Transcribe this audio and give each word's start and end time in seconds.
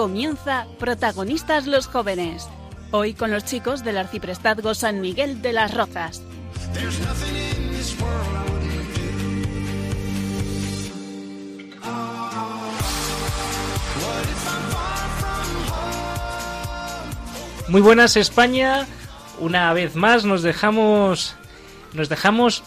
Comienza 0.00 0.66
Protagonistas 0.78 1.66
los 1.66 1.86
Jóvenes. 1.86 2.48
Hoy 2.90 3.12
con 3.12 3.30
los 3.30 3.44
chicos 3.44 3.84
del 3.84 3.98
Arciprestazgo 3.98 4.72
San 4.72 5.02
Miguel 5.02 5.42
de 5.42 5.52
las 5.52 5.74
Rozas. 5.74 6.22
Muy 17.68 17.82
buenas 17.82 18.16
España. 18.16 18.86
Una 19.38 19.70
vez 19.74 19.96
más 19.96 20.24
nos 20.24 20.40
dejamos 20.40 21.36
nos 21.92 22.08
dejamos 22.08 22.62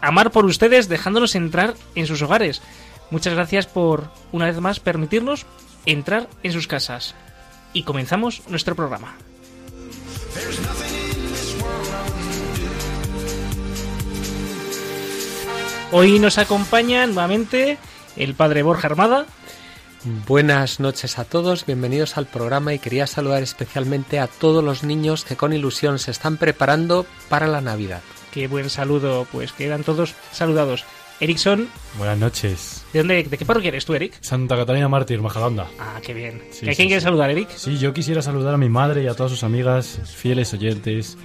amar 0.00 0.30
por 0.30 0.46
ustedes 0.46 0.88
dejándonos 0.88 1.34
entrar 1.34 1.74
en 1.94 2.06
sus 2.06 2.22
hogares. 2.22 2.62
Muchas 3.10 3.34
gracias 3.34 3.66
por 3.66 4.04
una 4.32 4.46
vez 4.46 4.58
más 4.58 4.80
permitirnos 4.80 5.44
entrar 5.86 6.28
en 6.42 6.52
sus 6.52 6.66
casas. 6.66 7.14
Y 7.72 7.84
comenzamos 7.84 8.42
nuestro 8.48 8.74
programa. 8.74 9.14
Hoy 15.90 16.18
nos 16.18 16.38
acompaña 16.38 17.06
nuevamente 17.06 17.76
el 18.16 18.34
padre 18.34 18.62
Borja 18.62 18.88
Armada. 18.88 19.26
Buenas 20.26 20.80
noches 20.80 21.18
a 21.18 21.24
todos, 21.24 21.64
bienvenidos 21.64 22.16
al 22.16 22.26
programa 22.26 22.74
y 22.74 22.78
quería 22.78 23.06
saludar 23.06 23.42
especialmente 23.42 24.18
a 24.18 24.26
todos 24.26 24.64
los 24.64 24.82
niños 24.82 25.24
que 25.24 25.36
con 25.36 25.52
ilusión 25.52 25.98
se 25.98 26.10
están 26.10 26.38
preparando 26.38 27.06
para 27.28 27.46
la 27.46 27.60
Navidad. 27.60 28.00
Qué 28.32 28.48
buen 28.48 28.70
saludo, 28.70 29.26
pues 29.30 29.52
quedan 29.52 29.84
todos 29.84 30.14
saludados. 30.32 30.84
Erickson. 31.22 31.68
Buenas 31.98 32.18
noches. 32.18 32.84
¿De 32.92 32.98
dónde, 32.98 33.22
de 33.22 33.38
qué 33.38 33.44
parroquia 33.44 33.68
eres 33.68 33.84
tú, 33.84 33.94
Eric? 33.94 34.14
Santa 34.20 34.56
Catalina 34.56 34.88
Mártir, 34.88 35.22
Majalanda. 35.22 35.68
Ah, 35.78 36.00
qué 36.04 36.12
bien. 36.12 36.42
¿A 36.62 36.74
quién 36.74 36.88
quieres 36.88 37.04
saludar, 37.04 37.30
Eric? 37.30 37.48
Sí, 37.54 37.78
yo 37.78 37.94
quisiera 37.94 38.22
saludar 38.22 38.54
a 38.54 38.56
mi 38.58 38.68
madre 38.68 39.04
y 39.04 39.06
a 39.06 39.14
todas 39.14 39.30
sus 39.30 39.44
amigas, 39.44 40.00
fieles 40.04 40.52
oyentes. 40.52 41.16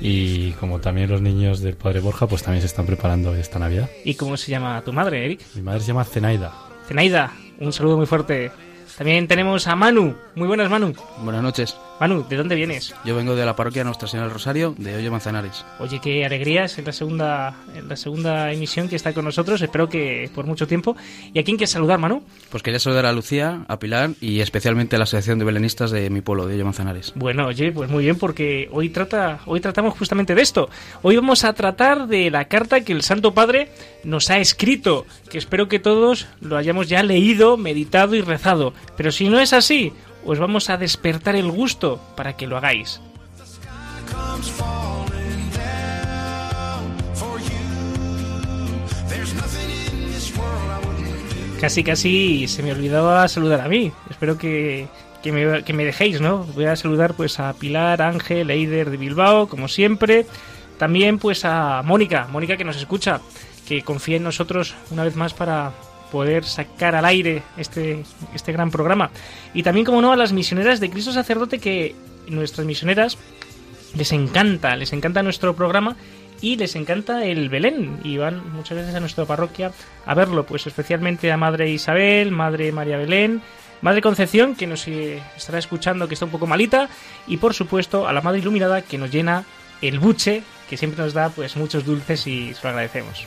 Y 0.00 0.52
como 0.52 0.80
también 0.80 1.10
los 1.10 1.20
niños 1.20 1.60
del 1.62 1.76
Padre 1.76 1.98
Borja, 1.98 2.28
pues 2.28 2.44
también 2.44 2.62
se 2.62 2.68
están 2.68 2.86
preparando 2.86 3.34
esta 3.34 3.58
Navidad. 3.58 3.90
¿Y 4.04 4.14
cómo 4.14 4.36
se 4.36 4.52
llama 4.52 4.80
tu 4.82 4.92
madre, 4.92 5.24
Eric? 5.24 5.40
Mi 5.56 5.62
madre 5.62 5.80
se 5.80 5.88
llama 5.88 6.04
Zenaida. 6.04 6.54
Zenaida, 6.86 7.32
un 7.58 7.72
saludo 7.72 7.96
muy 7.96 8.06
fuerte. 8.06 8.52
También 8.96 9.26
tenemos 9.26 9.66
a 9.66 9.74
Manu. 9.74 10.14
Muy 10.36 10.46
buenas, 10.46 10.70
Manu. 10.70 10.94
Buenas 11.24 11.42
noches. 11.42 11.76
Manu, 12.00 12.24
¿de 12.26 12.34
dónde 12.38 12.54
vienes? 12.54 12.94
Yo 13.04 13.14
vengo 13.14 13.36
de 13.36 13.44
la 13.44 13.54
parroquia 13.54 13.84
Nuestra 13.84 14.08
Señora 14.08 14.26
del 14.26 14.32
Rosario, 14.32 14.74
de 14.78 14.96
Hoyo 14.96 15.10
Manzanares. 15.10 15.66
Oye, 15.78 16.00
qué 16.00 16.24
alegrías 16.24 16.78
en 16.78 16.86
la 16.86 16.92
segunda 16.92 17.54
en 17.74 17.90
la 17.90 17.96
segunda 17.96 18.50
emisión 18.50 18.88
que 18.88 18.96
está 18.96 19.12
con 19.12 19.26
nosotros. 19.26 19.60
Espero 19.60 19.90
que 19.90 20.30
por 20.34 20.46
mucho 20.46 20.66
tiempo. 20.66 20.96
¿Y 21.34 21.38
a 21.38 21.44
quién 21.44 21.58
quieres 21.58 21.72
saludar, 21.72 21.98
Manu? 21.98 22.22
Pues 22.48 22.62
quería 22.62 22.80
saludar 22.80 23.04
a 23.04 23.12
Lucía, 23.12 23.66
a 23.68 23.78
Pilar 23.78 24.12
y 24.18 24.40
especialmente 24.40 24.96
a 24.96 24.98
la 24.98 25.02
Asociación 25.02 25.38
de 25.38 25.44
Belenistas 25.44 25.90
de 25.90 26.08
mi 26.08 26.22
pueblo, 26.22 26.46
de 26.46 26.54
Hoyo 26.54 26.64
Manzanares. 26.64 27.12
Bueno, 27.16 27.48
oye, 27.48 27.70
pues 27.70 27.90
muy 27.90 28.04
bien, 28.04 28.16
porque 28.16 28.70
hoy 28.72 28.88
trata 28.88 29.40
hoy 29.44 29.60
tratamos 29.60 29.92
justamente 29.92 30.34
de 30.34 30.40
esto. 30.40 30.70
Hoy 31.02 31.16
vamos 31.16 31.44
a 31.44 31.52
tratar 31.52 32.06
de 32.06 32.30
la 32.30 32.46
carta 32.46 32.80
que 32.80 32.94
el 32.94 33.02
Santo 33.02 33.34
Padre 33.34 33.68
nos 34.04 34.30
ha 34.30 34.38
escrito, 34.38 35.04
que 35.28 35.36
espero 35.36 35.68
que 35.68 35.78
todos 35.78 36.28
lo 36.40 36.56
hayamos 36.56 36.88
ya 36.88 37.02
leído, 37.02 37.58
meditado 37.58 38.14
y 38.14 38.22
rezado. 38.22 38.72
Pero 38.96 39.12
si 39.12 39.28
no 39.28 39.38
es 39.38 39.52
así, 39.52 39.92
os 40.24 40.38
vamos 40.38 40.70
a 40.70 40.76
despertar 40.76 41.36
el 41.36 41.50
gusto 41.50 42.00
para 42.16 42.36
que 42.36 42.46
lo 42.46 42.56
hagáis. 42.56 43.00
Casi, 51.60 51.84
casi 51.84 52.48
se 52.48 52.62
me 52.62 52.72
olvidaba 52.72 53.28
saludar 53.28 53.60
a 53.60 53.68
mí. 53.68 53.92
Espero 54.08 54.38
que, 54.38 54.88
que, 55.22 55.30
me, 55.30 55.62
que 55.62 55.74
me 55.74 55.84
dejéis, 55.84 56.20
¿no? 56.20 56.44
Voy 56.54 56.64
a 56.64 56.74
saludar 56.74 57.12
pues 57.14 57.38
a 57.38 57.52
Pilar, 57.52 58.00
Ángel, 58.00 58.50
Eider 58.50 58.88
de 58.90 58.96
Bilbao, 58.96 59.46
como 59.46 59.68
siempre. 59.68 60.26
También 60.78 61.18
pues 61.18 61.44
a 61.44 61.82
Mónica, 61.82 62.26
Mónica 62.32 62.56
que 62.56 62.64
nos 62.64 62.76
escucha, 62.76 63.20
que 63.68 63.82
confía 63.82 64.16
en 64.16 64.22
nosotros 64.22 64.74
una 64.90 65.04
vez 65.04 65.16
más 65.16 65.34
para, 65.34 65.72
poder 66.10 66.44
sacar 66.44 66.94
al 66.94 67.04
aire 67.04 67.42
este, 67.56 68.04
este 68.34 68.52
gran 68.52 68.70
programa. 68.70 69.10
Y 69.54 69.62
también, 69.62 69.86
como 69.86 70.00
no, 70.00 70.12
a 70.12 70.16
las 70.16 70.32
misioneras 70.32 70.80
de 70.80 70.90
Cristo 70.90 71.12
Sacerdote, 71.12 71.58
que 71.58 71.94
nuestras 72.28 72.66
misioneras 72.66 73.18
les 73.94 74.12
encanta, 74.12 74.76
les 74.76 74.92
encanta 74.92 75.22
nuestro 75.22 75.54
programa 75.54 75.96
y 76.40 76.56
les 76.56 76.76
encanta 76.76 77.24
el 77.24 77.48
Belén. 77.48 78.00
Y 78.04 78.16
van 78.16 78.52
muchas 78.52 78.78
veces 78.78 78.94
a 78.94 79.00
nuestra 79.00 79.24
parroquia 79.24 79.72
a 80.06 80.14
verlo, 80.14 80.44
pues 80.44 80.66
especialmente 80.66 81.30
a 81.32 81.36
Madre 81.36 81.70
Isabel, 81.70 82.30
Madre 82.30 82.72
María 82.72 82.96
Belén. 82.96 83.42
Madre 83.82 84.02
Concepción, 84.02 84.56
que 84.56 84.66
nos 84.66 84.86
eh, 84.88 85.22
estará 85.36 85.58
escuchando, 85.58 86.06
que 86.06 86.14
está 86.14 86.26
un 86.26 86.30
poco 86.30 86.46
malita, 86.46 86.90
y 87.26 87.38
por 87.38 87.54
supuesto 87.54 88.06
a 88.06 88.12
la 88.12 88.20
Madre 88.20 88.40
Iluminada, 88.40 88.82
que 88.82 88.98
nos 88.98 89.10
llena 89.10 89.44
el 89.80 89.98
buche, 89.98 90.42
que 90.68 90.76
siempre 90.76 91.02
nos 91.02 91.14
da 91.14 91.30
pues 91.30 91.56
muchos 91.56 91.86
dulces 91.86 92.26
y 92.26 92.52
se 92.52 92.62
lo 92.62 92.70
agradecemos. 92.70 93.26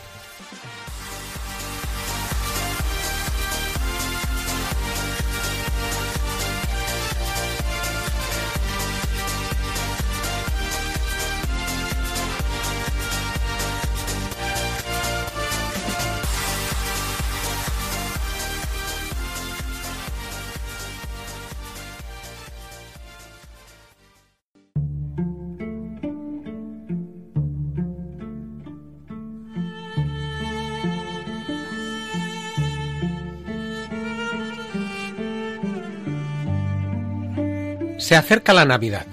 Se 38.13 38.17
acerca 38.17 38.53
la 38.53 38.63
Navidad. 38.63 39.07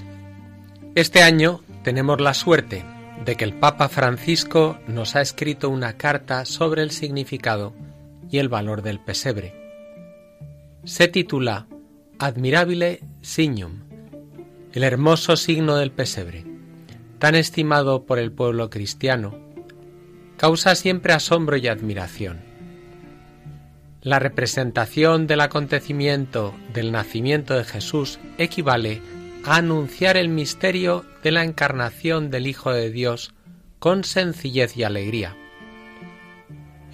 Este 0.94 1.22
año 1.22 1.62
tenemos 1.82 2.20
la 2.20 2.34
suerte 2.34 2.84
de 3.24 3.34
que 3.34 3.44
el 3.44 3.54
Papa 3.54 3.88
Francisco 3.88 4.78
nos 4.88 5.16
ha 5.16 5.22
escrito 5.22 5.70
una 5.70 5.94
carta 5.94 6.44
sobre 6.44 6.82
el 6.82 6.90
significado 6.90 7.72
y 8.30 8.36
el 8.36 8.50
valor 8.50 8.82
del 8.82 9.00
pesebre. 9.00 9.54
Se 10.84 11.08
titula 11.08 11.66
Admirabile 12.18 13.00
Signum, 13.22 13.84
el 14.74 14.84
hermoso 14.84 15.34
signo 15.38 15.76
del 15.76 15.92
pesebre, 15.92 16.44
tan 17.18 17.36
estimado 17.36 18.04
por 18.04 18.18
el 18.18 18.32
pueblo 18.32 18.68
cristiano, 18.68 19.34
causa 20.36 20.74
siempre 20.74 21.14
asombro 21.14 21.56
y 21.56 21.68
admiración. 21.68 22.49
La 24.02 24.18
representación 24.18 25.26
del 25.26 25.42
acontecimiento 25.42 26.54
del 26.72 26.90
nacimiento 26.90 27.54
de 27.54 27.64
Jesús 27.64 28.18
equivale 28.38 29.02
a 29.44 29.56
anunciar 29.56 30.16
el 30.16 30.30
misterio 30.30 31.04
de 31.22 31.32
la 31.32 31.44
encarnación 31.44 32.30
del 32.30 32.46
Hijo 32.46 32.72
de 32.72 32.90
Dios 32.90 33.34
con 33.78 34.04
sencillez 34.04 34.74
y 34.78 34.84
alegría. 34.84 35.36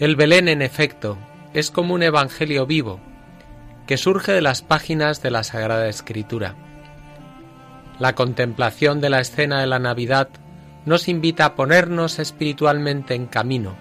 El 0.00 0.16
Belén, 0.16 0.48
en 0.48 0.62
efecto, 0.62 1.16
es 1.54 1.70
como 1.70 1.94
un 1.94 2.02
evangelio 2.02 2.66
vivo 2.66 3.00
que 3.86 3.98
surge 3.98 4.32
de 4.32 4.42
las 4.42 4.62
páginas 4.62 5.22
de 5.22 5.30
la 5.30 5.44
Sagrada 5.44 5.88
Escritura. 5.88 6.56
La 8.00 8.16
contemplación 8.16 9.00
de 9.00 9.10
la 9.10 9.20
escena 9.20 9.60
de 9.60 9.68
la 9.68 9.78
Navidad 9.78 10.28
nos 10.86 11.06
invita 11.06 11.44
a 11.44 11.54
ponernos 11.54 12.18
espiritualmente 12.18 13.14
en 13.14 13.26
camino, 13.26 13.76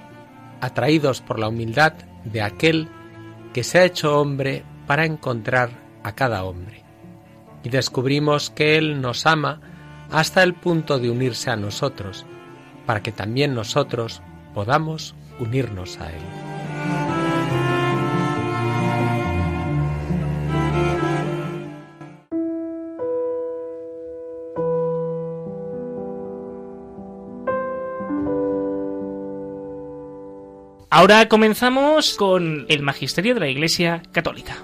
atraídos 0.62 1.22
por 1.22 1.40
la 1.40 1.48
humildad 1.48 1.94
de 2.24 2.44
aquel 2.44 2.88
que 3.56 3.64
se 3.64 3.80
ha 3.80 3.86
hecho 3.86 4.20
hombre 4.20 4.66
para 4.86 5.06
encontrar 5.06 5.70
a 6.04 6.12
cada 6.12 6.44
hombre. 6.44 6.84
Y 7.64 7.70
descubrimos 7.70 8.50
que 8.50 8.78
Él 8.78 9.00
nos 9.00 9.26
ama 9.26 9.62
hasta 10.12 10.44
el 10.44 10.54
punto 10.54 11.00
de 11.00 11.10
unirse 11.10 11.50
a 11.50 11.56
nosotros, 11.56 12.26
para 12.86 13.02
que 13.02 13.14
también 13.14 13.56
nosotros 13.56 14.22
podamos 14.54 15.16
unirnos 15.40 15.98
a 16.02 16.10
Él. 16.12 16.55
Ahora 30.98 31.28
comenzamos 31.28 32.16
con 32.16 32.66
el 32.70 32.82
Magisterio 32.82 33.34
de 33.34 33.42
la 33.42 33.50
Iglesia 33.50 34.02
Católica. 34.14 34.56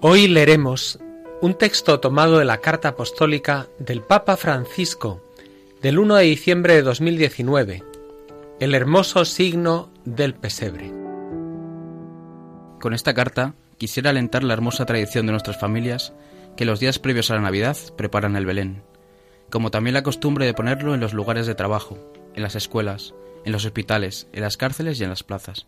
Hoy 0.00 0.26
leeremos 0.26 0.98
un 1.40 1.54
texto 1.54 2.00
tomado 2.00 2.40
de 2.40 2.44
la 2.44 2.58
carta 2.58 2.88
apostólica 2.88 3.68
del 3.78 4.02
Papa 4.02 4.36
Francisco 4.36 5.22
del 5.82 6.00
1 6.00 6.16
de 6.16 6.24
diciembre 6.24 6.74
de 6.74 6.82
2019, 6.82 7.84
el 8.58 8.74
hermoso 8.74 9.24
signo 9.24 9.92
del 10.04 10.34
pesebre. 10.34 10.92
Con 12.80 12.94
esta 12.94 13.14
carta 13.14 13.54
quisiera 13.78 14.10
alentar 14.10 14.42
la 14.42 14.54
hermosa 14.54 14.84
tradición 14.84 15.26
de 15.26 15.32
nuestras 15.32 15.60
familias 15.60 16.12
que 16.56 16.64
los 16.64 16.80
días 16.80 16.98
previos 16.98 17.30
a 17.30 17.36
la 17.36 17.42
Navidad 17.42 17.76
preparan 17.96 18.34
el 18.34 18.46
Belén, 18.46 18.82
como 19.48 19.70
también 19.70 19.94
la 19.94 20.02
costumbre 20.02 20.44
de 20.44 20.54
ponerlo 20.54 20.92
en 20.92 21.00
los 21.00 21.14
lugares 21.14 21.46
de 21.46 21.54
trabajo, 21.54 21.98
en 22.34 22.42
las 22.42 22.56
escuelas, 22.56 23.14
en 23.44 23.52
los 23.52 23.64
hospitales, 23.64 24.28
en 24.32 24.42
las 24.42 24.56
cárceles 24.56 25.00
y 25.00 25.04
en 25.04 25.10
las 25.10 25.22
plazas. 25.22 25.66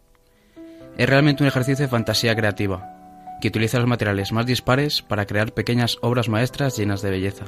Es 0.97 1.09
realmente 1.09 1.43
un 1.43 1.49
ejercicio 1.49 1.85
de 1.85 1.91
fantasía 1.91 2.37
creativa, 2.37 2.95
que 3.41 3.49
utiliza 3.49 3.79
los 3.79 3.89
materiales 3.89 4.33
más 4.33 4.47
dispares 4.47 5.03
para 5.03 5.27
crear 5.27 5.53
pequeñas 5.53 5.99
obras 6.01 6.29
maestras 6.29 6.77
llenas 6.77 7.03
de 7.03 7.11
belleza. 7.11 7.47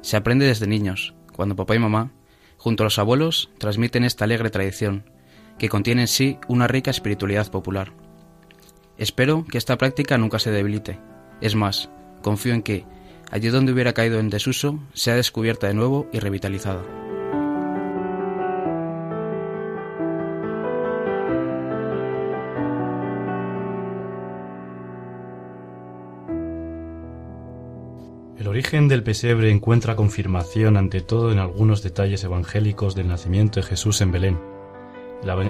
Se 0.00 0.16
aprende 0.16 0.46
desde 0.46 0.66
niños, 0.66 1.14
cuando 1.34 1.56
papá 1.56 1.74
y 1.74 1.78
mamá, 1.78 2.12
junto 2.56 2.82
a 2.82 2.86
los 2.86 2.98
abuelos, 2.98 3.50
transmiten 3.58 4.04
esta 4.04 4.24
alegre 4.24 4.50
tradición, 4.50 5.04
que 5.58 5.68
contiene 5.68 6.02
en 6.02 6.08
sí 6.08 6.38
una 6.48 6.68
rica 6.68 6.90
espiritualidad 6.90 7.50
popular. 7.50 7.92
Espero 8.96 9.44
que 9.44 9.58
esta 9.58 9.78
práctica 9.78 10.18
nunca 10.18 10.38
se 10.38 10.50
debilite. 10.50 10.98
Es 11.40 11.54
más, 11.54 11.90
confío 12.22 12.54
en 12.54 12.62
que, 12.62 12.84
allí 13.30 13.48
donde 13.48 13.72
hubiera 13.72 13.92
caído 13.92 14.20
en 14.20 14.30
desuso, 14.30 14.78
sea 14.92 15.16
descubierta 15.16 15.66
de 15.66 15.74
nuevo 15.74 16.08
y 16.12 16.20
revitalizada. 16.20 16.82
Origen 28.52 28.86
del 28.86 29.02
pesebre 29.02 29.50
encuentra 29.50 29.96
confirmación 29.96 30.76
ante 30.76 31.00
todo 31.00 31.32
en 31.32 31.38
algunos 31.38 31.82
detalles 31.82 32.22
evangélicos 32.22 32.94
del 32.94 33.08
nacimiento 33.08 33.60
de 33.60 33.66
Jesús 33.66 34.02
en 34.02 34.12
Belén. 34.12 34.38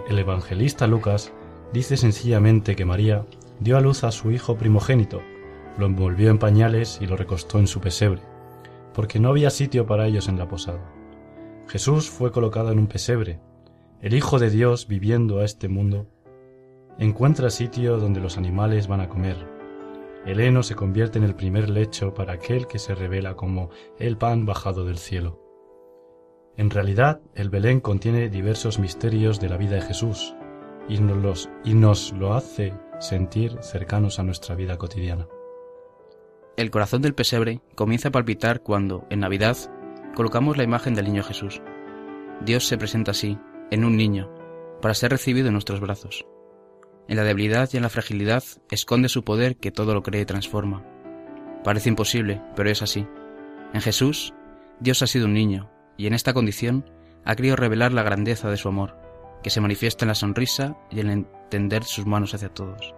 El 0.08 0.18
evangelista 0.20 0.86
Lucas 0.86 1.32
dice 1.72 1.96
sencillamente 1.96 2.76
que 2.76 2.84
María 2.84 3.26
dio 3.58 3.76
a 3.76 3.80
luz 3.80 4.04
a 4.04 4.12
su 4.12 4.30
hijo 4.30 4.56
primogénito, 4.56 5.20
lo 5.78 5.86
envolvió 5.86 6.30
en 6.30 6.38
pañales 6.38 7.00
y 7.02 7.08
lo 7.08 7.16
recostó 7.16 7.58
en 7.58 7.66
su 7.66 7.80
pesebre, 7.80 8.22
porque 8.94 9.18
no 9.18 9.30
había 9.30 9.50
sitio 9.50 9.84
para 9.84 10.06
ellos 10.06 10.28
en 10.28 10.38
la 10.38 10.46
posada. 10.46 10.88
Jesús 11.66 12.08
fue 12.08 12.30
colocado 12.30 12.70
en 12.70 12.78
un 12.78 12.86
pesebre. 12.86 13.40
El 14.00 14.14
Hijo 14.14 14.38
de 14.38 14.48
Dios, 14.48 14.86
viviendo 14.86 15.40
a 15.40 15.44
este 15.44 15.66
mundo, 15.66 16.06
encuentra 17.00 17.50
sitio 17.50 17.96
donde 17.96 18.20
los 18.20 18.38
animales 18.38 18.86
van 18.86 19.00
a 19.00 19.08
comer. 19.08 19.51
El 20.24 20.38
heno 20.38 20.62
se 20.62 20.76
convierte 20.76 21.18
en 21.18 21.24
el 21.24 21.34
primer 21.34 21.68
lecho 21.68 22.14
para 22.14 22.34
aquel 22.34 22.66
que 22.68 22.78
se 22.78 22.94
revela 22.94 23.34
como 23.34 23.70
el 23.98 24.16
pan 24.16 24.46
bajado 24.46 24.84
del 24.84 24.98
cielo. 24.98 25.40
En 26.56 26.70
realidad, 26.70 27.20
el 27.34 27.50
Belén 27.50 27.80
contiene 27.80 28.28
diversos 28.28 28.78
misterios 28.78 29.40
de 29.40 29.48
la 29.48 29.56
vida 29.56 29.76
de 29.76 29.82
Jesús 29.82 30.34
y 30.88 30.98
nos, 30.98 31.16
los, 31.16 31.50
y 31.64 31.74
nos 31.74 32.12
lo 32.12 32.34
hace 32.34 32.72
sentir 33.00 33.58
cercanos 33.62 34.18
a 34.18 34.22
nuestra 34.22 34.54
vida 34.54 34.76
cotidiana. 34.78 35.26
El 36.56 36.70
corazón 36.70 37.02
del 37.02 37.14
pesebre 37.14 37.60
comienza 37.74 38.08
a 38.08 38.12
palpitar 38.12 38.62
cuando, 38.62 39.06
en 39.10 39.20
Navidad, 39.20 39.56
colocamos 40.14 40.56
la 40.56 40.64
imagen 40.64 40.94
del 40.94 41.06
niño 41.06 41.24
Jesús. 41.24 41.62
Dios 42.44 42.66
se 42.66 42.78
presenta 42.78 43.12
así, 43.12 43.38
en 43.70 43.84
un 43.84 43.96
niño, 43.96 44.30
para 44.82 44.94
ser 44.94 45.10
recibido 45.10 45.48
en 45.48 45.54
nuestros 45.54 45.80
brazos. 45.80 46.26
En 47.08 47.16
la 47.16 47.24
debilidad 47.24 47.68
y 47.72 47.76
en 47.76 47.82
la 47.82 47.88
fragilidad 47.88 48.44
esconde 48.70 49.08
su 49.08 49.24
poder 49.24 49.56
que 49.56 49.70
todo 49.70 49.94
lo 49.94 50.02
cree 50.02 50.22
y 50.22 50.26
transforma. 50.26 50.84
Parece 51.64 51.88
imposible, 51.88 52.40
pero 52.56 52.70
es 52.70 52.82
así. 52.82 53.06
En 53.72 53.80
Jesús, 53.80 54.34
Dios 54.80 55.02
ha 55.02 55.06
sido 55.06 55.26
un 55.26 55.34
niño, 55.34 55.70
y 55.96 56.06
en 56.06 56.14
esta 56.14 56.32
condición 56.32 56.90
ha 57.24 57.34
querido 57.36 57.56
revelar 57.56 57.92
la 57.92 58.02
grandeza 58.02 58.50
de 58.50 58.56
su 58.56 58.68
amor, 58.68 58.96
que 59.42 59.50
se 59.50 59.60
manifiesta 59.60 60.04
en 60.04 60.08
la 60.08 60.14
sonrisa 60.14 60.76
y 60.90 61.00
en 61.00 61.06
el 61.06 61.12
entender 61.12 61.84
sus 61.84 62.06
manos 62.06 62.34
hacia 62.34 62.48
todos. 62.48 62.94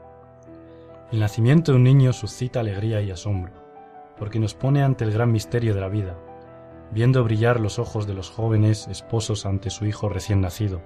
El 1.12 1.20
nacimiento 1.20 1.72
de 1.72 1.78
un 1.78 1.84
niño 1.84 2.12
suscita 2.12 2.60
alegría 2.60 3.00
y 3.02 3.10
asombro, 3.10 3.52
porque 4.18 4.38
nos 4.38 4.54
pone 4.54 4.82
ante 4.82 5.04
el 5.04 5.12
gran 5.12 5.32
misterio 5.32 5.74
de 5.74 5.80
la 5.80 5.88
vida, 5.88 6.16
viendo 6.92 7.24
brillar 7.24 7.60
los 7.60 7.78
ojos 7.78 8.06
de 8.06 8.14
los 8.14 8.30
jóvenes 8.30 8.88
esposos 8.88 9.46
ante 9.46 9.70
su 9.70 9.86
hijo 9.86 10.08
recién 10.08 10.40
nacido. 10.40 10.82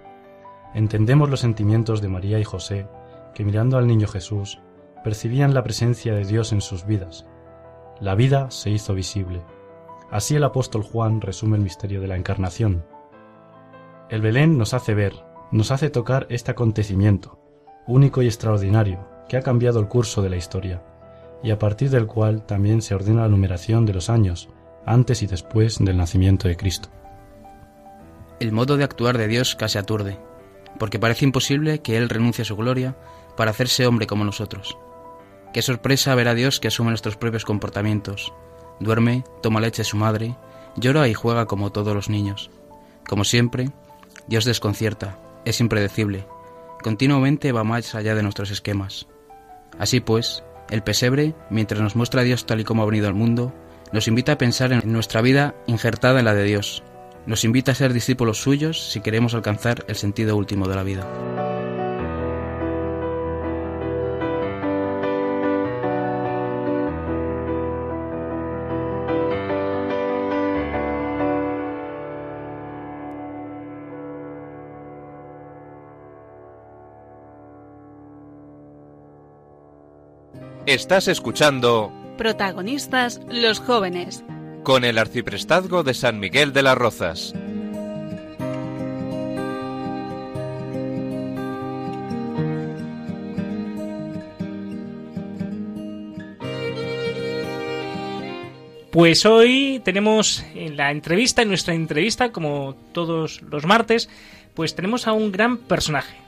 Entendemos 0.74 1.30
los 1.30 1.40
sentimientos 1.40 2.02
de 2.02 2.08
María 2.08 2.38
y 2.38 2.44
José, 2.44 2.86
que 3.34 3.44
mirando 3.44 3.78
al 3.78 3.86
niño 3.86 4.08
Jesús, 4.08 4.60
percibían 5.04 5.54
la 5.54 5.62
presencia 5.62 6.14
de 6.14 6.24
Dios 6.24 6.52
en 6.52 6.60
sus 6.60 6.86
vidas. 6.86 7.26
La 8.00 8.14
vida 8.14 8.50
se 8.50 8.70
hizo 8.70 8.94
visible. 8.94 9.42
Así 10.10 10.36
el 10.36 10.44
apóstol 10.44 10.82
Juan 10.82 11.20
resume 11.20 11.56
el 11.56 11.62
misterio 11.62 12.00
de 12.00 12.08
la 12.08 12.16
encarnación. 12.16 12.84
El 14.10 14.22
Belén 14.22 14.56
nos 14.56 14.74
hace 14.74 14.94
ver, 14.94 15.14
nos 15.50 15.70
hace 15.70 15.90
tocar 15.90 16.26
este 16.30 16.50
acontecimiento, 16.50 17.38
único 17.86 18.22
y 18.22 18.26
extraordinario, 18.26 19.06
que 19.28 19.36
ha 19.36 19.42
cambiado 19.42 19.80
el 19.80 19.88
curso 19.88 20.22
de 20.22 20.30
la 20.30 20.36
historia, 20.36 20.82
y 21.42 21.50
a 21.50 21.58
partir 21.58 21.90
del 21.90 22.06
cual 22.06 22.44
también 22.46 22.82
se 22.82 22.94
ordena 22.94 23.22
la 23.22 23.28
numeración 23.28 23.86
de 23.86 23.94
los 23.94 24.10
años, 24.10 24.48
antes 24.86 25.22
y 25.22 25.26
después 25.26 25.78
del 25.78 25.96
nacimiento 25.96 26.48
de 26.48 26.56
Cristo. 26.56 26.88
El 28.40 28.52
modo 28.52 28.76
de 28.76 28.84
actuar 28.84 29.18
de 29.18 29.28
Dios 29.28 29.54
casi 29.56 29.78
aturde, 29.78 30.18
porque 30.78 30.98
parece 30.98 31.24
imposible 31.24 31.80
que 31.80 31.96
Él 31.96 32.08
renuncie 32.08 32.42
a 32.42 32.44
su 32.46 32.56
gloria 32.56 32.96
para 33.38 33.52
hacerse 33.52 33.86
hombre 33.86 34.08
como 34.08 34.24
nosotros. 34.24 34.76
Qué 35.54 35.62
sorpresa 35.62 36.16
ver 36.16 36.26
a 36.26 36.34
Dios 36.34 36.58
que 36.58 36.66
asume 36.66 36.90
nuestros 36.90 37.16
propios 37.16 37.44
comportamientos. 37.44 38.32
Duerme, 38.80 39.22
toma 39.42 39.60
leche 39.60 39.82
de 39.82 39.88
su 39.88 39.96
madre, 39.96 40.34
llora 40.74 41.06
y 41.06 41.14
juega 41.14 41.46
como 41.46 41.70
todos 41.70 41.94
los 41.94 42.08
niños. 42.08 42.50
Como 43.08 43.22
siempre, 43.22 43.70
Dios 44.26 44.44
desconcierta, 44.44 45.20
es 45.44 45.60
impredecible, 45.60 46.26
continuamente 46.82 47.52
va 47.52 47.62
más 47.62 47.94
allá 47.94 48.16
de 48.16 48.24
nuestros 48.24 48.50
esquemas. 48.50 49.06
Así 49.78 50.00
pues, 50.00 50.42
el 50.68 50.82
pesebre, 50.82 51.36
mientras 51.48 51.80
nos 51.80 51.94
muestra 51.94 52.22
a 52.22 52.24
Dios 52.24 52.44
tal 52.44 52.58
y 52.58 52.64
como 52.64 52.82
ha 52.82 52.86
venido 52.86 53.06
al 53.06 53.14
mundo, 53.14 53.54
nos 53.92 54.08
invita 54.08 54.32
a 54.32 54.38
pensar 54.38 54.72
en 54.72 54.82
nuestra 54.92 55.22
vida 55.22 55.54
injertada 55.68 56.18
en 56.18 56.24
la 56.24 56.34
de 56.34 56.42
Dios. 56.42 56.82
Nos 57.24 57.44
invita 57.44 57.70
a 57.70 57.76
ser 57.76 57.92
discípulos 57.92 58.42
suyos 58.42 58.90
si 58.90 59.00
queremos 59.00 59.34
alcanzar 59.34 59.84
el 59.86 59.94
sentido 59.94 60.36
último 60.36 60.66
de 60.66 60.74
la 60.74 60.82
vida. 60.82 61.57
Estás 80.68 81.08
escuchando 81.08 81.90
Protagonistas 82.18 83.22
los 83.30 83.58
jóvenes. 83.58 84.22
con 84.64 84.84
el 84.84 84.98
arciprestazgo 84.98 85.82
de 85.82 85.94
San 85.94 86.20
Miguel 86.20 86.52
de 86.52 86.62
las 86.62 86.76
Rozas. 86.76 87.32
Pues 98.90 99.24
hoy 99.24 99.80
tenemos 99.86 100.44
en 100.54 100.76
la 100.76 100.90
entrevista, 100.90 101.40
en 101.40 101.48
nuestra 101.48 101.72
entrevista, 101.72 102.30
como 102.30 102.74
todos 102.92 103.40
los 103.40 103.64
martes, 103.64 104.10
pues 104.52 104.74
tenemos 104.74 105.06
a 105.06 105.12
un 105.12 105.32
gran 105.32 105.56
personaje. 105.56 106.18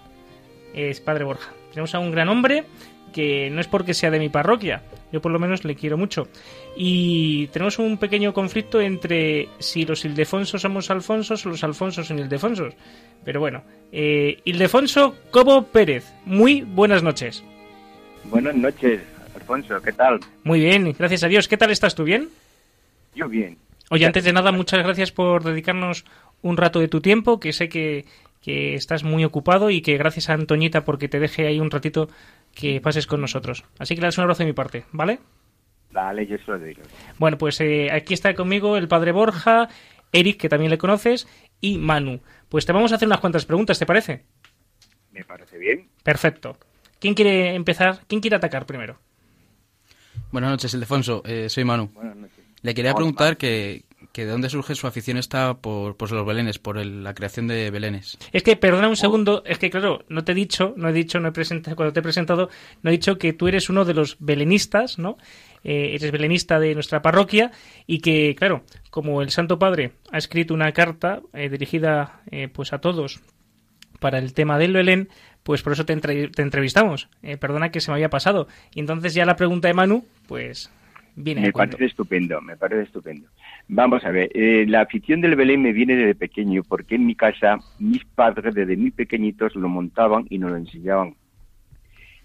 Es 0.73 1.03
Padre 1.03 1.25
Borja. 1.25 1.53
Tenemos 1.73 1.95
a 1.95 1.99
un 1.99 2.11
gran 2.11 2.31
hombre 2.31 2.65
que 3.13 3.51
no 3.51 3.61
es 3.61 3.67
porque 3.67 3.95
sea 3.95 4.11
de 4.11 4.19
mi 4.19 4.29
parroquia, 4.29 4.83
yo 5.13 5.21
por 5.21 5.33
lo 5.33 5.39
menos 5.39 5.65
le 5.65 5.75
quiero 5.75 5.97
mucho. 5.97 6.29
Y 6.77 7.49
tenemos 7.49 7.79
un 7.79 7.99
pequeño 7.99 8.33
conflicto 8.33 8.81
entre 8.81 9.49
si 9.59 9.85
los 9.85 10.05
Ildefonsos 10.05 10.63
somos 10.63 10.91
Alfonsos 10.91 11.45
o 11.45 11.51
los 11.51 11.65
Alfonsos 11.65 12.07
son 12.07 12.19
Ildefonsos. 12.19 12.75
Pero 13.25 13.41
bueno, 13.41 13.63
eh, 13.93 14.41
Ildefonso 14.45 15.17
Cobo 15.31 15.65
Pérez, 15.67 16.13
muy 16.25 16.63
buenas 16.63 17.03
noches. 17.03 17.45
Buenas 18.25 18.55
noches, 18.55 19.01
Alfonso, 19.35 19.81
¿qué 19.83 19.93
tal? 19.93 20.21
Muy 20.45 20.61
bien, 20.61 20.95
gracias 20.99 21.25
a 21.25 21.29
Dios. 21.29 21.49
¿Qué 21.49 21.57
tal 21.57 21.71
estás 21.71 21.95
tú? 21.95 22.05
¿Bien? 22.05 22.29
Yo 23.15 23.29
bien. 23.29 23.59
Oye, 23.91 24.07
antes 24.07 24.23
de 24.23 24.33
nada, 24.33 24.53
muchas 24.53 24.85
gracias 24.85 25.11
por 25.11 25.43
dedicarnos 25.43 26.05
un 26.43 26.57
rato 26.57 26.79
de 26.79 26.87
tu 26.87 27.01
tiempo, 27.01 27.41
que 27.41 27.53
sé 27.53 27.69
que, 27.69 28.05
que 28.41 28.75
estás 28.75 29.05
muy 29.05 29.25
ocupado 29.25 29.71
y 29.71 29.83
que 29.83 29.99
gracias 29.99 30.31
a 30.31 30.35
Antoñita 30.35 30.85
porque 30.85 31.09
te 31.09 31.19
deje 31.19 31.47
ahí 31.47 31.61
un 31.61 31.71
ratito 31.71 32.09
que 32.55 32.81
pases 32.81 33.07
con 33.07 33.21
nosotros. 33.21 33.65
Así 33.79 33.95
que 33.95 34.01
le 34.01 34.07
das 34.09 34.19
un 34.19 34.23
abrazo 34.23 34.43
de 34.43 34.47
mi 34.47 34.53
parte, 34.53 34.85
¿vale? 34.93 35.21
Dale, 35.91 36.27
yo 36.27 36.37
se 36.39 36.51
lo 36.51 36.59
digo. 36.59 36.83
Bueno, 37.19 37.37
pues 37.39 37.61
eh, 37.61 37.91
aquí 37.91 38.15
está 38.15 38.35
conmigo 38.35 38.77
el 38.77 38.89
padre 38.89 39.13
Borja, 39.13 39.69
Eric, 40.13 40.41
que 40.41 40.49
también 40.49 40.71
le 40.71 40.79
conoces, 40.79 41.27
y 41.61 41.79
Manu. 41.79 42.21
Pues 42.49 42.67
te 42.67 42.73
vamos 42.73 42.93
a 42.93 42.97
hacer 42.97 43.09
unas 43.09 43.21
cuantas 43.21 43.45
preguntas, 43.45 43.79
¿te 43.79 43.87
parece? 43.87 44.25
Me 45.13 45.25
parece 45.25 45.59
bien. 45.59 45.89
Perfecto. 46.03 46.57
¿Quién 46.99 47.15
quiere 47.15 47.55
empezar? 47.55 48.01
¿Quién 48.07 48.21
quiere 48.21 48.37
atacar 48.37 48.67
primero? 48.67 48.99
Buenas 50.31 50.51
noches, 50.51 50.75
Ildefonso. 50.75 51.23
Eh, 51.25 51.49
soy 51.49 51.65
Manu. 51.65 51.89
Buenas 51.89 52.17
noches. 52.17 52.45
Le 52.63 52.75
quería 52.75 52.95
preguntar 52.95 53.37
que, 53.37 53.85
que 54.13 54.25
de 54.25 54.31
dónde 54.33 54.51
surge 54.51 54.75
su 54.75 54.87
afición 54.87 55.17
esta 55.17 55.55
por, 55.59 55.97
por 55.97 56.11
los 56.11 56.27
belenes, 56.27 56.59
por 56.59 56.79
el- 56.79 57.05
la 57.05 57.15
creación 57.15 57.47
de 57.47 57.71
belenes. 57.71 58.19
Es 58.33 58.43
que, 58.43 58.57
perdona 58.57 58.89
un 58.89 58.97
segundo, 58.97 59.43
es 59.47 59.59
que 59.59 59.71
claro, 59.71 60.05
no 60.09 60.25
te 60.25 60.33
he 60.33 60.35
dicho, 60.35 60.75
no 60.77 60.89
he 60.89 60.93
dicho, 60.93 61.21
no 61.21 61.29
he 61.29 61.33
presentado, 61.33 61.77
cuando 61.77 61.93
te 61.93 62.01
he 62.01 62.03
presentado, 62.03 62.49
no 62.83 62.91
he 62.91 62.93
dicho 62.93 63.19
que 63.19 63.33
tú 63.33 63.47
eres 63.49 63.69
uno 63.71 63.85
de 63.85 63.95
los 63.95 64.17
belenistas, 64.19 64.99
¿no? 64.99 65.17
Eh, 65.63 65.93
eres 65.95 66.11
belenista 66.11 66.59
de 66.59 66.75
nuestra 66.75 67.03
parroquia 67.03 67.53
y 67.87 68.01
que, 68.01 68.35
claro, 68.37 68.65
como 68.91 69.23
el 69.23 69.31
Santo 69.31 69.59
Padre 69.59 69.93
ha 70.11 70.19
escrito 70.19 70.55
una 70.55 70.73
carta 70.73 71.21
eh, 71.35 71.49
dirigida 71.49 72.23
eh, 72.31 72.49
pues 72.49 72.73
a 72.73 72.79
todos 72.81 73.21
para 74.01 74.19
el 74.19 74.33
tema 74.33 74.59
del 74.59 74.73
Belén, 74.73 75.11
pues 75.43 75.63
por 75.63 75.75
eso 75.75 75.85
te, 75.85 75.95
te 75.97 76.43
entrevistamos. 76.43 77.09
Eh, 77.23 77.37
perdona 77.37 77.71
que 77.71 77.81
se 77.83 77.91
me 77.91 77.97
había 77.97 78.09
pasado. 78.09 78.49
Y 78.75 78.81
entonces 78.81 79.13
ya 79.15 79.27
la 79.27 79.37
pregunta 79.37 79.69
de 79.69 79.75
Manu, 79.75 80.07
pues 80.27 80.71
viene 81.17 81.43
Me 81.43 81.53
parece 81.53 81.85
estupendo, 81.87 82.41
me 82.41 82.57
parece 82.57 82.83
estupendo. 82.83 83.29
Vamos 83.69 84.05
a 84.05 84.11
ver, 84.11 84.31
eh, 84.35 84.65
la 84.69 84.83
afición 84.83 85.21
del 85.21 85.37
Belén 85.37 85.63
me 85.63 85.73
viene 85.73 85.97
desde 85.97 86.15
pequeño, 86.15 86.63
porque 86.63 86.97
en 86.97 87.07
mi 87.07 87.15
casa 87.15 87.59
mis 87.79 88.05
padres 88.05 88.55
desde 88.55 88.77
muy 88.77 88.91
pequeñitos 88.91 89.55
lo 89.55 89.69
montaban 89.69 90.27
y 90.31 90.39
nos 90.39 90.51
lo 90.51 90.57
enseñaban. 90.57 91.15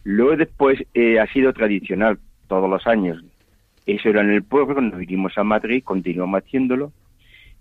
Luego 0.04 0.38
después 0.38 0.84
eh, 0.94 1.20
ha 1.20 1.28
sido 1.28 1.54
tradicional 1.54 2.20
todos 2.48 2.70
los 2.70 2.86
años. 2.88 3.24
Eso 3.86 4.10
era 4.10 4.22
en 4.22 4.32
el 4.32 4.44
pueblo, 4.44 4.76
cuando 4.76 4.98
vinimos 4.98 5.38
a 5.38 5.44
Madrid 5.44 5.84
continuamos 5.84 6.44
haciéndolo. 6.44 6.92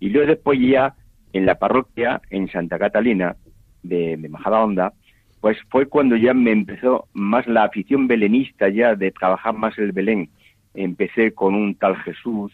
Y 0.00 0.11
luego 0.11 0.28
después 0.28 0.59
ya 0.61 0.95
en 1.33 1.47
la 1.47 1.57
parroquia, 1.57 2.21
en 2.31 2.50
Santa 2.50 2.78
Catalina 2.78 3.37
de, 3.83 4.16
de 4.16 4.28
Majadahonda, 4.28 4.93
pues 5.40 5.59
fue 5.69 5.87
cuando 5.87 6.16
ya 6.16 6.33
me 6.33 6.52
empezó 6.52 7.07
más 7.12 7.47
la 7.47 7.64
afición 7.64 8.09
belenista 8.09 8.71
ya 8.71 8.95
de 8.95 9.11
trabajar 9.11 9.52
más 9.52 9.76
el 9.78 9.93
Belén. 9.93 10.31
Empecé 10.75 11.33
con 11.33 11.54
un 11.54 11.76
tal 11.76 11.97
Jesús 11.97 12.52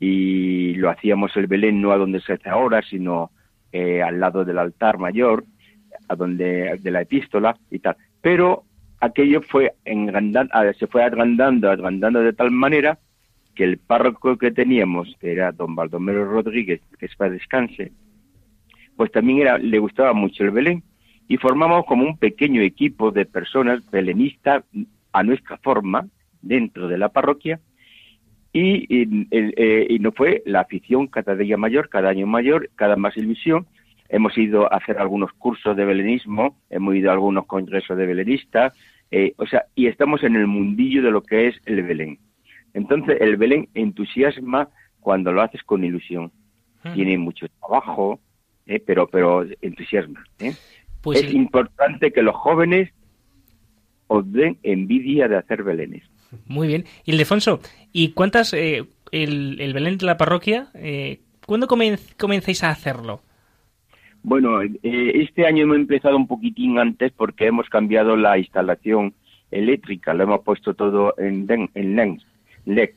y 0.00 0.74
lo 0.74 0.90
hacíamos 0.90 1.36
el 1.36 1.46
Belén 1.46 1.80
no 1.80 1.92
a 1.92 1.96
donde 1.96 2.20
se 2.20 2.34
hace 2.34 2.48
ahora, 2.48 2.82
sino 2.82 3.30
eh, 3.72 4.02
al 4.02 4.20
lado 4.20 4.44
del 4.44 4.58
altar 4.58 4.98
mayor, 4.98 5.44
a 6.08 6.14
donde 6.14 6.78
de 6.78 6.90
la 6.90 7.02
epístola 7.02 7.56
y 7.70 7.78
tal. 7.78 7.96
Pero 8.20 8.64
aquello 9.00 9.40
se 9.42 10.86
fue 10.86 11.02
agrandando, 11.02 11.70
agrandando 11.70 12.20
de 12.20 12.32
tal 12.32 12.50
manera 12.50 12.98
que 13.54 13.64
el 13.64 13.78
párroco 13.78 14.36
que 14.36 14.52
teníamos, 14.52 15.14
que 15.20 15.32
era 15.32 15.52
don 15.52 15.74
Baldomero 15.74 16.24
Rodríguez, 16.24 16.80
que 16.98 17.06
es 17.06 17.16
para 17.16 17.30
descanse, 17.30 17.92
pues 18.96 19.10
también 19.12 19.70
le 19.70 19.78
gustaba 19.78 20.12
mucho 20.12 20.44
el 20.44 20.50
Belén 20.50 20.82
y 21.28 21.36
formamos 21.36 21.84
como 21.84 22.04
un 22.04 22.16
pequeño 22.16 22.62
equipo 22.62 23.10
de 23.10 23.26
personas 23.26 23.88
belenistas 23.90 24.64
a 25.12 25.22
nuestra 25.22 25.56
forma 25.58 26.06
dentro 26.42 26.88
de 26.88 26.98
la 26.98 27.08
parroquia 27.10 27.60
y, 28.52 28.86
eh, 29.30 29.86
y 29.88 29.98
no 29.98 30.12
fue 30.12 30.42
la 30.46 30.60
afición 30.60 31.06
cada 31.06 31.34
día 31.34 31.56
mayor, 31.56 31.88
cada 31.88 32.08
año 32.08 32.26
mayor, 32.26 32.70
cada 32.74 32.96
más 32.96 33.16
ilusión. 33.16 33.66
Hemos 34.08 34.36
ido 34.38 34.72
a 34.72 34.76
hacer 34.76 34.98
algunos 34.98 35.32
cursos 35.32 35.76
de 35.76 35.84
belenismo, 35.84 36.56
hemos 36.70 36.94
ido 36.94 37.10
a 37.10 37.12
algunos 37.12 37.46
congresos 37.46 37.96
de 37.96 38.06
belenistas, 38.06 38.72
eh, 39.10 39.34
o 39.36 39.46
sea, 39.46 39.66
y 39.74 39.86
estamos 39.86 40.22
en 40.22 40.36
el 40.36 40.46
mundillo 40.46 41.02
de 41.02 41.10
lo 41.10 41.22
que 41.22 41.48
es 41.48 41.56
el 41.66 41.82
Belén. 41.82 42.18
Entonces, 42.74 43.18
el 43.20 43.36
Belén 43.36 43.68
entusiasma 43.74 44.68
cuando 45.00 45.32
lo 45.32 45.42
haces 45.42 45.62
con 45.62 45.84
ilusión. 45.84 46.32
Tiene 46.94 47.18
mucho 47.18 47.46
trabajo, 47.60 48.20
eh, 48.66 48.80
pero, 48.84 49.08
pero 49.08 49.44
entusiasma. 49.60 50.24
¿eh? 50.38 50.52
Pues 51.02 51.22
es 51.22 51.34
importante 51.34 52.12
que 52.12 52.22
los 52.22 52.34
jóvenes 52.34 52.90
os 54.06 54.30
den 54.32 54.58
envidia 54.62 55.28
de 55.28 55.36
hacer 55.36 55.64
belenes. 55.64 56.04
Muy 56.46 56.68
bien. 56.68 56.84
Ildefonso, 57.04 57.60
¿y 57.92 58.10
cuántas, 58.12 58.52
eh, 58.54 58.84
el, 59.12 59.60
el 59.60 59.72
Belén 59.72 59.98
de 59.98 60.06
la 60.06 60.16
parroquia, 60.16 60.68
eh, 60.74 61.20
cuándo 61.46 61.66
comen- 61.66 61.98
comenzáis 62.18 62.62
a 62.64 62.70
hacerlo? 62.70 63.22
Bueno, 64.22 64.60
eh, 64.62 64.72
este 64.82 65.46
año 65.46 65.62
hemos 65.62 65.76
empezado 65.76 66.16
un 66.16 66.26
poquitín 66.26 66.78
antes 66.78 67.12
porque 67.12 67.46
hemos 67.46 67.68
cambiado 67.68 68.16
la 68.16 68.36
instalación 68.38 69.14
eléctrica, 69.50 70.12
lo 70.12 70.24
hemos 70.24 70.40
puesto 70.42 70.74
todo 70.74 71.14
en, 71.18 71.46
den- 71.46 71.70
en 71.74 72.18
LEC. 72.66 72.94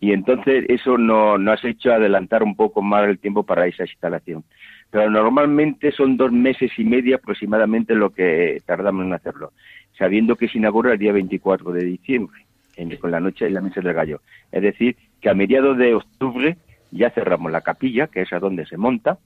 Y 0.00 0.12
entonces 0.12 0.66
eso 0.68 0.98
no- 0.98 1.38
nos 1.38 1.64
ha 1.64 1.68
hecho 1.68 1.92
adelantar 1.92 2.42
un 2.42 2.54
poco 2.56 2.82
más 2.82 3.08
el 3.08 3.18
tiempo 3.18 3.44
para 3.44 3.66
esa 3.66 3.84
instalación. 3.84 4.44
Pero 4.90 5.10
normalmente 5.10 5.90
son 5.92 6.16
dos 6.16 6.30
meses 6.32 6.70
y 6.76 6.84
medio 6.84 7.16
aproximadamente 7.16 7.94
lo 7.94 8.10
que 8.10 8.60
tardamos 8.66 9.06
en 9.06 9.14
hacerlo, 9.14 9.52
sabiendo 9.98 10.36
que 10.36 10.48
se 10.48 10.58
inaugura 10.58 10.92
el 10.92 10.98
día 10.98 11.12
24 11.12 11.72
de 11.72 11.84
diciembre, 11.84 12.44
en- 12.76 12.96
con 12.96 13.10
la 13.10 13.20
noche 13.20 13.46
en 13.46 13.54
la 13.54 13.60
misa 13.60 13.80
del 13.80 13.94
gallo. 13.94 14.20
Es 14.52 14.62
decir, 14.62 14.96
que 15.20 15.28
a 15.30 15.34
mediados 15.34 15.76
de 15.78 15.94
octubre 15.94 16.56
ya 16.90 17.10
cerramos 17.10 17.50
la 17.50 17.62
capilla, 17.62 18.06
que 18.06 18.22
es 18.22 18.32
a 18.32 18.38
donde 18.38 18.66
se 18.66 18.76
monta, 18.76 19.18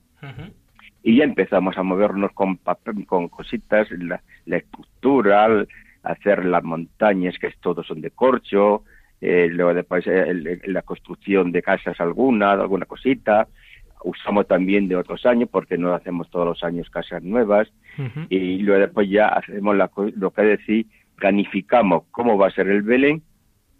y 1.02 1.16
ya 1.16 1.24
empezamos 1.24 1.76
a 1.78 1.82
movernos 1.82 2.32
con, 2.32 2.58
papel- 2.58 3.06
con 3.06 3.28
cositas, 3.28 3.90
la, 3.90 4.20
la 4.46 4.56
estructura, 4.58 5.64
hacer 6.02 6.44
las 6.44 6.62
montañas, 6.64 7.38
que 7.38 7.50
todos 7.60 7.86
son 7.86 8.00
de 8.00 8.10
corcho, 8.10 8.84
eh, 9.20 9.48
luego 9.50 9.74
después 9.74 10.04
eh, 10.06 10.60
la 10.66 10.82
construcción 10.82 11.52
de 11.52 11.62
casas 11.62 12.00
alguna, 12.00 12.52
alguna 12.52 12.86
cosita, 12.86 13.48
usamos 14.04 14.46
también 14.46 14.88
de 14.88 14.96
otros 14.96 15.26
años 15.26 15.48
porque 15.52 15.76
no 15.76 15.92
hacemos 15.92 16.30
todos 16.30 16.46
los 16.46 16.64
años 16.64 16.88
casas 16.88 17.22
nuevas. 17.22 17.68
Y 18.30 18.58
luego 18.58 18.80
después 18.80 19.10
ya 19.10 19.28
hacemos 19.28 19.76
la 19.76 19.90
lo 20.16 20.30
que 20.30 20.42
decir, 20.42 20.86
planificamos 21.16 22.04
cómo 22.10 22.38
va 22.38 22.46
a 22.48 22.50
ser 22.50 22.68
el 22.68 22.80
Belén 22.82 23.22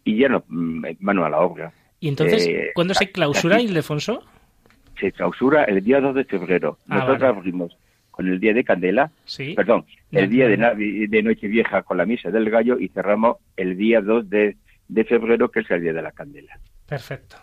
y 0.05 0.19
ya 0.19 0.29
nos 0.29 0.43
mm, 0.49 0.85
mano 1.01 1.25
a 1.25 1.31
la 1.31 1.41
obra. 1.41 1.73
Y 2.01 2.09
entonces, 2.09 2.47
Eh, 2.47 2.71
¿cuándo 2.75 2.95
se 2.95 3.11
clausura, 3.11 3.57
casi- 3.57 3.67
Ildefonso? 3.69 4.23
se 4.99 5.13
clausura 5.13 5.65
el 5.65 5.83
día 5.83 6.01
2 6.01 6.15
de 6.15 6.25
febrero. 6.25 6.79
Ah, 6.89 6.97
Nosotros 6.97 7.21
vale. 7.21 7.37
abrimos 7.39 7.77
con 8.11 8.29
el 8.29 8.39
día 8.41 8.53
de 8.53 8.65
Candela, 8.65 9.11
Sí. 9.25 9.55
perdón, 9.55 9.85
el 10.13 10.29
día 10.29 10.47
de, 10.49 10.59
Navi- 10.59 11.09
de 11.09 11.23
Nochevieja 11.23 11.83
con 11.83 11.97
la 11.97 12.05
misa 12.07 12.31
del 12.31 12.51
gallo 12.51 12.79
y 12.79 12.89
cerramos 12.89 13.37
el 13.57 13.77
día 13.79 14.01
2 14.03 14.29
de, 14.29 14.57
de 14.89 15.05
febrero, 15.05 15.51
que 15.51 15.61
es 15.61 15.71
el 15.71 15.81
día 15.83 15.93
de 15.93 16.03
la 16.03 16.13
Candela. 16.13 16.59
Perfecto. 16.87 17.37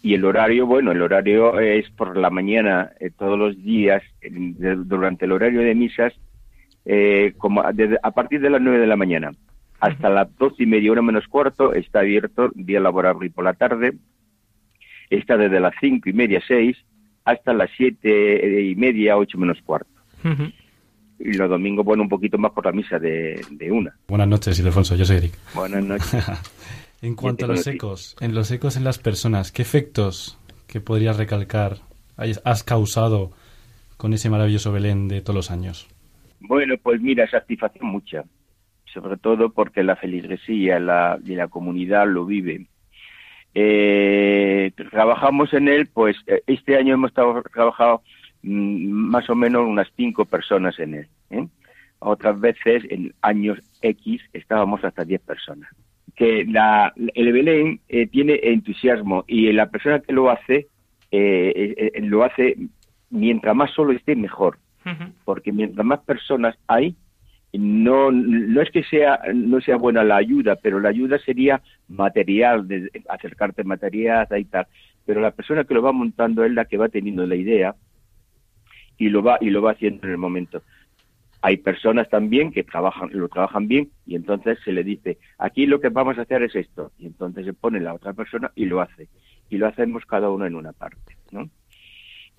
Y 0.00 0.14
el 0.14 0.24
horario, 0.24 0.64
bueno, 0.66 0.92
el 0.92 1.02
horario 1.02 1.58
es 1.58 1.90
por 1.90 2.16
la 2.16 2.30
mañana 2.30 2.92
eh, 3.00 3.10
todos 3.10 3.36
los 3.38 3.56
días, 3.62 4.02
en- 4.20 4.54
de- 4.58 4.76
durante 4.76 5.24
el 5.24 5.32
horario 5.32 5.60
de 5.60 5.74
misas, 5.74 6.12
eh, 6.84 7.32
como 7.36 7.62
a, 7.62 7.72
desde- 7.72 7.98
a 8.02 8.10
partir 8.12 8.40
de 8.40 8.50
las 8.50 8.60
9 8.60 8.78
de 8.78 8.86
la 8.86 8.96
mañana 8.96 9.32
hasta 9.80 10.08
las 10.08 10.36
dos 10.36 10.54
y 10.58 10.66
media, 10.66 10.92
una 10.92 11.02
menos 11.02 11.26
cuarto, 11.28 11.72
está 11.72 12.00
abierto, 12.00 12.50
día 12.54 12.80
laborable 12.80 13.26
y 13.26 13.30
por 13.30 13.44
la 13.44 13.54
tarde, 13.54 13.94
está 15.10 15.36
desde 15.36 15.60
las 15.60 15.74
cinco 15.80 16.08
y 16.08 16.12
media, 16.12 16.42
seis, 16.46 16.76
hasta 17.24 17.52
las 17.52 17.70
siete 17.76 18.62
y 18.62 18.74
media, 18.74 19.16
ocho 19.16 19.38
menos 19.38 19.58
cuarto. 19.62 19.90
Y 21.20 21.32
los 21.32 21.50
domingos, 21.50 21.84
bueno, 21.84 22.02
un 22.02 22.08
poquito 22.08 22.38
más 22.38 22.52
por 22.52 22.66
la 22.66 22.72
misa 22.72 22.98
de, 22.98 23.44
de 23.50 23.72
una. 23.72 23.94
Buenas 24.06 24.28
noches, 24.28 24.58
Ildefonso. 24.58 24.96
Yo 24.96 25.04
soy 25.04 25.16
Eric. 25.16 25.32
Buenas 25.54 25.84
noches. 25.84 26.24
En 27.00 27.14
cuanto 27.14 27.44
a 27.44 27.48
los 27.48 27.64
ecos, 27.68 28.16
en 28.20 28.34
los 28.34 28.50
ecos 28.50 28.76
en 28.76 28.82
las 28.82 28.98
personas, 28.98 29.52
¿qué 29.52 29.62
efectos 29.62 30.36
que 30.66 30.80
podrías 30.80 31.16
recalcar 31.16 31.76
has 32.16 32.64
causado 32.64 33.30
con 33.96 34.12
ese 34.12 34.28
maravilloso 34.28 34.72
Belén 34.72 35.06
de 35.06 35.20
todos 35.20 35.36
los 35.36 35.50
años? 35.52 35.86
Bueno, 36.40 36.74
pues 36.82 37.00
mira, 37.00 37.28
satisfacción 37.30 37.86
mucha, 37.86 38.24
sobre 38.92 39.16
todo 39.16 39.50
porque 39.50 39.82
la 39.82 39.96
feligresía 39.96 40.78
la, 40.78 41.18
y 41.24 41.34
la 41.34 41.48
comunidad 41.48 42.06
lo 42.08 42.24
vive. 42.24 42.66
Eh, 43.54 44.70
trabajamos 44.90 45.52
en 45.54 45.68
él, 45.68 45.88
pues 45.92 46.16
eh, 46.26 46.42
este 46.46 46.76
año 46.76 46.94
hemos 46.94 47.10
estado- 47.10 47.42
trabajado 47.52 48.02
mm, 48.42 48.86
más 48.88 49.28
o 49.30 49.34
menos 49.34 49.66
unas 49.66 49.88
cinco 49.96 50.24
personas 50.24 50.78
en 50.78 50.94
él. 50.94 51.08
¿eh? 51.30 51.46
Otras 51.98 52.38
veces, 52.38 52.84
en 52.90 53.12
años 53.22 53.58
X, 53.82 54.22
estábamos 54.32 54.84
hasta 54.84 55.04
diez 55.04 55.20
personas. 55.20 55.68
Que 56.14 56.44
la, 56.44 56.92
el 57.14 57.32
Belén 57.32 57.80
eh, 57.88 58.06
tiene 58.06 58.38
entusiasmo 58.42 59.24
y 59.26 59.50
la 59.52 59.70
persona 59.70 60.00
que 60.00 60.12
lo 60.12 60.30
hace, 60.30 60.66
lo 62.00 62.24
hace 62.24 62.56
mientras 63.10 63.54
más 63.56 63.70
solo 63.72 63.92
esté, 63.92 64.14
mejor 64.16 64.58
porque 65.24 65.52
mientras 65.52 65.84
más 65.84 66.00
personas 66.00 66.56
hay, 66.66 66.94
no, 67.52 68.10
no 68.10 68.60
es 68.60 68.70
que 68.70 68.82
sea, 68.84 69.20
no 69.34 69.60
sea 69.60 69.76
buena 69.76 70.04
la 70.04 70.16
ayuda, 70.16 70.56
pero 70.56 70.80
la 70.80 70.90
ayuda 70.90 71.18
sería 71.18 71.62
material, 71.88 72.68
de 72.68 72.90
acercarte 73.08 73.64
material 73.64 74.26
y 74.36 74.44
tal. 74.44 74.66
Pero 75.06 75.20
la 75.20 75.30
persona 75.30 75.64
que 75.64 75.74
lo 75.74 75.82
va 75.82 75.92
montando 75.92 76.44
es 76.44 76.52
la 76.52 76.66
que 76.66 76.76
va 76.76 76.88
teniendo 76.88 77.26
la 77.26 77.36
idea 77.36 77.74
y 78.98 79.08
lo 79.08 79.22
va, 79.22 79.38
y 79.40 79.50
lo 79.50 79.62
va 79.62 79.72
haciendo 79.72 80.06
en 80.06 80.12
el 80.12 80.18
momento. 80.18 80.62
Hay 81.40 81.58
personas 81.58 82.10
también 82.10 82.52
que 82.52 82.64
trabajan, 82.64 83.10
lo 83.12 83.28
trabajan 83.28 83.68
bien 83.68 83.90
y 84.06 84.16
entonces 84.16 84.58
se 84.64 84.72
le 84.72 84.82
dice, 84.84 85.18
aquí 85.38 85.66
lo 85.66 85.80
que 85.80 85.88
vamos 85.88 86.18
a 86.18 86.22
hacer 86.22 86.42
es 86.42 86.54
esto. 86.54 86.92
Y 86.98 87.06
entonces 87.06 87.46
se 87.46 87.54
pone 87.54 87.80
la 87.80 87.94
otra 87.94 88.12
persona 88.12 88.50
y 88.56 88.66
lo 88.66 88.82
hace. 88.82 89.08
Y 89.48 89.56
lo 89.56 89.66
hacemos 89.66 90.04
cada 90.04 90.28
uno 90.28 90.44
en 90.44 90.54
una 90.54 90.72
parte, 90.72 91.16
¿no? 91.30 91.48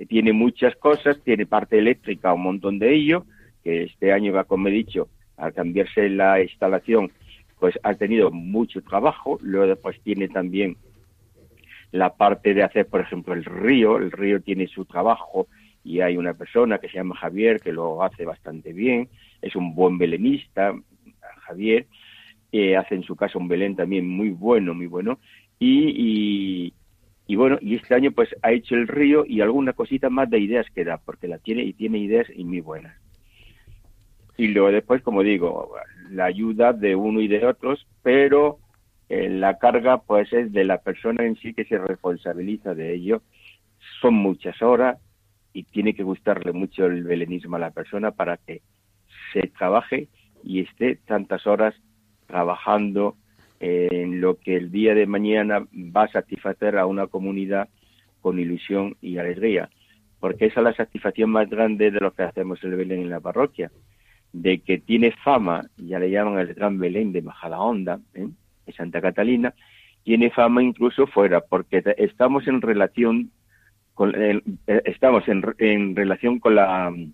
tiene 0.08 0.34
muchas 0.34 0.76
cosas, 0.76 1.20
tiene 1.24 1.46
parte 1.46 1.78
eléctrica, 1.78 2.34
un 2.34 2.44
montón 2.44 2.80
de 2.80 2.96
ello, 2.96 3.26
que 3.64 3.84
este 3.84 4.14
año 4.14 4.34
va, 4.34 4.44
como 4.44 4.68
he 4.68 4.72
dicho, 4.72 5.10
al 5.38 5.54
cambiarse 5.54 6.10
la 6.10 6.42
instalación, 6.42 7.12
pues 7.60 7.78
ha 7.84 7.94
tenido 7.94 8.32
mucho 8.32 8.82
trabajo, 8.82 9.38
luego 9.42 9.68
después 9.68 10.00
tiene 10.02 10.28
también 10.30 10.78
la 11.92 12.16
parte 12.16 12.54
de 12.54 12.64
hacer, 12.64 12.88
por 12.88 13.02
ejemplo, 13.02 13.34
el 13.34 13.46
río, 13.46 13.98
el 13.98 14.12
río 14.12 14.42
tiene 14.42 14.68
su 14.68 14.86
trabajo 14.86 15.48
y 15.84 16.02
hay 16.02 16.18
una 16.18 16.34
persona 16.34 16.78
que 16.78 16.88
se 16.88 16.98
llama 16.98 17.16
Javier 17.16 17.60
que 17.60 17.74
lo 17.74 18.04
hace 18.04 18.26
bastante 18.26 18.74
bien, 18.74 19.10
es 19.42 19.56
un 19.56 19.74
buen 19.74 19.98
belenista, 19.98 20.74
Javier, 21.42 21.88
eh, 22.52 22.78
hace 22.78 22.96
en 22.96 23.04
su 23.04 23.16
casa 23.16 23.40
un 23.40 23.48
Belén 23.48 23.76
también 23.76 24.08
muy 24.08 24.30
bueno, 24.30 24.74
muy 24.74 24.88
bueno, 24.88 25.20
y, 25.58 26.74
y, 27.28 27.36
bueno, 27.36 27.58
y 27.62 27.76
este 27.76 27.96
año 27.96 28.12
pues 28.12 28.30
ha 28.42 28.52
hecho 28.52 28.76
el 28.76 28.88
río 28.88 29.26
y 29.26 29.42
alguna 29.42 29.74
cosita 29.74 30.10
más 30.10 30.30
de 30.30 30.40
ideas 30.40 30.68
que 30.74 30.86
da, 30.86 30.98
porque 30.98 31.28
la 31.28 31.38
tiene 31.38 31.64
y 31.64 31.74
tiene 31.74 31.98
ideas 31.98 32.28
y 32.34 32.44
muy 32.46 32.62
buenas. 32.62 32.96
Y 34.40 34.48
luego 34.48 34.72
después, 34.72 35.02
como 35.02 35.22
digo, 35.22 35.76
la 36.12 36.24
ayuda 36.24 36.72
de 36.72 36.96
uno 36.96 37.20
y 37.20 37.28
de 37.28 37.46
otros, 37.46 37.86
pero 38.02 38.60
eh, 39.10 39.28
la 39.28 39.58
carga 39.58 39.98
pues 39.98 40.32
es 40.32 40.54
de 40.54 40.64
la 40.64 40.78
persona 40.78 41.26
en 41.26 41.36
sí 41.36 41.54
que 41.54 41.66
se 41.66 41.78
responsabiliza 41.78 42.74
de 42.74 42.94
ello. 42.94 43.22
Son 44.00 44.14
muchas 44.14 44.62
horas 44.62 44.98
y 45.52 45.64
tiene 45.64 45.94
que 45.94 46.04
gustarle 46.04 46.54
mucho 46.54 46.86
el 46.86 47.04
belenismo 47.04 47.58
a 47.58 47.60
la 47.60 47.72
persona 47.72 48.12
para 48.12 48.38
que 48.38 48.62
se 49.34 49.42
trabaje 49.50 50.08
y 50.42 50.62
esté 50.62 50.96
tantas 50.96 51.46
horas 51.46 51.76
trabajando 52.26 53.18
en 53.60 54.22
lo 54.22 54.40
que 54.40 54.56
el 54.56 54.72
día 54.72 54.96
de 54.96 55.06
mañana 55.06 55.68
va 55.74 56.04
a 56.04 56.12
satisfacer 56.14 56.78
a 56.78 56.86
una 56.86 57.08
comunidad 57.08 57.68
con 58.22 58.40
ilusión 58.40 58.96
y 59.02 59.18
alegría, 59.18 59.70
porque 60.22 60.46
esa 60.46 60.62
es 60.62 60.64
la 60.64 60.74
satisfacción 60.76 61.30
más 61.30 61.50
grande 61.50 61.92
de 61.92 62.00
lo 62.00 62.14
que 62.14 62.24
hacemos 62.24 62.64
el 62.64 62.78
Belén 62.78 63.02
en 63.02 63.10
la 63.10 63.20
parroquia, 63.20 63.70
de 64.34 64.60
que 64.60 64.78
tiene 64.78 65.12
fama, 65.12 65.66
ya 65.78 66.00
le 66.00 66.12
llaman 66.12 66.40
el 66.40 66.54
Gran 66.54 66.78
Belén 66.78 67.12
de 67.12 67.22
Majadahonda, 67.22 68.00
¿eh? 68.14 68.28
de 68.66 68.74
Santa 68.74 69.02
Catalina, 69.02 69.54
tiene 70.04 70.30
fama 70.30 70.64
incluso 70.64 71.08
fuera, 71.08 71.42
porque 71.42 71.84
estamos 71.98 72.48
en 72.48 72.62
relación 72.62 73.32
con, 73.94 74.14
eh, 74.16 74.42
estamos 74.86 75.28
en, 75.28 75.44
en, 75.58 75.96
relación 75.96 76.40
con 76.40 76.56
la 76.56 76.90
mm, 76.90 77.14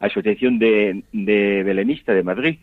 Asociación 0.00 0.58
de, 0.58 1.04
de 1.12 1.62
Belenistas 1.62 2.16
de 2.16 2.24
Madrid, 2.24 2.58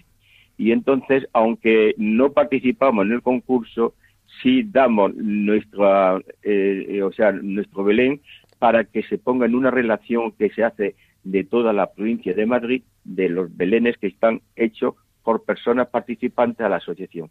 y 0.57 0.73
entonces, 0.73 1.25
aunque 1.31 1.95
no 1.97 2.33
participamos 2.33 3.05
en 3.05 3.13
el 3.13 3.21
concurso, 3.21 3.93
sí 4.41 4.63
damos 4.63 5.15
nuestra, 5.15 6.17
eh, 6.43 6.85
eh, 6.89 7.01
o 7.01 7.11
sea, 7.13 7.31
nuestro 7.31 7.85
Belén 7.85 8.21
para 8.59 8.83
que 8.83 9.03
se 9.03 9.17
ponga 9.17 9.45
en 9.45 9.55
una 9.55 9.71
relación 9.71 10.33
que 10.33 10.49
se 10.49 10.63
hace 10.63 10.95
de 11.23 11.43
toda 11.45 11.71
la 11.71 11.91
provincia 11.93 12.33
de 12.33 12.45
Madrid, 12.45 12.83
de 13.03 13.29
los 13.29 13.56
Belenes 13.56 13.98
que 13.98 14.08
están 14.08 14.41
hechos 14.56 14.96
por 15.24 15.44
personas 15.44 15.88
participantes 15.88 16.65
a 16.65 16.70
la 16.70 16.77
asociación. 16.77 17.29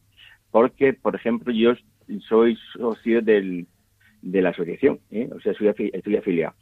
Porque, 0.51 0.93
por 0.93 1.15
ejemplo, 1.15 1.53
yo 1.53 1.73
soy 2.29 2.57
socio 2.73 3.23
del, 3.23 3.67
de 4.23 4.43
la 4.43 4.51
asociación, 4.51 5.01
¿eh? 5.11 5.29
o 5.35 5.41
sea, 5.41 5.55
soy 5.55 5.69
estoy 5.93 6.17
afiliado. 6.17 6.55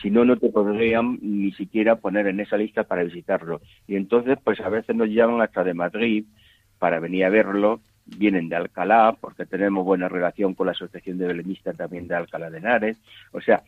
Si 0.00 0.10
no, 0.10 0.24
no 0.24 0.38
te 0.38 0.48
podrían 0.48 1.18
ni 1.20 1.52
siquiera 1.52 1.96
poner 1.96 2.26
en 2.26 2.40
esa 2.40 2.56
lista 2.56 2.84
para 2.84 3.04
visitarlo. 3.04 3.60
Y 3.86 3.96
entonces, 3.96 4.38
pues 4.42 4.60
a 4.60 4.70
veces 4.70 4.96
nos 4.96 5.08
llaman 5.08 5.42
hasta 5.42 5.62
de 5.62 5.74
Madrid 5.74 6.24
para 6.78 7.00
venir 7.00 7.24
a 7.26 7.28
verlo. 7.28 7.80
Vienen 8.06 8.48
de 8.48 8.56
Alcalá, 8.56 9.14
porque 9.20 9.44
tenemos 9.44 9.84
buena 9.84 10.08
relación 10.08 10.54
con 10.54 10.66
la 10.66 10.72
Asociación 10.72 11.18
de 11.18 11.26
Belenistas 11.26 11.76
también 11.76 12.08
de 12.08 12.14
Alcalá 12.14 12.48
de 12.48 12.58
Henares. 12.58 12.96
O 13.32 13.42
sea, 13.42 13.62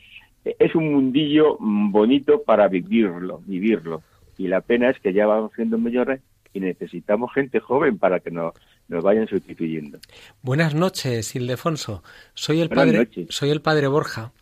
es 0.44 0.74
un 0.74 0.92
mundillo 0.92 1.58
bonito 1.60 2.42
para 2.42 2.66
vivirlo, 2.68 3.42
vivirlo. 3.46 4.02
Y 4.40 4.48
la 4.48 4.62
pena 4.62 4.88
es 4.88 4.98
que 5.00 5.12
ya 5.12 5.26
vamos 5.26 5.52
siendo 5.54 5.76
mayores 5.76 6.22
y 6.54 6.60
necesitamos 6.60 7.30
gente 7.34 7.60
joven 7.60 7.98
para 7.98 8.20
que 8.20 8.30
nos, 8.30 8.54
nos 8.88 9.04
vayan 9.04 9.28
sustituyendo. 9.28 9.98
Buenas 10.40 10.74
noches, 10.74 11.36
Ildefonso. 11.36 12.02
Soy 12.32 12.62
el 12.62 12.70
padre, 12.70 13.06
soy 13.28 13.50
el 13.50 13.60
padre 13.60 13.86
Borja. 13.88 14.32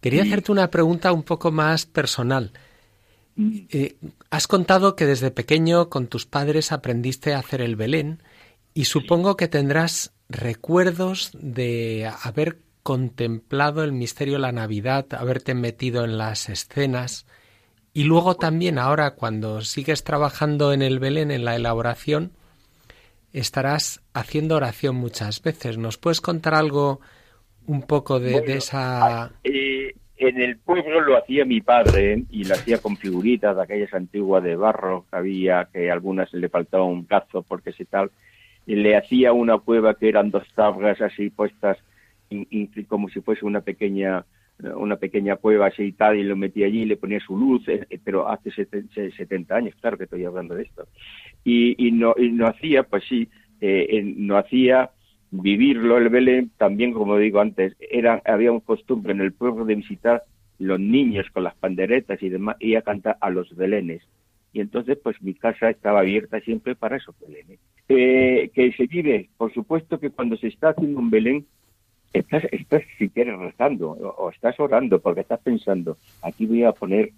Quería 0.00 0.24
hacerte 0.24 0.50
una 0.50 0.72
pregunta 0.72 1.12
un 1.12 1.22
poco 1.22 1.52
más 1.52 1.86
personal. 1.86 2.50
Eh, 3.70 3.94
has 4.28 4.48
contado 4.48 4.96
que 4.96 5.06
desde 5.06 5.30
pequeño 5.30 5.88
con 5.88 6.08
tus 6.08 6.26
padres 6.26 6.72
aprendiste 6.72 7.32
a 7.32 7.38
hacer 7.38 7.60
el 7.60 7.76
Belén 7.76 8.20
y 8.74 8.86
supongo 8.86 9.36
que 9.36 9.46
tendrás 9.46 10.12
recuerdos 10.28 11.30
de 11.40 12.10
haber 12.24 12.58
contemplado 12.82 13.84
el 13.84 13.92
misterio 13.92 14.34
de 14.34 14.40
la 14.40 14.50
Navidad, 14.50 15.06
haberte 15.12 15.54
metido 15.54 16.04
en 16.04 16.18
las 16.18 16.48
escenas 16.48 17.24
y 17.98 18.04
luego 18.04 18.36
también 18.36 18.78
ahora 18.78 19.16
cuando 19.16 19.60
sigues 19.60 20.04
trabajando 20.04 20.72
en 20.72 20.82
el 20.82 21.00
Belén, 21.00 21.32
en 21.32 21.44
la 21.44 21.56
elaboración, 21.56 22.30
estarás 23.32 24.04
haciendo 24.14 24.54
oración 24.54 24.94
muchas 24.94 25.42
veces. 25.42 25.78
¿Nos 25.78 25.98
puedes 25.98 26.20
contar 26.20 26.54
algo 26.54 27.00
un 27.66 27.82
poco 27.82 28.20
de, 28.20 28.36
esa... 28.52 29.32
Eh, 29.42 29.94
en 30.16 30.40
el 30.40 30.58
pueblo 30.58 31.00
lo 31.00 31.18
hacía 31.18 31.44
mi 31.44 31.60
padre 31.60 32.22
y 32.30 32.44
lo 32.44 32.54
hacía 32.54 32.78
con 32.78 32.96
figuritas 32.96 33.56
de 33.56 33.62
aquellas 33.64 33.92
antiguas 33.92 34.44
de 34.44 34.54
barro 34.54 35.04
que 35.10 35.16
había, 35.16 35.68
que 35.72 35.90
a 35.90 35.92
algunas 35.92 36.32
le 36.32 36.48
faltaba 36.48 36.84
un 36.84 37.02
cazo 37.04 37.42
porque 37.42 37.72
si 37.72 37.84
tal. 37.84 38.12
Y 38.64 38.76
le 38.76 38.96
hacía 38.96 39.32
una 39.32 39.58
cueva 39.58 39.94
que 39.94 40.08
eran 40.08 40.30
dos 40.30 40.46
tablas 40.54 41.00
así 41.00 41.30
puestas 41.30 41.78
como 42.86 43.08
si 43.08 43.20
fuese 43.22 43.44
una 43.44 43.62
pequeña 43.62 44.24
una 44.74 44.96
pequeña 44.96 45.36
cueva 45.36 45.66
así 45.66 45.94
y 45.94 46.22
lo 46.22 46.36
metía 46.36 46.66
allí 46.66 46.82
y 46.82 46.86
le 46.86 46.96
ponía 46.96 47.20
su 47.20 47.36
luz, 47.36 47.66
eh, 47.68 47.86
pero 48.02 48.28
hace 48.28 48.50
70 48.50 49.54
años, 49.54 49.74
claro 49.80 49.96
que 49.96 50.04
estoy 50.04 50.24
hablando 50.24 50.54
de 50.54 50.62
esto. 50.62 50.88
Y, 51.44 51.90
no, 51.92 52.14
no 52.18 52.46
hacía, 52.46 52.82
pues 52.82 53.04
sí, 53.08 53.28
eh, 53.60 54.02
no 54.16 54.36
hacía 54.36 54.90
vivirlo 55.30 55.98
el 55.98 56.08
Belén, 56.08 56.50
también 56.56 56.92
como 56.92 57.16
digo 57.18 57.40
antes, 57.40 57.76
era, 57.90 58.22
había 58.24 58.52
un 58.52 58.60
costumbre 58.60 59.12
en 59.12 59.20
el 59.20 59.32
pueblo 59.32 59.64
de 59.64 59.76
visitar 59.76 60.24
los 60.58 60.80
niños 60.80 61.26
con 61.32 61.44
las 61.44 61.54
panderetas 61.54 62.22
y 62.22 62.28
demás, 62.28 62.56
y 62.58 62.74
a 62.74 62.82
cantar 62.82 63.16
a 63.20 63.30
los 63.30 63.54
Belenes. 63.54 64.02
Y 64.52 64.60
entonces, 64.60 64.98
pues 65.02 65.20
mi 65.22 65.34
casa 65.34 65.70
estaba 65.70 66.00
abierta 66.00 66.40
siempre 66.40 66.74
para 66.74 66.96
esos 66.96 67.14
Belenes. 67.20 67.60
Eh, 67.88 68.50
que 68.54 68.72
se 68.72 68.86
vive, 68.86 69.30
por 69.36 69.52
supuesto 69.54 70.00
que 70.00 70.10
cuando 70.10 70.36
se 70.36 70.48
está 70.48 70.70
haciendo 70.70 70.98
un 70.98 71.10
Belén, 71.10 71.46
estás, 72.12 72.44
estás 72.52 72.82
si 72.98 73.08
quieres 73.08 73.38
rezando 73.38 73.90
o, 73.90 74.30
estás 74.30 74.58
orando 74.60 75.00
porque 75.00 75.20
estás 75.20 75.40
pensando, 75.40 75.96
aquí 76.22 76.46
voy 76.46 76.64
a 76.64 76.72
poner 76.72 77.12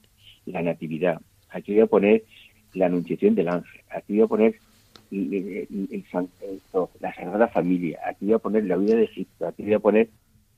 la 0.46 0.62
natividad, 0.62 1.20
aquí 1.50 1.72
voy 1.74 1.82
a 1.82 1.86
poner 1.86 2.24
la 2.74 2.86
anunciación 2.86 3.34
del 3.34 3.48
ángel, 3.48 3.80
aquí 3.90 4.14
voy 4.14 4.22
a 4.22 4.26
poner 4.26 4.54
la 7.00 7.14
Sagrada 7.14 7.48
Familia, 7.48 8.00
aquí 8.06 8.26
voy 8.26 8.34
a 8.34 8.38
poner 8.38 8.64
la 8.64 8.76
vida 8.76 8.96
de 8.96 9.04
Egipto, 9.04 9.46
aquí 9.46 9.62
voy 9.64 9.74
a 9.74 9.80
poner, 9.80 10.08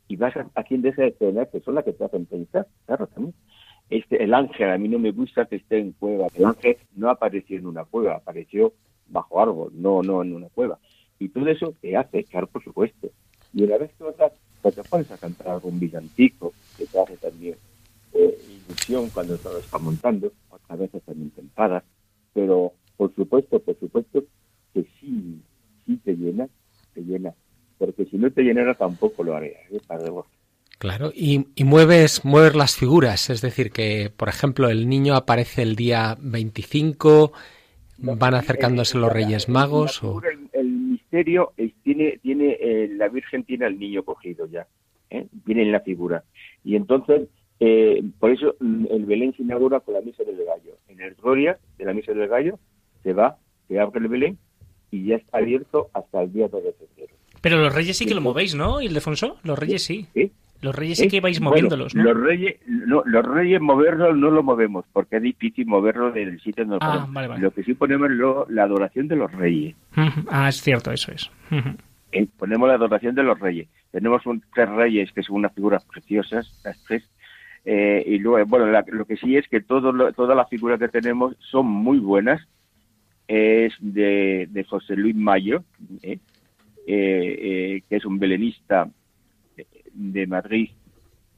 y 0.09 0.16
vas 0.16 0.35
haciendo 0.55 0.88
esa 0.88 1.07
escena 1.07 1.47
que 1.47 1.61
son 1.61 1.75
las 1.75 1.85
que 1.85 1.92
te 1.92 2.05
hacen 2.05 2.27
pensar, 2.27 2.66
claro, 2.87 3.07
también. 3.07 3.35
Este, 3.88 4.23
el 4.23 4.33
ángel, 4.33 4.71
a 4.71 4.79
mí 4.79 4.88
no 4.88 4.99
me 4.99 5.11
gusta 5.11 5.45
que 5.45 5.57
esté 5.57 5.79
en 5.79 5.92
cueva, 5.92 6.29
el 6.35 6.45
ángel 6.45 6.77
no 6.97 7.11
apareció 7.11 7.59
en 7.59 7.66
una 7.66 7.85
cueva, 7.85 8.16
apareció 8.16 8.73
bajo 9.09 9.40
árbol, 9.40 9.71
no, 9.75 10.03
no 10.03 10.23
en 10.23 10.35
una 10.35 10.49
cueva. 10.49 10.79
Y 11.18 11.29
todo 11.29 11.47
eso 11.49 11.75
te 11.81 11.97
hace, 11.97 12.25
claro, 12.25 12.47
por 12.47 12.64
supuesto. 12.64 13.11
Y 13.54 13.64
una 13.64 13.78
vez 13.78 13.90
que 13.96 14.04
vas 14.04 14.32
pues 14.62 14.74
te 14.76 14.82
pones 14.84 15.10
a 15.10 15.18
cantar 15.18 15.48
algún 15.48 15.80
villantico, 15.80 16.52
que 16.78 16.86
te 16.86 17.00
hace 17.00 17.16
también 17.16 17.56
eh, 18.12 18.38
ilusión 18.48 19.10
cuando 19.10 19.36
todo 19.36 19.58
está 19.58 19.78
montando, 19.78 20.32
otras 20.50 20.78
veces 20.78 21.02
también 21.02 21.30
te 21.30 21.42
pero 22.32 22.72
por 22.96 23.14
supuesto, 23.14 23.58
por 23.58 23.78
supuesto 23.78 24.24
que 24.72 24.86
sí, 25.00 25.40
sí 25.84 25.96
te 26.04 26.14
llena, 26.14 26.48
te 26.94 27.02
llena, 27.02 27.34
porque 27.78 28.04
si 28.06 28.16
no 28.16 28.30
te 28.30 28.42
llenara 28.42 28.74
tampoco 28.74 29.24
lo 29.24 29.34
haría, 29.34 29.58
¿eh? 29.70 29.80
Claro, 30.78 31.12
y, 31.14 31.46
y, 31.54 31.64
mueves, 31.64 32.24
mueves 32.24 32.56
las 32.56 32.76
figuras, 32.76 33.30
es 33.30 33.40
decir, 33.40 33.70
que, 33.70 34.10
por 34.16 34.28
ejemplo, 34.28 34.68
el 34.68 34.88
niño 34.88 35.14
aparece 35.14 35.62
el 35.62 35.76
día 35.76 36.16
25, 36.20 37.32
van 37.98 38.34
acercándose 38.34 38.98
los 38.98 39.12
Reyes 39.12 39.48
Magos. 39.48 40.02
o... 40.02 40.20
misterio 41.12 41.53
es, 41.57 41.72
tiene, 41.83 42.18
tiene 42.22 42.57
eh, 42.61 42.88
la 42.90 43.09
Virgen 43.09 43.44
tiene 43.44 43.66
al 43.66 43.79
niño 43.79 44.03
cogido 44.03 44.46
ya, 44.46 44.66
¿eh? 45.11 45.27
viene 45.44 45.62
en 45.62 45.72
la 45.72 45.81
figura. 45.81 46.25
Y 46.64 46.77
entonces, 46.77 47.29
eh, 47.61 48.03
por 48.18 48.31
eso 48.31 48.55
mm, 48.61 48.87
el 48.90 49.05
Belén 49.05 49.35
se 49.37 49.42
inaugura 49.42 49.81
con 49.81 49.94
la 49.94 50.01
misa 50.01 50.25
del 50.25 50.38
gallo. 50.38 50.79
En 50.88 51.01
el 51.01 51.14
Gloria 51.14 51.59
de 51.77 51.85
la 51.85 51.92
misa 51.92 52.12
del 52.12 52.29
gallo 52.29 52.59
se 53.03 53.12
va, 53.12 53.37
se 53.68 53.79
abre 53.79 54.01
el 54.01 54.09
Belén 54.09 54.38
y 54.90 55.07
ya 55.07 55.16
está 55.16 55.38
abierto 55.38 55.90
hasta 55.92 56.22
el 56.22 56.33
día 56.33 56.48
2 56.48 56.64
de 56.64 56.72
febrero. 56.72 57.14
Pero 57.40 57.59
los 57.59 57.75
reyes 57.75 57.96
sí 57.96 58.07
que 58.07 58.14
lo 58.14 58.20
movéis, 58.20 58.55
¿no, 58.55 58.81
Ildefonso? 58.81 59.37
Los 59.42 59.59
reyes 59.59 59.83
sí. 59.83 60.07
Los 60.62 60.75
reyes 60.75 60.98
sí 60.98 61.09
que 61.09 61.20
vais 61.20 61.40
moviéndolos, 61.40 61.94
¿no? 61.94 62.03
Los 62.05 62.16
reyes, 62.20 62.57
no, 62.66 63.03
los 63.05 63.25
reyes 63.27 63.61
moverlos 63.61 64.16
no 64.16 64.31
lo 64.31 64.42
movemos 64.42 64.85
porque 64.92 65.16
es 65.16 65.22
difícil 65.22 65.66
moverlo 65.66 66.11
del 66.12 66.40
sitio 66.40 66.64
donde 66.64 66.79
ah, 66.81 67.07
Lo 67.40 67.51
que 67.51 67.62
sí 67.64 67.75
ponemos 67.75 68.11
es 68.11 68.16
la 68.48 68.62
adoración 68.62 69.09
de 69.09 69.16
los 69.16 69.31
reyes. 69.33 69.75
Ah, 70.31 70.48
es 70.48 70.61
cierto, 70.62 70.90
eso 70.92 71.12
es. 71.12 71.31
Eh, 72.12 72.27
ponemos 72.38 72.68
la 72.68 72.75
adoración 72.77 73.14
de 73.14 73.22
los 73.25 73.38
reyes. 73.40 73.68
Tenemos 73.90 74.25
un, 74.27 74.42
tres 74.55 74.68
reyes 74.70 75.11
que 75.12 75.22
son 75.22 75.37
unas 75.37 75.53
figuras 75.55 75.85
preciosas, 75.85 76.51
las 76.64 76.83
tres, 76.85 77.03
Eh, 77.64 78.03
y 78.07 78.18
luego, 78.18 78.44
bueno, 78.48 78.66
la- 78.66 78.85
lo 78.88 79.05
que 79.05 79.16
sí 79.16 79.37
es 79.37 79.46
que 79.46 79.61
todo 79.61 79.92
lo- 79.92 80.12
todas 80.12 80.37
las 80.37 80.48
figuras 80.48 80.81
que 80.81 80.88
tenemos 80.88 81.37
son 81.38 81.66
muy 81.66 81.98
buenas. 82.01 82.40
Es 83.29 83.72
de, 83.79 84.48
de 84.51 84.64
José 84.64 84.96
Luis 84.96 85.14
Mayo, 85.14 85.62
eh, 86.87 87.83
que 87.88 87.96
es 87.96 88.05
un 88.05 88.18
belenista 88.18 88.88
de- 89.94 90.26
Madrid 90.26 90.70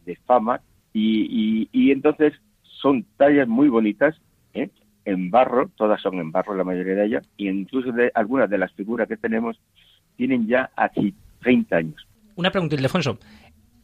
de 0.05 0.17
fama. 0.27 0.61
Y, 0.93 1.27
y, 1.31 1.69
y 1.73 1.91
entonces 1.91 2.35
son 2.63 3.05
tallas 3.17 3.49
muy 3.49 3.69
bonitas, 3.69 4.15
¿eh? 4.53 4.69
en 5.05 5.31
barro, 5.31 5.71
todas 5.77 6.01
son 6.01 6.19
en 6.19 6.31
barro 6.31 6.55
la 6.55 6.65
mayoría 6.65 6.95
de 6.95 7.07
ellas, 7.07 7.29
y 7.37 7.49
incluso 7.49 7.93
de, 7.93 8.11
algunas 8.15 8.49
de 8.49 8.59
las 8.59 8.73
figuras 8.73 9.09
que 9.09 9.17
tenemos 9.17 9.59
tienen 10.17 10.47
ya 10.47 10.71
aquí 10.77 11.15
30 11.41 11.77
años. 11.77 12.07
Una 12.37 12.51
pregunta, 12.51 12.75
Ildefonso. 12.77 13.19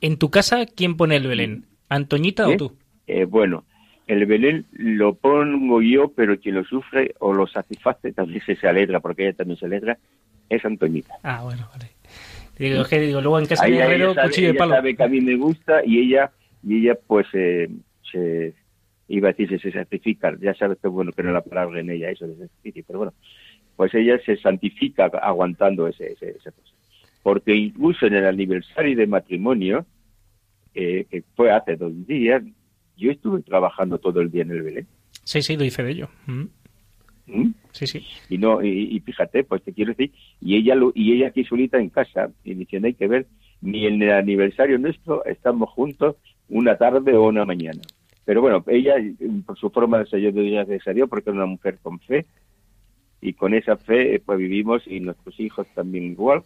¿En 0.01 0.17
tu 0.19 0.31
casa 0.31 0.65
quién 0.67 0.97
pone 0.97 1.17
el 1.17 1.27
Belén? 1.27 1.65
¿Antoñita 1.89 2.45
¿Eh? 2.49 2.55
o 2.55 2.57
tú? 2.57 2.77
Eh, 3.07 3.25
bueno, 3.25 3.65
el 4.07 4.25
Belén 4.27 4.67
lo 4.73 5.15
pongo 5.15 5.83
yo, 5.83 6.09
pero 6.15 6.39
quien 6.39 6.55
lo 6.57 6.65
sufre 6.65 7.15
o 7.19 7.33
lo 7.33 7.47
satisface 7.47 8.13
también 8.13 8.43
se, 8.47 8.57
se 8.57 8.69
alegra, 8.69 9.01
porque 9.01 9.25
ella 9.29 9.37
también 9.37 9.59
se 9.59 9.67
alegra, 9.67 9.99
es 10.49 10.65
Antoñita. 10.65 11.15
Ah, 11.23 11.43
bueno, 11.43 11.69
vale. 11.73 11.91
Digo, 12.61 12.85
que 12.85 13.01
digo, 13.01 13.21
luego 13.21 13.39
en 13.39 13.47
casa 13.47 13.65
de 13.65 13.73
ella 13.73 14.15
sabe, 14.15 14.29
cuchillo 14.29 14.49
de 14.49 14.55
palo. 14.55 14.75
sabe 14.75 14.95
que 14.97 15.03
a 15.03 15.09
mí 15.09 15.21
me 15.21 15.37
gusta 15.37 15.83
y 15.85 15.99
ella, 15.99 16.31
y 16.63 16.77
ella 16.83 16.99
pues 17.07 17.27
eh, 17.33 17.69
se, 18.13 18.55
iba 19.09 19.29
a 19.31 19.33
decir 19.33 19.61
se 19.61 19.73
sacrifica, 19.73 20.37
ya 20.41 20.55
sabes 20.55 20.79
que 20.81 20.89
bueno 20.89 21.11
que 21.13 21.23
no 21.23 21.33
la 21.33 21.41
palabra 21.43 21.81
en 21.81 21.91
ella 21.91 22.11
eso 22.11 22.27
de 22.29 22.37
sacrificio, 22.37 22.85
pero 22.87 22.99
bueno, 23.01 23.15
pues 23.77 23.93
ella 23.95 24.19
se 24.25 24.37
santifica 24.37 25.07
aguantando 25.07 25.89
ese, 25.89 26.13
ese- 26.13 26.31
esa 26.39 26.51
cosa. 26.53 26.75
Porque 27.23 27.55
incluso 27.55 28.07
en 28.07 28.15
el 28.15 28.27
aniversario 28.27 28.97
de 28.97 29.07
matrimonio, 29.07 29.85
eh, 30.75 31.07
que 31.11 31.23
fue 31.35 31.51
hace 31.51 31.77
dos 31.77 31.93
días, 32.07 32.43
yo 32.97 33.11
estuve 33.11 33.43
trabajando 33.43 33.99
todo 33.99 34.21
el 34.21 34.31
día 34.31 34.43
en 34.43 34.51
el 34.51 34.63
Belén. 34.63 34.87
Sí, 35.25 35.43
sí, 35.43 35.57
lo 35.57 35.65
hice 35.65 35.83
de 35.83 35.91
ello. 35.93 36.09
Mm. 36.27 36.43
¿Mm? 37.27 37.51
Sí, 37.73 37.87
sí. 37.87 38.07
y 38.29 38.39
no 38.39 38.63
y, 38.63 38.97
y 38.97 39.01
fíjate 39.01 39.45
pues 39.45 39.63
te 39.63 39.73
quiero 39.73 39.93
decir 39.93 40.13
y 40.41 40.57
ella 40.57 40.75
lo, 40.75 40.93
y 40.95 41.13
ella 41.13 41.29
aquí 41.29 41.45
solita 41.45 41.79
en 41.79 41.89
casa 41.89 42.31
y 42.45 42.55
diciendo 42.55 42.87
hay 42.89 42.95
que 42.95 43.07
ver 43.09 43.27
ni 43.61 43.87
en 43.87 44.03
el 44.03 44.11
aniversario 44.13 44.79
nuestro 44.79 45.25
estamos 45.25 45.71
juntos 45.71 46.17
una 46.49 46.77
tarde 46.77 47.15
o 47.15 47.29
una 47.29 47.45
mañana 47.45 47.81
pero 48.25 48.41
bueno 48.41 48.65
ella 48.67 48.95
por 49.47 49.59
su 49.59 49.71
forma 49.71 49.99
de 49.99 50.07
ser 50.07 50.21
yo 50.21 50.33
diría 50.33 50.63
a 50.63 50.93
Dios 50.93 51.09
porque 51.09 51.31
es 51.31 51.37
una 51.37 51.47
mujer 51.47 51.79
con 51.83 52.01
fe 52.01 52.27
y 53.21 53.35
con 53.35 53.55
esa 53.55 53.77
fe 53.77 54.21
pues 54.25 54.39
vivimos 54.39 54.83
y 54.87 55.01
nuestros 55.01 55.39
hijos 55.41 55.67
también 55.75 56.05
igual 56.05 56.43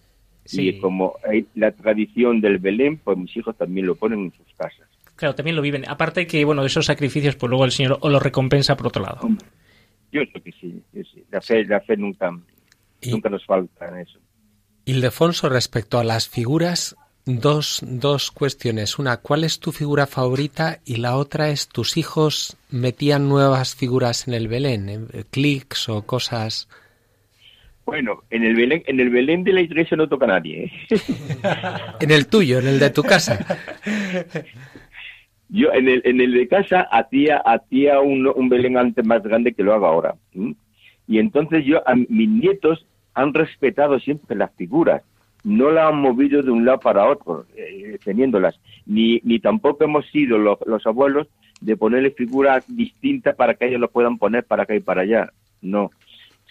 Sí. 0.47 0.69
y 0.69 0.79
como 0.79 1.15
hay 1.27 1.47
la 1.55 1.73
tradición 1.73 2.43
del 2.43 2.59
Belén 2.59 2.99
pues 2.99 3.17
mis 3.17 3.35
hijos 3.35 3.57
también 3.57 3.87
lo 3.87 3.95
ponen 3.95 4.25
en 4.25 4.33
sus 4.33 4.47
casas 4.57 4.87
Claro, 5.17 5.37
también 5.37 5.55
lo 5.55 5.63
viven. 5.63 5.89
Aparte 5.89 6.27
que, 6.27 6.45
bueno, 6.45 6.65
esos 6.65 6.87
sacrificios, 6.87 7.37
pues 7.37 7.49
luego 7.49 7.65
el 7.65 7.71
Señor 7.71 7.99
os 8.01 8.11
lo 8.11 8.19
recompensa 8.19 8.77
por 8.77 8.89
otro 8.89 9.01
lado. 9.01 9.21
Creo 10.23 10.43
que 10.43 10.53
sí, 10.53 10.83
la 11.31 11.41
fe 11.41 11.65
la 11.65 11.81
fe 11.81 11.97
nunca 11.97 12.31
Y- 13.01 13.11
nunca 13.11 13.29
nos 13.29 13.45
falta 13.45 13.89
en 13.89 13.99
eso 13.99 14.19
Ildefonso, 14.87 15.49
respecto 15.49 15.99
a 15.99 16.05
las 16.05 16.29
figuras, 16.29 16.95
dos, 17.25 17.81
dos 17.83 18.31
cuestiones. 18.31 18.99
Una, 18.99 19.17
¿cuál 19.17 19.45
es 19.45 19.59
tu 19.59 19.73
figura 19.73 20.07
favorita? 20.07 20.81
Y 20.85 20.97
la 20.97 21.17
otra 21.17 21.49
es, 21.49 21.69
¿tus 21.69 21.97
hijos 21.97 22.59
metían 22.71 23.27
nuevas 23.29 23.75
figuras 23.75 24.29
en 24.29 24.35
el 24.35 24.47
Belén? 24.47 24.89
eh, 24.91 25.25
¿Clics 25.31 25.89
o 25.89 26.03
cosas? 26.03 26.69
Bueno, 27.87 28.25
en 28.29 28.45
el 28.45 28.55
Belén, 28.55 28.83
en 28.87 29.01
el 29.01 29.09
Belén 29.11 29.43
de 29.45 29.53
la 29.55 29.61
iglesia 29.63 29.97
no 29.97 30.07
toca 30.09 30.27
nadie. 30.27 30.65
¿eh? 30.91 31.01
En 32.01 32.11
el 32.11 32.27
tuyo, 32.27 32.59
en 32.59 32.67
el 32.67 32.79
de 32.79 32.91
tu 32.91 33.03
casa. 33.05 33.39
Yo 35.49 35.73
en 35.73 35.89
el, 35.89 36.03
en 36.05 36.21
el 36.21 36.33
de 36.33 36.49
casa 36.49 36.83
hacía, 36.91 37.37
hacía 37.39 38.01
un, 38.01 38.27
un 38.27 38.49
Belén 38.49 38.77
antes 38.77 39.05
más 39.07 39.23
grande 39.23 39.53
que 39.53 39.63
lo 39.63 39.75
hago 39.75 39.87
ahora. 39.87 40.15
Y 41.07 41.19
entonces 41.19 41.65
yo, 41.65 41.87
a 41.89 41.95
mis 41.95 42.29
nietos 42.29 42.87
han 43.15 43.33
respetado 43.35 43.99
siempre 44.01 44.37
las 44.37 44.55
figuras. 44.57 45.03
No 45.45 45.71
la 45.71 45.89
han 45.89 45.97
movido 45.99 46.43
de 46.43 46.51
un 46.51 46.65
lado 46.65 46.81
para 46.81 47.07
otro, 47.07 47.45
eh, 47.57 47.99
teniéndolas. 48.03 48.59
Ni, 48.87 49.21
ni 49.25 49.39
tampoco 49.39 49.85
hemos 49.85 50.07
sido 50.11 50.39
los, 50.39 50.59
los 50.67 50.87
abuelos 50.87 51.29
de 51.61 51.77
ponerle 51.77 52.11
figuras 52.11 52.65
distintas 52.67 53.37
para 53.37 53.55
que 53.55 53.67
ellos 53.67 53.81
lo 53.81 53.91
puedan 53.91 54.17
poner 54.19 54.45
para 54.45 54.63
acá 54.63 54.75
y 54.75 54.81
para 54.81 55.03
allá. 55.03 55.31
No. 55.61 55.91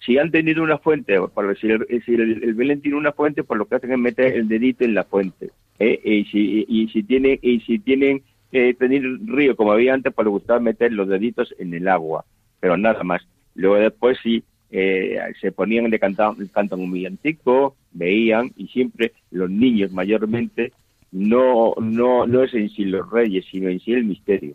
Si 0.06 0.18
han 0.18 0.30
tenido 0.32 0.62
una 0.62 0.78
fuente, 0.78 1.18
por 1.34 1.58
si, 1.58 1.68
el, 1.68 1.86
si 2.06 2.14
el- 2.14 2.44
el 2.44 2.54
Belén 2.54 2.82
tiene 2.82 2.98
una 2.98 3.12
fuente, 3.14 3.44
pues 3.44 3.58
lo 3.58 3.66
que 3.66 3.76
hacen 3.76 3.92
es 3.94 3.98
meter 4.00 4.34
el 4.36 4.48
dedito 4.48 4.84
en 4.86 4.94
la 4.94 5.04
fuente. 5.04 5.50
¿eh? 5.80 6.00
Y, 6.04 6.26
si, 6.26 6.66
y 6.68 6.88
si 6.90 7.02
tienen, 7.04 7.40
y 7.42 7.62
si 7.62 7.80
tienen 7.80 8.22
eh, 8.54 8.76
tener 8.76 9.02
río 9.26 9.56
como 9.56 9.72
había 9.72 9.96
antes, 9.96 10.14
pues 10.14 10.26
les 10.26 10.32
gustaba 10.32 10.60
meter 10.60 10.94
los 10.94 11.08
deditos 11.08 11.54
en 11.58 11.74
el 11.74 11.88
agua, 11.88 12.24
pero 12.60 12.78
nada 12.78 13.04
más. 13.04 13.24
Luego 13.56 13.78
después 13.78 14.18
sí 14.22 14.44
eh, 14.72 15.20
se 15.42 15.52
ponían 15.52 15.90
de 15.90 16.00
cantar, 16.00 16.36
cantan 16.52 16.80
un 16.80 16.92
villancico, 16.92 17.76
veían 17.92 18.52
y 18.56 18.68
siempre 18.68 19.14
los 19.32 19.50
niños 19.50 19.92
mayormente 19.92 20.72
no 21.12 21.74
no 21.80 22.28
no 22.28 22.44
es 22.44 22.54
en 22.54 22.70
sí 22.70 22.86
los 22.86 23.10
reyes, 23.10 23.46
sino 23.50 23.70
en 23.70 23.80
sí 23.80 23.94
el 23.94 24.06
misterio. 24.06 24.54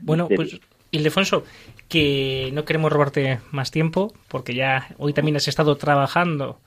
Bueno, 0.00 0.28
Misterio. 0.28 0.58
pues 0.58 0.76
Ildefonso, 0.90 1.44
que 1.88 2.50
no 2.54 2.64
queremos 2.64 2.90
robarte 2.90 3.40
más 3.50 3.70
tiempo, 3.70 4.14
porque 4.28 4.54
ya 4.54 4.88
hoy 4.96 5.12
también 5.12 5.36
has 5.36 5.48
estado 5.48 5.76
trabajando 5.76 6.58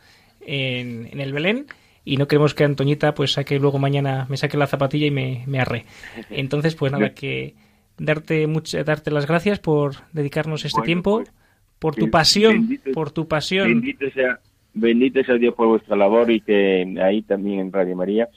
en, 0.42 1.10
en 1.12 1.20
el 1.20 1.34
Belén 1.34 1.66
y 2.14 2.18
no 2.18 2.28
queremos 2.28 2.54
que 2.54 2.64
Antoñita 2.64 3.14
pues 3.14 3.34
saque 3.34 3.60
luego 3.60 3.78
mañana, 3.80 4.26
me 4.30 4.38
saque 4.38 4.58
la 4.58 4.68
zapatilla 4.68 5.08
y 5.08 5.12
me, 5.12 5.44
me 5.48 5.60
arre. 5.60 5.86
Entonces, 6.30 6.76
pues 6.76 6.92
nada, 6.92 7.14
que 7.14 7.54
darte 7.98 8.48
much- 8.48 8.84
darte 8.84 9.12
las 9.12 9.28
gracias 9.28 9.60
por 9.60 9.96
dedicarnos 10.14 10.66
este 10.66 10.78
Bueno, 10.80 10.86
tiempo, 10.86 11.18
pues, 11.18 11.32
por 11.80 11.96
tu 11.96 12.10
pasión, 12.10 12.54
bendito- 12.68 12.92
por 12.94 13.12
tu 13.12 13.28
pasión. 13.28 13.68
Bendito 13.70 14.10
sea, 14.12 14.40
bendito 14.74 15.24
sea 15.24 15.36
Dios 15.36 15.54
por 15.56 15.68
vuestra 15.68 15.96
labor 15.96 16.32
y 16.32 16.42
que 16.42 16.96
ahí 17.02 17.22
también 17.22 17.60
en 17.60 17.72
Radio 17.72 17.96
María. 17.96 18.28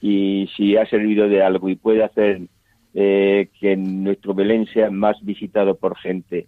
Y 0.00 0.48
si 0.56 0.76
ha 0.76 0.86
servido 0.86 1.28
de 1.28 1.42
algo 1.42 1.68
y 1.68 1.76
puede 1.76 2.02
hacer 2.02 2.40
eh, 2.94 3.48
que 3.60 3.76
nuestro 3.76 4.34
Belén 4.34 4.66
sea 4.72 4.90
más 4.90 5.16
visitado 5.22 5.76
por 5.76 5.96
gente 5.98 6.46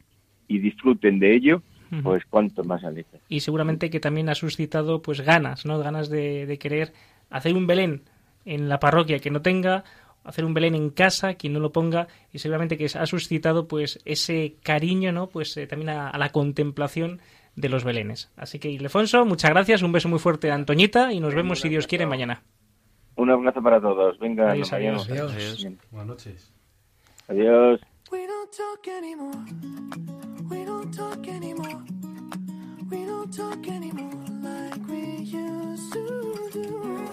y 0.48 0.58
disfruten 0.58 1.18
de 1.20 1.34
ello, 1.36 1.62
Pues 2.02 2.22
cuánto 2.30 2.64
más 2.64 2.82
alegre. 2.84 3.20
y 3.28 3.40
seguramente 3.40 3.90
que 3.90 4.00
también 4.00 4.28
ha 4.30 4.34
suscitado 4.34 5.02
pues 5.02 5.20
ganas, 5.20 5.66
¿no? 5.66 5.78
Ganas 5.78 6.08
de, 6.08 6.46
de 6.46 6.58
querer 6.58 6.92
hacer 7.28 7.54
un 7.54 7.66
Belén 7.66 8.02
en 8.46 8.68
la 8.68 8.78
parroquia 8.80 9.18
que 9.18 9.30
no 9.30 9.42
tenga, 9.42 9.84
hacer 10.24 10.44
un 10.44 10.54
Belén 10.54 10.74
en 10.74 10.88
casa 10.90 11.34
quien 11.34 11.52
no 11.52 11.60
lo 11.60 11.70
ponga 11.72 12.08
y 12.32 12.38
seguramente 12.38 12.78
que 12.78 12.86
ha 12.86 13.06
suscitado 13.06 13.68
pues 13.68 14.00
ese 14.06 14.56
cariño, 14.62 15.12
¿no? 15.12 15.26
Pues 15.28 15.54
eh, 15.58 15.66
también 15.66 15.90
a, 15.90 16.08
a 16.08 16.16
la 16.18 16.30
contemplación 16.30 17.20
de 17.56 17.68
los 17.68 17.84
Belenes. 17.84 18.30
Así 18.36 18.58
que 18.58 18.70
Ildefonso, 18.70 19.26
muchas 19.26 19.50
gracias, 19.50 19.82
un 19.82 19.92
beso 19.92 20.08
muy 20.08 20.18
fuerte 20.18 20.50
a 20.50 20.54
Antoñita 20.54 21.12
y 21.12 21.20
nos 21.20 21.34
vemos 21.34 21.60
si 21.60 21.68
Dios 21.68 21.86
quiere 21.86 22.06
mañana. 22.06 22.42
Un 23.16 23.30
abrazo 23.30 23.62
para 23.62 23.78
todos. 23.78 24.18
Venga, 24.18 24.50
Adiós, 24.52 24.72
nos 24.72 24.72
adiós. 24.72 25.08
Adiós. 25.10 25.66
Buenas 25.90 26.06
noches. 26.08 26.52
Adiós. 27.28 27.80
We 28.10 28.26
don't 28.26 28.50
talk 28.50 28.88
anymore. 28.88 29.36
We 30.50 30.64
don't 30.64 30.90
talk 33.32 33.66
anymore. 33.66 34.12
Like 34.42 34.86
we 34.88 35.24
used 35.24 35.92
to 35.94 36.48
do. 36.52 37.08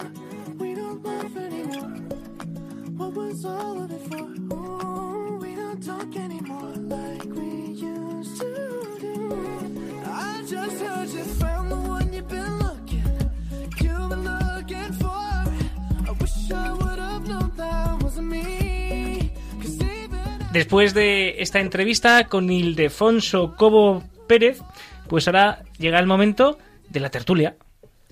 We 0.58 0.74
don't 0.74 1.02
laugh 1.02 1.34
anymore. 1.36 1.96
What 2.98 3.14
was 3.14 3.44
all 3.46 3.82
of 3.82 3.90
it 3.90 4.02
for? 4.10 4.28
Ooh, 4.54 5.38
we 5.40 5.54
don't 5.54 5.82
talk 5.82 6.14
anymore 6.16 6.74
like 6.76 7.24
we 7.24 7.72
used 7.72 8.38
to 8.38 8.96
do. 9.00 9.16
I 10.04 10.42
just 10.46 10.80
heard 10.82 11.08
you 11.08 11.24
found 11.40 11.72
the 11.72 11.76
one 11.76 12.12
you've 12.12 12.28
been 12.28 12.58
looking. 12.58 13.02
You've 13.80 14.08
been 14.10 14.24
looking 14.24 14.92
for. 15.00 15.08
I 15.08 16.12
wish 16.20 16.50
I 16.52 16.72
would 16.72 16.98
have 16.98 17.26
known 17.26 17.52
that 17.56 18.02
wasn't 18.02 18.28
me. 18.28 19.32
Después 20.52 20.94
de 20.94 21.40
esta 21.40 21.60
entrevista 21.60 22.24
con 22.24 22.50
Ildefonso 22.50 23.54
Cobo 23.56 24.02
Pérez, 24.26 24.60
pues 25.10 25.26
ahora 25.26 25.64
llega 25.76 25.98
el 25.98 26.06
momento 26.06 26.56
de 26.88 27.00
la 27.00 27.10
tertulia. 27.10 27.56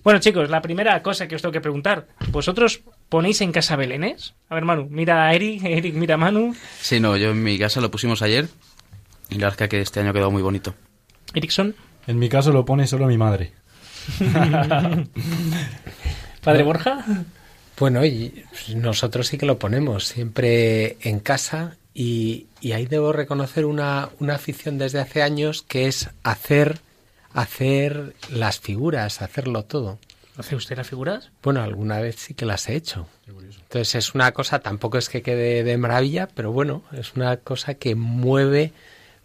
Bueno, 0.03 0.19
chicos, 0.19 0.51
la 0.51 0.61
primera 0.61 1.01
cosa 1.01 1.29
que 1.29 1.37
os 1.37 1.43
tengo 1.43 1.53
que 1.53 1.61
preguntar, 1.61 2.09
¿vosotros 2.33 2.81
ponéis 3.09 3.41
en 3.41 3.53
casa 3.53 3.77
belenes? 3.77 4.35
A 4.49 4.57
ver, 4.57 4.65
Manu, 4.65 4.89
mira 4.91 5.29
a 5.29 5.33
Eric, 5.33 5.63
Eric 5.65 5.95
mira 5.95 6.15
a 6.17 6.19
Manu. 6.19 6.57
Sí, 6.81 6.99
no, 6.99 7.17
yo 7.17 7.31
en 7.31 7.41
mi 7.43 7.57
casa 7.57 7.81
lo 7.81 7.91
pusimos 7.93 8.21
ayer 8.21 8.49
y 9.31 9.37
la 9.37 9.47
verdad 9.49 9.63
es 9.63 9.69
que 9.69 9.81
este 9.81 10.01
año 10.01 10.11
ha 10.11 10.13
quedado 10.13 10.33
muy 10.33 10.43
bonito. 10.43 10.75
Erickson, 11.35 11.77
En 12.09 12.19
mi 12.19 12.29
caso 12.29 12.51
lo 12.51 12.65
pone 12.65 12.89
solo 12.89 13.07
mi 13.07 13.17
madre. 13.17 13.53
Padre 16.43 16.63
Borja. 16.65 17.05
Bueno, 17.79 18.05
y 18.05 18.43
nosotros 18.75 19.29
sí 19.29 19.39
que 19.39 19.47
lo 19.47 19.59
ponemos 19.61 20.05
siempre 20.07 20.97
en 21.03 21.21
casa 21.21 21.77
y, 21.95 22.47
y 22.61 22.73
ahí 22.73 22.87
debo 22.87 23.13
reconocer 23.13 23.67
una, 23.67 24.09
una 24.19 24.35
afición 24.35 24.79
desde 24.79 24.99
hace 25.01 25.23
años 25.23 25.63
que 25.63 25.87
es 25.87 26.11
hacer, 26.25 26.81
hacer 27.41 28.15
las 28.31 28.61
figuras, 28.61 29.23
hacerlo 29.23 29.65
todo. 29.65 29.99
¿Hace 30.37 30.55
usted 30.55 30.77
las 30.77 30.89
figuras? 30.89 31.31
Bueno, 31.43 31.63
alguna 31.63 31.99
vez 32.01 32.17
sí 32.17 32.35
que 32.35 32.47
las 32.47 32.69
he 32.69 32.77
hecho. 32.77 33.09
Entonces 33.27 33.95
es 33.97 34.15
una 34.15 34.31
cosa, 34.33 34.61
tampoco 34.61 34.97
es 34.99 35.09
que 35.09 35.21
quede 35.23 35.65
de 35.65 35.77
maravilla, 35.79 36.29
pero 36.33 36.53
bueno, 36.53 36.83
es 36.93 37.15
una 37.15 37.37
cosa 37.39 37.75
que 37.75 37.95
mueve, 37.97 38.73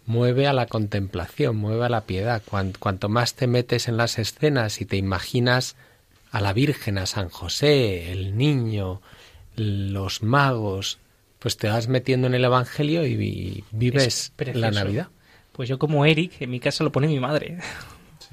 mueve 0.06 0.48
a 0.48 0.52
la 0.52 0.66
contemplación, 0.66 1.54
mueve 1.56 1.84
a 1.86 1.88
la 1.88 2.00
piedad. 2.02 2.42
Cuan- 2.44 2.72
cuanto 2.78 3.08
más 3.08 3.34
te 3.34 3.46
metes 3.46 3.86
en 3.86 3.96
las 3.96 4.18
escenas 4.18 4.80
y 4.80 4.86
te 4.86 4.96
imaginas 4.96 5.76
a 6.32 6.40
la 6.40 6.52
Virgen, 6.52 6.98
a 6.98 7.06
San 7.06 7.28
José, 7.28 8.10
el 8.10 8.36
niño, 8.36 9.00
los 9.54 10.22
magos, 10.24 10.98
pues 11.38 11.56
te 11.56 11.68
vas 11.68 11.86
metiendo 11.86 12.26
en 12.26 12.34
el 12.34 12.44
Evangelio 12.44 13.06
y 13.06 13.14
vi- 13.16 13.64
vives 13.70 14.32
la 14.60 14.70
Navidad. 14.84 15.08
Pues 15.52 15.68
yo 15.68 15.78
como 15.78 16.04
Eric, 16.06 16.32
en 16.40 16.50
mi 16.50 16.58
casa 16.58 16.82
lo 16.82 16.90
pone 16.90 17.06
mi 17.06 17.20
madre. 17.20 17.58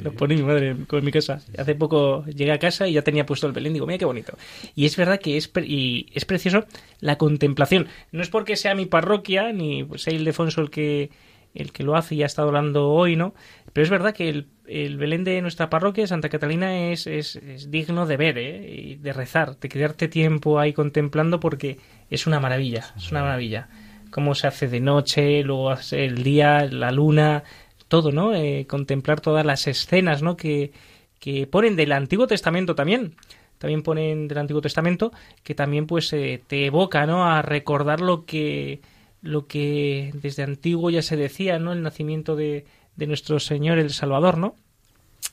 Lo 0.04 0.12
pone 0.14 0.36
mi 0.36 0.44
madre 0.44 0.70
en 0.70 0.88
en 0.92 1.06
mi 1.06 1.12
casa. 1.12 1.42
Hace 1.58 1.76
poco 1.76 2.26
llegué 2.26 2.52
a 2.52 2.60
casa 2.60 2.88
y 2.88 2.94
ya 2.94 3.02
tenía 3.04 3.26
puesto 3.26 3.48
el 3.48 3.54
Belén. 3.54 3.74
Digo, 3.74 3.86
mira 3.86 3.98
qué 3.98 4.06
bonito. 4.06 4.38
Y 4.76 4.86
es 4.86 4.96
verdad 4.98 5.20
que 5.20 5.38
es, 5.38 5.48
pre- 5.48 5.66
y 5.66 6.08
es 6.14 6.26
precioso 6.26 6.66
la 7.00 7.18
contemplación. 7.18 7.88
No 8.12 8.22
es 8.22 8.30
porque 8.30 8.56
sea 8.56 8.76
mi 8.76 8.86
parroquia, 8.86 9.52
ni 9.54 9.88
sea 9.96 10.14
Ildefonso 10.14 10.62
el 10.62 10.70
que, 10.70 11.10
el 11.54 11.72
que 11.72 11.84
lo 11.84 11.96
hace 11.96 12.16
y 12.16 12.24
ha 12.24 12.26
estado 12.26 12.48
hablando 12.48 12.90
hoy, 12.90 13.16
¿no? 13.16 13.34
Pero 13.74 13.84
es 13.84 13.90
verdad 13.90 14.14
que 14.14 14.28
el, 14.28 14.48
el 14.68 14.98
Belén 14.98 15.24
de 15.24 15.42
nuestra 15.42 15.70
parroquia, 15.70 16.06
Santa 16.06 16.30
Catalina, 16.30 16.90
es, 16.92 17.08
es, 17.08 17.38
es 17.38 17.72
digno 17.72 18.06
de 18.06 18.18
ver, 18.18 18.38
¿eh? 18.38 18.70
Y 18.70 18.96
de 18.96 19.14
rezar, 19.14 19.58
de 19.60 19.70
quedarte 19.70 20.08
tiempo 20.08 20.60
ahí 20.60 20.74
contemplando 20.74 21.40
porque 21.40 21.78
es 22.10 22.28
una 22.28 22.40
maravilla, 22.40 22.94
es 22.98 23.12
una 23.12 23.22
maravilla. 23.22 23.70
Cómo 24.10 24.36
se 24.36 24.48
hace 24.48 24.68
de 24.68 24.82
noche, 24.82 25.42
luego 25.44 25.70
hace 25.70 26.04
el 26.04 26.22
día, 26.22 26.66
la 26.66 26.92
luna, 26.92 27.44
todo, 27.92 28.14
¿no? 28.14 28.34
Eh, 28.34 28.66
contemplar 28.68 29.20
todas 29.20 29.46
las 29.46 29.68
escenas, 29.68 30.22
¿no? 30.24 30.38
Que, 30.38 30.72
que 31.20 31.46
ponen 31.46 31.76
del 31.76 31.92
Antiguo 31.92 32.26
Testamento 32.26 32.74
también. 32.74 33.16
También 33.58 33.84
ponen 33.84 34.30
del 34.30 34.38
Antiguo 34.38 34.62
Testamento 34.62 35.12
que 35.44 35.54
también 35.54 35.86
pues 35.88 36.12
eh, 36.14 36.42
te 36.48 36.66
evoca, 36.66 37.06
¿no? 37.06 37.26
A 37.26 37.42
recordar 37.42 38.00
lo 38.00 38.26
que 38.26 38.80
lo 39.22 39.46
que 39.46 40.12
desde 40.16 40.42
antiguo 40.42 40.90
ya 40.90 41.02
se 41.02 41.18
decía, 41.18 41.60
¿no? 41.60 41.74
El 41.74 41.84
nacimiento 41.84 42.36
de, 42.36 42.66
de 42.96 43.08
nuestro 43.08 43.40
Señor 43.40 43.78
el 43.78 43.92
Salvador, 43.92 44.38
¿no? 44.38 44.56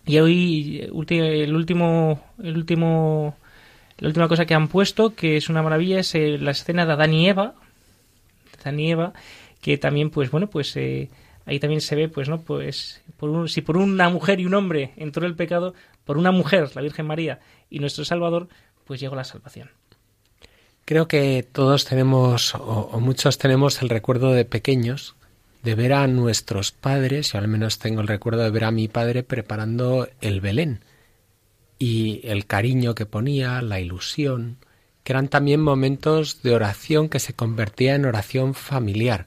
Y 0.05 0.19
hoy 0.19 0.81
el 0.83 0.93
último 1.55 2.21
el 2.43 2.57
último 2.57 3.37
la 3.99 4.09
última 4.09 4.29
cosa 4.29 4.47
que 4.47 4.55
han 4.55 4.67
puesto 4.67 5.15
que 5.15 5.37
es 5.37 5.49
una 5.49 5.63
maravilla 5.63 6.01
es 6.01 6.13
eh, 6.17 6.39
la 6.39 6.51
escena 6.51 6.87
de 6.87 6.93
Adán 6.93 7.15
y 7.15 7.29
Eva, 7.29 7.55
Adán 8.61 8.81
y 8.81 8.91
Eva, 8.91 9.13
que 9.61 9.79
también 9.79 10.11
pues 10.11 10.31
bueno 10.33 10.51
pues 10.51 10.77
eh, 10.77 11.09
ahí 11.49 11.59
también 11.59 11.81
se 11.81 11.97
ve 11.97 12.09
pues 12.09 12.29
no 12.29 12.41
pues 12.43 13.03
por 13.17 13.31
un- 13.31 13.49
si 13.49 13.63
por 13.63 13.77
una 13.77 14.09
mujer 14.11 14.39
y 14.41 14.47
un 14.47 14.55
hombre 14.55 14.93
entró 14.97 15.27
el 15.27 15.35
pecado 15.35 15.75
por 16.05 16.17
una 16.19 16.31
mujer 16.31 16.71
la 16.77 16.83
Virgen 16.83 17.07
María 17.07 17.41
y 17.71 17.81
nuestro 17.81 18.05
Salvador 18.05 18.49
pues 18.85 19.01
llegó 19.01 19.17
la 19.17 19.25
salvación. 19.25 19.71
Creo 20.85 21.09
que 21.09 21.47
todos 21.51 21.85
tenemos, 21.85 22.55
o, 22.55 22.59
o 22.93 23.01
muchos 23.01 23.37
tenemos 23.37 23.83
el 23.83 23.91
recuerdo 23.91 24.33
de 24.33 24.47
pequeños, 24.47 25.17
de 25.63 25.75
ver 25.75 25.93
a 25.93 26.07
nuestros 26.07 26.73
padres, 26.73 27.33
yo 27.33 27.39
al 27.39 27.49
menos 27.49 27.79
tengo 27.79 28.01
el 28.01 28.09
recuerdo 28.09 28.43
de 28.43 28.51
ver 28.51 28.65
a 28.65 28.71
mi 28.71 28.89
padre 28.89 29.23
preparando 29.23 30.09
el 30.23 30.41
Belén, 30.41 30.81
y 31.79 32.21
el 32.25 32.47
cariño 32.47 32.95
que 32.95 33.05
ponía, 33.07 33.61
la 33.61 33.81
ilusión, 33.81 34.57
que 35.05 35.13
eran 35.13 35.29
también 35.29 35.61
momentos 35.61 36.43
de 36.43 36.55
oración 36.55 37.09
que 37.11 37.21
se 37.21 37.35
convertía 37.35 37.95
en 37.95 38.07
oración 38.07 38.55
familiar. 38.55 39.27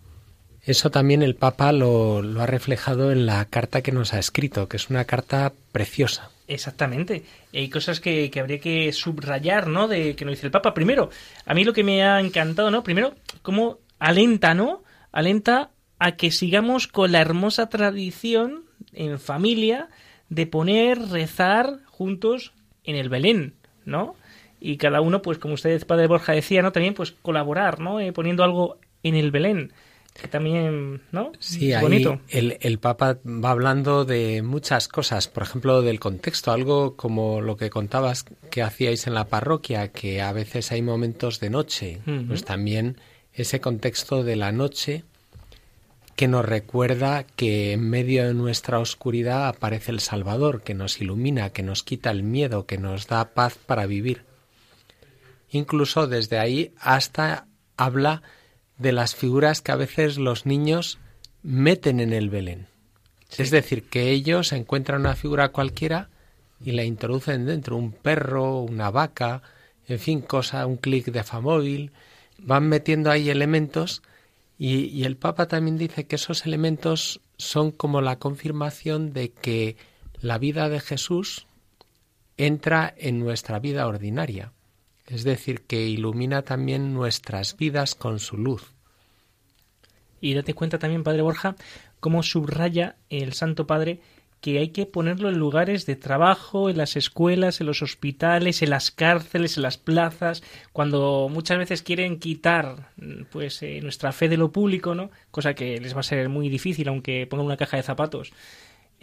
Eso 0.63 0.91
también 0.91 1.23
el 1.23 1.35
Papa 1.35 1.71
lo, 1.71 2.21
ha 2.39 2.45
reflejado 2.45 3.11
en 3.11 3.25
la 3.25 3.45
carta 3.45 3.81
que 3.81 3.91
nos 3.91 4.13
ha 4.13 4.19
escrito, 4.19 4.67
que 4.67 4.77
es 4.77 4.89
una 4.89 5.05
carta 5.05 5.53
preciosa. 5.71 6.29
Exactamente. 6.47 7.23
Hay 7.53 7.69
cosas 7.69 7.99
que, 7.99 8.29
que 8.29 8.39
habría 8.39 8.59
que 8.59 8.91
subrayar, 8.91 9.67
¿no? 9.67 9.87
De 9.87 10.15
que 10.15 10.25
nos 10.25 10.33
dice 10.33 10.47
el 10.47 10.51
Papa. 10.51 10.73
Primero, 10.73 11.09
a 11.45 11.53
mí 11.53 11.63
lo 11.63 11.73
que 11.73 11.83
me 11.83 12.03
ha 12.03 12.19
encantado, 12.19 12.69
¿no? 12.69 12.83
Primero, 12.83 13.15
cómo 13.41 13.79
alenta, 13.99 14.53
¿no? 14.53 14.83
Alenta 15.11 15.71
a 15.97 16.13
que 16.13 16.31
sigamos 16.31 16.87
con 16.87 17.11
la 17.11 17.21
hermosa 17.21 17.69
tradición 17.69 18.65
en 18.93 19.19
familia 19.19 19.89
de 20.29 20.47
poner, 20.47 20.99
rezar 21.09 21.79
juntos 21.85 22.53
en 22.83 22.95
el 22.95 23.09
Belén, 23.09 23.53
¿no? 23.85 24.15
Y 24.59 24.77
cada 24.77 25.01
uno, 25.01 25.21
pues 25.21 25.37
como 25.37 25.55
usted, 25.55 25.85
padre 25.85 26.07
Borja, 26.07 26.33
decía, 26.33 26.61
¿no? 26.61 26.71
También, 26.71 26.93
pues 26.93 27.11
colaborar, 27.11 27.79
¿no? 27.79 27.99
Eh, 27.99 28.13
poniendo 28.13 28.43
algo 28.43 28.77
en 29.03 29.15
el 29.15 29.31
Belén. 29.31 29.73
Que 30.21 30.27
también, 30.27 31.01
¿no? 31.11 31.31
Sí, 31.39 31.71
Es 31.71 31.77
ahí 31.77 31.81
bonito. 31.81 32.21
el, 32.29 32.59
el 32.61 32.77
Papa 32.77 33.17
va 33.25 33.49
hablando 33.49 34.05
de 34.05 34.43
muchas 34.43 34.87
cosas, 34.87 35.27
por 35.27 35.41
ejemplo, 35.41 35.81
del 35.81 35.99
contexto, 35.99 36.51
algo 36.51 36.95
como 36.95 37.41
lo 37.41 37.57
que 37.57 37.71
contabas 37.71 38.23
que 38.51 38.61
hacíais 38.61 39.07
en 39.07 39.15
la 39.15 39.29
parroquia, 39.29 39.87
que 39.91 40.21
a 40.21 40.31
veces 40.31 40.71
hay 40.71 40.83
momentos 40.83 41.39
de 41.39 41.49
noche, 41.49 42.01
pues 42.27 42.45
también 42.45 42.97
ese 43.33 43.59
contexto 43.61 44.23
de 44.23 44.35
la 44.35 44.51
noche 44.51 45.05
que 46.15 46.27
nos 46.27 46.45
recuerda 46.45 47.23
que 47.23 47.71
en 47.71 47.89
medio 47.89 48.27
de 48.27 48.35
nuestra 48.35 48.77
oscuridad 48.77 49.47
aparece 49.47 49.91
el 49.91 50.01
Salvador, 50.01 50.61
que 50.61 50.75
nos 50.75 51.01
ilumina, 51.01 51.49
que 51.49 51.63
nos 51.63 51.81
quita 51.81 52.11
el 52.11 52.21
miedo, 52.21 52.67
que 52.67 52.77
nos 52.77 53.07
da 53.07 53.33
paz 53.33 53.57
para 53.65 53.87
vivir. 53.87 54.21
Incluso 55.49 56.05
desde 56.05 56.37
ahí 56.37 56.73
hasta 56.79 57.47
habla 57.75 58.21
de 58.81 58.91
las 58.91 59.15
figuras 59.15 59.61
que 59.61 59.71
a 59.71 59.75
veces 59.75 60.17
los 60.17 60.45
niños 60.45 60.97
meten 61.43 61.99
en 61.99 62.13
el 62.13 62.29
Belén. 62.29 62.67
Es 63.37 63.51
decir, 63.51 63.83
que 63.83 64.09
ellos 64.09 64.51
encuentran 64.51 65.01
una 65.01 65.15
figura 65.15 65.49
cualquiera 65.49 66.09
y 66.63 66.71
la 66.71 66.83
introducen 66.83 67.45
dentro, 67.45 67.77
un 67.77 67.91
perro, 67.91 68.59
una 68.59 68.91
vaca, 68.91 69.41
en 69.87 69.99
fin, 69.99 70.21
cosa, 70.21 70.65
un 70.65 70.77
clic 70.77 71.05
de 71.05 71.23
famóvil, 71.23 71.91
van 72.37 72.67
metiendo 72.67 73.09
ahí 73.09 73.29
elementos 73.29 74.01
y, 74.57 74.85
y 74.85 75.05
el 75.05 75.15
Papa 75.15 75.47
también 75.47 75.77
dice 75.77 76.05
que 76.05 76.17
esos 76.17 76.45
elementos 76.45 77.21
son 77.37 77.71
como 77.71 78.01
la 78.01 78.19
confirmación 78.19 79.13
de 79.13 79.31
que 79.31 79.77
la 80.19 80.37
vida 80.37 80.69
de 80.69 80.79
Jesús 80.79 81.47
entra 82.37 82.93
en 82.97 83.19
nuestra 83.19 83.59
vida 83.59 83.87
ordinaria, 83.87 84.53
es 85.11 85.23
decir, 85.23 85.61
que 85.61 85.87
ilumina 85.87 86.41
también 86.41 86.93
nuestras 86.93 87.57
vidas 87.57 87.95
con 87.95 88.19
su 88.19 88.37
luz. 88.37 88.73
Y 90.21 90.33
date 90.33 90.53
cuenta 90.53 90.79
también, 90.79 91.03
Padre 91.03 91.21
Borja, 91.21 91.55
cómo 91.99 92.23
subraya 92.23 92.95
el 93.09 93.33
Santo 93.33 93.67
Padre 93.67 93.99
que 94.39 94.57
hay 94.57 94.69
que 94.69 94.87
ponerlo 94.87 95.29
en 95.29 95.37
lugares 95.37 95.85
de 95.85 95.95
trabajo, 95.95 96.69
en 96.69 96.77
las 96.77 96.95
escuelas, 96.95 97.61
en 97.61 97.67
los 97.67 97.83
hospitales, 97.83 98.63
en 98.63 98.71
las 98.71 98.89
cárceles, 98.89 99.57
en 99.57 99.63
las 99.63 99.77
plazas, 99.77 100.41
cuando 100.73 101.29
muchas 101.29 101.59
veces 101.59 101.83
quieren 101.83 102.17
quitar 102.17 102.89
pues 103.31 103.61
eh, 103.61 103.79
nuestra 103.83 104.11
fe 104.11 104.29
de 104.29 104.37
lo 104.37 104.51
público, 104.51 104.95
¿no? 104.95 105.11
Cosa 105.29 105.53
que 105.53 105.79
les 105.79 105.95
va 105.95 105.99
a 105.99 106.03
ser 106.03 106.27
muy 106.29 106.49
difícil 106.49 106.87
aunque 106.87 107.27
pongan 107.27 107.45
una 107.45 107.57
caja 107.57 107.77
de 107.77 107.83
zapatos 107.83 108.33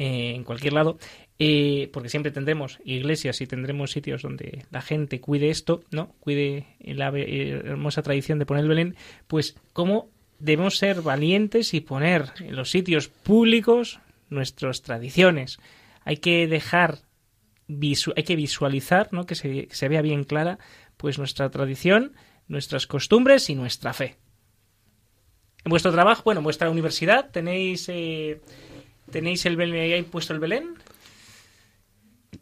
eh, 0.00 0.34
en 0.36 0.44
cualquier 0.44 0.74
lado, 0.74 0.96
eh, 1.40 1.90
porque 1.92 2.08
siempre 2.08 2.30
tendremos 2.30 2.78
iglesias 2.84 3.40
y 3.40 3.48
tendremos 3.48 3.90
sitios 3.90 4.22
donde 4.22 4.64
la 4.70 4.80
gente 4.80 5.20
cuide 5.20 5.50
esto, 5.50 5.82
¿no? 5.90 6.14
Cuide 6.20 6.76
la 6.78 7.08
eh, 7.16 7.60
hermosa 7.64 8.02
tradición 8.02 8.38
de 8.38 8.46
poner 8.46 8.62
el 8.62 8.68
Belén, 8.68 8.96
pues 9.26 9.56
cómo 9.72 10.08
debemos 10.38 10.78
ser 10.78 11.02
valientes 11.02 11.74
y 11.74 11.80
poner 11.80 12.26
en 12.38 12.54
los 12.54 12.70
sitios 12.70 13.08
públicos 13.08 13.98
nuestras 14.30 14.82
tradiciones. 14.82 15.58
Hay 16.04 16.18
que 16.18 16.46
dejar, 16.46 16.98
hay 17.68 18.22
que 18.22 18.36
visualizar, 18.36 19.08
¿no? 19.12 19.26
que, 19.26 19.34
se, 19.34 19.66
se 19.72 19.88
vea 19.88 20.00
bien 20.00 20.22
clara, 20.22 20.60
pues 20.96 21.18
nuestra 21.18 21.50
tradición, 21.50 22.12
nuestras 22.46 22.86
costumbres 22.86 23.50
y 23.50 23.56
nuestra 23.56 23.92
fe. 23.94 24.14
En 25.64 25.70
vuestro 25.70 25.90
trabajo, 25.90 26.22
bueno, 26.24 26.38
en 26.38 26.44
vuestra 26.44 26.70
universidad, 26.70 27.32
tenéis 27.32 27.90
tenéis 29.10 29.46
el 29.46 29.56
Belén, 29.56 29.92
ahí 29.92 30.02
puesto 30.02 30.32
el 30.32 30.40
Belén. 30.40 30.74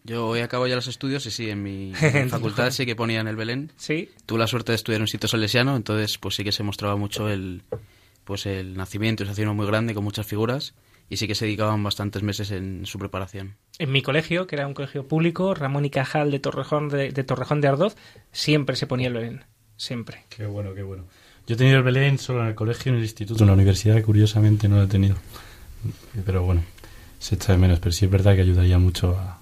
Yo 0.05 0.29
hoy 0.29 0.41
acabo 0.41 0.67
ya 0.67 0.77
los 0.77 0.87
estudios 0.87 1.27
y 1.27 1.31
sí, 1.31 1.51
en 1.51 1.63
mi, 1.63 1.93
en 2.01 2.25
mi 2.25 2.31
facultad 2.31 2.71
sí 2.71 2.87
que 2.87 2.95
ponían 2.95 3.27
el 3.29 3.37
Belén. 3.37 3.73
Sí. 3.77 4.11
Tuve 4.25 4.39
la 4.39 4.47
suerte 4.47 4.73
de 4.73 4.77
estudiar 4.77 4.99
en 4.99 5.03
un 5.03 5.09
sitio 5.09 5.29
salesiano, 5.29 5.77
entonces 5.77 6.19
pues 6.19 6.37
sí 6.37 6.45
que 6.45 6.53
se 6.53 6.63
mostraba 6.63 6.97
mucho 6.97 7.29
el 7.29 7.63
pues 8.25 8.47
el 8.47 8.77
nacimiento, 8.77 9.25
se 9.25 9.31
hacía 9.31 9.45
uno 9.45 9.55
muy 9.55 9.67
grande 9.67 9.95
con 9.95 10.03
muchas 10.03 10.27
figuras 10.27 10.75
y 11.09 11.17
sí 11.17 11.29
que 11.29 11.37
se 11.37 11.45
dedicaban 11.45 11.83
bastantes 11.83 12.23
meses 12.23 12.51
en 12.51 12.85
su 12.85 12.99
preparación. 12.99 13.55
En 13.79 13.93
mi 13.93 14.03
colegio, 14.03 14.47
que 14.49 14.57
era 14.57 14.67
un 14.67 14.75
colegio 14.75 15.07
público, 15.07 15.55
Ramón 15.55 15.85
y 15.85 15.91
Cajal 15.91 16.33
de 16.33 16.41
Torrejón 16.41 16.89
de, 16.89 17.13
de 17.13 17.25
Torrejón 17.25 17.61
de 17.61 17.69
Ardoz, 17.69 17.97
siempre 18.33 18.75
se 18.75 18.89
ponía 18.89 19.09
el 19.09 19.15
Belén. 19.15 19.45
Siempre. 19.77 20.25
Qué 20.29 20.47
bueno, 20.47 20.75
qué 20.75 20.83
bueno. 20.83 21.05
Yo 21.47 21.55
he 21.55 21.59
tenido 21.59 21.79
el 21.79 21.85
Belén 21.85 22.19
solo 22.19 22.43
en 22.43 22.49
el 22.49 22.55
colegio, 22.57 22.91
en 22.91 22.99
el 22.99 23.05
instituto, 23.05 23.45
en 23.45 23.49
la 23.49 23.53
universidad, 23.53 24.03
curiosamente 24.03 24.69
no 24.69 24.77
lo 24.77 24.83
he 24.85 24.89
tenido. 24.89 25.17
Pero 26.25 26.43
bueno, 26.43 26.65
se 27.19 27.35
echa 27.37 27.53
de 27.53 27.59
menos, 27.59 27.79
pero 27.81 27.93
sí 27.93 28.05
es 28.07 28.11
verdad 28.11 28.35
que 28.35 28.43
ayudaría 28.43 28.79
mucho 28.79 29.17
a, 29.19 29.39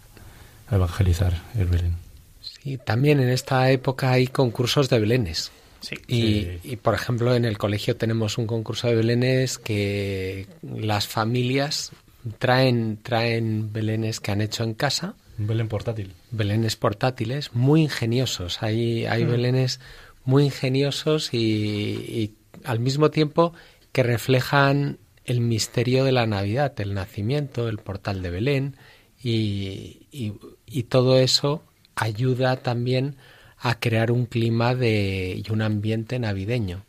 a 0.68 0.74
evangelizar 0.74 1.42
el 1.56 1.66
Belén. 1.66 1.96
Sí, 2.40 2.78
también 2.78 3.20
en 3.20 3.28
esta 3.28 3.70
época 3.70 4.10
hay 4.12 4.26
concursos 4.26 4.88
de 4.90 4.98
Belenes. 5.00 5.50
Sí. 5.80 5.96
Y, 6.08 6.22
Sí. 6.42 6.58
y, 6.64 6.76
por 6.76 6.94
ejemplo, 6.94 7.34
en 7.34 7.44
el 7.44 7.58
colegio 7.58 7.96
tenemos 7.96 8.38
un 8.38 8.46
concurso 8.46 8.88
de 8.88 8.94
Belenes 8.94 9.58
que 9.58 10.46
las 10.62 11.06
familias 11.06 11.92
traen, 12.38 12.98
traen 13.02 13.70
belenes 13.72 14.18
que 14.20 14.30
han 14.32 14.40
hecho 14.40 14.64
en 14.64 14.72
casa, 14.74 15.14
Un 15.38 15.46
Belén 15.46 15.68
portátil. 15.68 16.12
belenes 16.30 16.76
portátiles 16.76 17.50
muy 17.54 17.82
ingeniosos. 17.82 18.62
Hay, 18.62 19.04
hay 19.04 19.24
Mm. 19.24 19.30
belenes 19.30 19.80
muy 20.24 20.44
ingeniosos 20.44 21.34
y, 21.34 21.38
y 21.38 22.34
al 22.64 22.80
mismo 22.80 23.10
tiempo 23.10 23.52
que 23.92 24.02
reflejan 24.02 24.96
el 25.24 25.40
misterio 25.40 26.04
de 26.04 26.12
la 26.12 26.26
Navidad, 26.26 26.78
el 26.80 26.94
nacimiento, 26.94 27.68
el 27.68 27.78
portal 27.78 28.22
de 28.22 28.30
Belén 28.30 28.76
y, 29.22 30.06
y- 30.12 30.82
todo 30.84 31.18
eso 31.18 31.62
ayuda 31.96 32.56
también 32.62 33.16
a 33.58 33.78
crear 33.80 34.10
un 34.12 34.26
clima 34.26 34.74
de, 34.74 35.42
y 35.46 35.52
un 35.52 35.62
ambiente 35.62 36.18
navideño. 36.18 36.84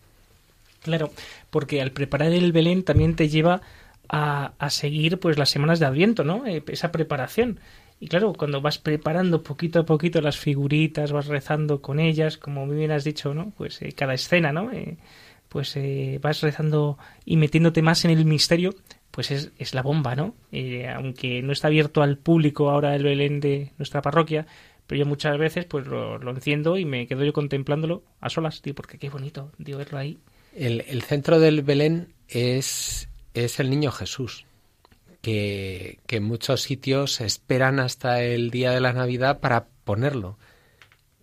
Claro, 0.82 1.12
porque 1.50 1.82
al 1.82 1.92
preparar 1.92 2.32
el 2.32 2.52
Belén 2.52 2.84
también 2.84 3.16
te 3.16 3.28
lleva 3.30 3.62
a, 4.08 4.54
a 4.60 4.70
seguir 4.70 5.20
pues 5.20 5.38
las 5.38 5.50
semanas 5.50 5.80
de 5.80 5.88
Adviento, 5.88 6.24
¿no? 6.24 6.46
Eh, 6.46 6.64
esa 6.68 6.92
preparación. 6.92 7.60
Y 8.00 8.08
claro, 8.08 8.34
cuando 8.34 8.62
vas 8.62 8.78
preparando 8.78 9.42
poquito 9.42 9.80
a 9.80 9.86
poquito 9.86 10.22
las 10.22 10.38
figuritas, 10.38 11.12
vas 11.12 11.28
rezando 11.28 11.82
con 11.82 12.00
ellas, 12.00 12.38
como 12.38 12.66
muy 12.66 12.76
bien 12.78 12.92
has 12.92 13.04
dicho, 13.04 13.34
¿no? 13.34 13.52
Pues 13.58 13.82
eh, 13.82 13.94
cada 13.94 14.14
escena, 14.14 14.52
¿no? 14.52 14.72
Eh, 14.72 14.98
pues 15.56 15.74
eh, 15.78 16.20
vas 16.22 16.42
rezando 16.42 16.98
y 17.24 17.38
metiéndote 17.38 17.82
más 17.82 18.04
en 18.04 18.12
el 18.12 18.26
misterio, 18.26 18.76
pues 19.10 19.32
es, 19.32 19.52
es 19.58 19.74
la 19.74 19.84
bomba, 19.84 20.14
¿no? 20.14 20.36
Eh, 20.52 20.86
aunque 20.90 21.42
no 21.42 21.54
está 21.54 21.70
abierto 21.70 22.02
al 22.02 22.18
público 22.18 22.70
ahora 22.70 22.94
el 22.94 23.04
Belén 23.04 23.40
de 23.40 23.72
nuestra 23.78 24.02
parroquia, 24.02 24.48
pero 24.86 25.00
yo 25.00 25.06
muchas 25.06 25.38
veces 25.38 25.64
pues 25.64 25.88
lo, 25.88 26.30
enciendo 26.30 26.78
y 26.78 26.84
me 26.84 27.08
quedo 27.08 27.24
yo 27.24 27.32
contemplándolo 27.32 28.04
a 28.20 28.30
solas, 28.30 28.62
tío, 28.62 28.76
porque 28.76 28.98
qué 28.98 29.10
bonito, 29.10 29.54
tío, 29.64 29.78
verlo 29.78 29.98
ahí. 29.98 30.18
El, 30.54 30.84
el 30.90 31.04
centro 31.04 31.40
del 31.40 31.62
Belén 31.62 32.10
es, 32.28 33.08
es 33.34 33.58
el 33.62 33.70
niño 33.70 33.92
Jesús, 33.92 34.46
que, 35.22 36.00
que 36.06 36.18
en 36.18 36.24
muchos 36.24 36.64
sitios 36.64 37.22
esperan 37.22 37.80
hasta 37.80 38.22
el 38.22 38.52
día 38.52 38.72
de 38.72 38.82
la 38.82 38.92
Navidad 38.92 39.40
para 39.40 39.68
ponerlo, 39.86 40.38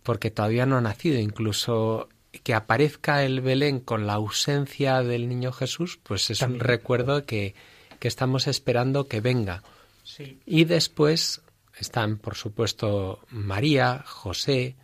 porque 0.03 0.31
todavía 0.31 0.65
no 0.65 0.79
ha 0.79 0.81
nacido. 0.81 1.19
Incluso 1.19 2.09
que 2.43 2.55
aparezca 2.55 3.25
el 3.25 3.41
Belén 3.41 3.81
con 3.81 4.07
la 4.07 4.15
ausencia 4.15 5.03
del 5.03 5.29
niño 5.29 5.53
Jesús, 5.53 5.99
pues 6.03 6.31
es 6.31 6.43
un 6.43 6.59
recuerdo 6.59 7.27
que, 7.27 7.55
que 7.99 8.09
estamos 8.09 8.47
esperando 8.47 9.07
que 9.07 9.21
venga. 9.21 9.63
Sí. 10.03 10.41
Y 10.47 10.65
después 10.65 11.43
están, 11.79 12.19
por 12.19 12.35
supuesto, 12.35 13.21
María, 13.31 14.03
José, 14.07 14.77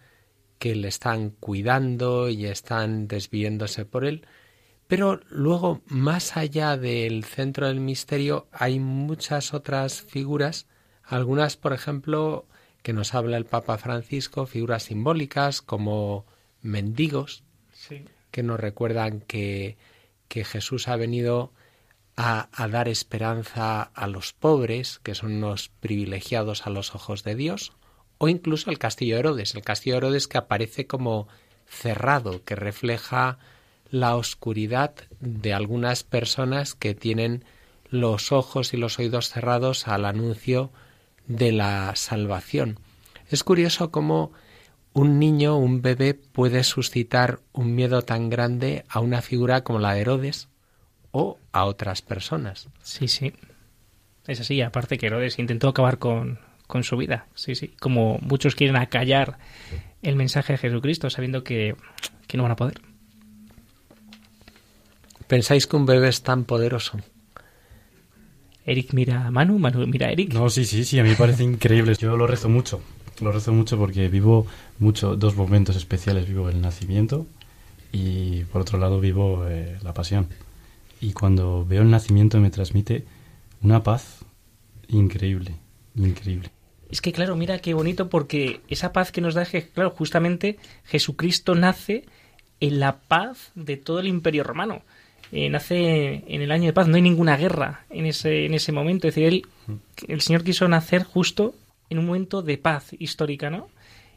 que 0.58 0.74
le 0.74 0.88
están 0.88 1.30
cuidando 1.30 2.28
y 2.28 2.46
están 2.46 3.08
desviéndose 3.08 3.84
por 3.84 4.04
él. 4.04 4.26
Pero 4.86 5.20
luego, 5.28 5.82
más 5.86 6.36
allá 6.36 6.76
del 6.76 7.24
centro 7.24 7.68
del 7.68 7.80
misterio, 7.80 8.48
hay 8.52 8.80
muchas 8.80 9.52
otras 9.52 10.00
figuras, 10.00 10.66
algunas, 11.04 11.56
por 11.56 11.72
ejemplo, 11.72 12.46
que 12.82 12.92
nos 12.92 13.14
habla 13.14 13.36
el 13.36 13.44
Papa 13.44 13.76
Francisco, 13.78 14.46
figuras 14.46 14.84
simbólicas 14.84 15.60
como 15.60 16.26
mendigos, 16.68 17.42
Sí. 17.72 18.04
que 18.30 18.42
nos 18.42 18.60
recuerdan 18.60 19.20
que, 19.20 19.76
que 20.28 20.44
Jesús 20.44 20.88
ha 20.88 20.96
venido 20.96 21.52
a, 22.16 22.48
a 22.52 22.68
dar 22.68 22.88
esperanza 22.88 23.82
a 23.82 24.06
los 24.06 24.32
pobres, 24.32 24.98
que 25.02 25.14
son 25.14 25.32
unos 25.32 25.70
privilegiados 25.80 26.66
a 26.66 26.70
los 26.70 26.94
ojos 26.94 27.22
de 27.24 27.34
Dios, 27.36 27.72
o 28.18 28.28
incluso 28.28 28.70
el 28.70 28.78
castillo 28.78 29.14
de 29.14 29.20
Herodes, 29.20 29.54
el 29.54 29.62
castillo 29.62 29.94
de 29.94 29.98
Herodes 29.98 30.26
que 30.28 30.38
aparece 30.38 30.86
como 30.86 31.28
cerrado, 31.68 32.44
que 32.44 32.56
refleja 32.56 33.38
la 33.90 34.16
oscuridad 34.16 34.94
de 35.20 35.54
algunas 35.54 36.02
personas 36.02 36.74
que 36.74 36.94
tienen 36.94 37.44
los 37.90 38.32
ojos 38.32 38.74
y 38.74 38.76
los 38.76 38.98
oídos 38.98 39.30
cerrados 39.30 39.86
al 39.88 40.04
anuncio 40.04 40.70
de 41.26 41.52
la 41.52 41.94
salvación. 41.96 42.78
Es 43.30 43.44
curioso 43.44 43.90
cómo 43.90 44.32
un 44.92 45.18
niño, 45.18 45.56
un 45.56 45.82
bebé, 45.82 46.14
puede 46.14 46.64
suscitar 46.64 47.40
un 47.52 47.74
miedo 47.74 48.02
tan 48.02 48.30
grande 48.30 48.84
a 48.88 49.00
una 49.00 49.22
figura 49.22 49.62
como 49.62 49.78
la 49.78 49.94
de 49.94 50.00
Herodes 50.00 50.48
o 51.10 51.38
a 51.52 51.64
otras 51.64 52.02
personas. 52.02 52.68
Sí, 52.82 53.08
sí. 53.08 53.32
Es 54.26 54.40
así, 54.40 54.60
aparte 54.60 54.98
que 54.98 55.06
Herodes 55.06 55.38
intentó 55.38 55.68
acabar 55.68 55.98
con, 55.98 56.38
con 56.66 56.84
su 56.84 56.96
vida. 56.96 57.26
Sí, 57.34 57.54
sí. 57.54 57.68
Como 57.80 58.18
muchos 58.20 58.54
quieren 58.54 58.76
acallar 58.76 59.38
el 60.02 60.16
mensaje 60.16 60.52
de 60.54 60.58
Jesucristo 60.58 61.10
sabiendo 61.10 61.44
que, 61.44 61.76
que 62.26 62.36
no 62.36 62.42
van 62.44 62.52
a 62.52 62.56
poder. 62.56 62.80
¿Pensáis 65.26 65.66
que 65.66 65.76
un 65.76 65.86
bebé 65.86 66.08
es 66.08 66.22
tan 66.22 66.44
poderoso? 66.44 66.98
Eric 68.64 68.92
mira 68.92 69.26
a 69.26 69.30
Manu, 69.30 69.58
Manu 69.58 69.86
mira 69.86 70.08
a 70.08 70.12
Eric. 70.12 70.32
No, 70.34 70.50
sí, 70.50 70.64
sí, 70.64 70.84
sí, 70.84 70.98
a 70.98 71.02
mí 71.02 71.10
me 71.10 71.16
parece 71.16 71.42
increíble. 71.42 71.94
Yo 71.94 72.16
lo 72.16 72.26
rezo 72.26 72.48
mucho. 72.48 72.82
Lo 73.20 73.32
rezo 73.32 73.52
mucho 73.52 73.78
porque 73.78 74.08
vivo 74.08 74.46
mucho 74.78 75.16
dos 75.16 75.36
momentos 75.36 75.76
especiales. 75.76 76.28
Vivo 76.28 76.48
el 76.48 76.60
nacimiento 76.60 77.26
y 77.92 78.44
por 78.44 78.62
otro 78.62 78.78
lado 78.78 79.00
vivo 79.00 79.46
eh, 79.48 79.78
la 79.82 79.94
pasión. 79.94 80.28
Y 81.00 81.12
cuando 81.12 81.64
veo 81.64 81.82
el 81.82 81.90
nacimiento 81.90 82.38
me 82.40 82.50
transmite 82.50 83.04
una 83.62 83.82
paz 83.82 84.24
increíble, 84.88 85.54
increíble. 85.96 86.50
Es 86.90 87.00
que 87.00 87.12
claro, 87.12 87.36
mira 87.36 87.58
qué 87.58 87.74
bonito 87.74 88.08
porque 88.08 88.60
esa 88.68 88.92
paz 88.92 89.12
que 89.12 89.20
nos 89.20 89.34
da 89.34 89.42
es 89.42 89.50
que, 89.50 89.68
claro, 89.68 89.90
justamente 89.90 90.58
Jesucristo 90.84 91.54
nace 91.54 92.04
en 92.60 92.80
la 92.80 93.00
paz 93.00 93.52
de 93.54 93.76
todo 93.76 94.00
el 94.00 94.08
imperio 94.08 94.42
romano. 94.42 94.82
Eh, 95.30 95.50
nace 95.50 96.24
en 96.26 96.40
el 96.40 96.50
año 96.50 96.66
de 96.66 96.72
paz, 96.72 96.88
no 96.88 96.96
hay 96.96 97.02
ninguna 97.02 97.36
guerra 97.36 97.84
en 97.90 98.06
ese, 98.06 98.46
en 98.46 98.54
ese 98.54 98.72
momento. 98.72 99.06
Es 99.06 99.14
decir, 99.14 99.28
él, 99.28 99.46
el 100.08 100.20
Señor 100.22 100.42
quiso 100.42 100.66
nacer 100.68 101.02
justo 101.04 101.54
en 101.90 101.98
un 101.98 102.06
momento 102.06 102.42
de 102.42 102.58
paz 102.58 102.94
histórica, 102.98 103.50
¿no? 103.50 103.68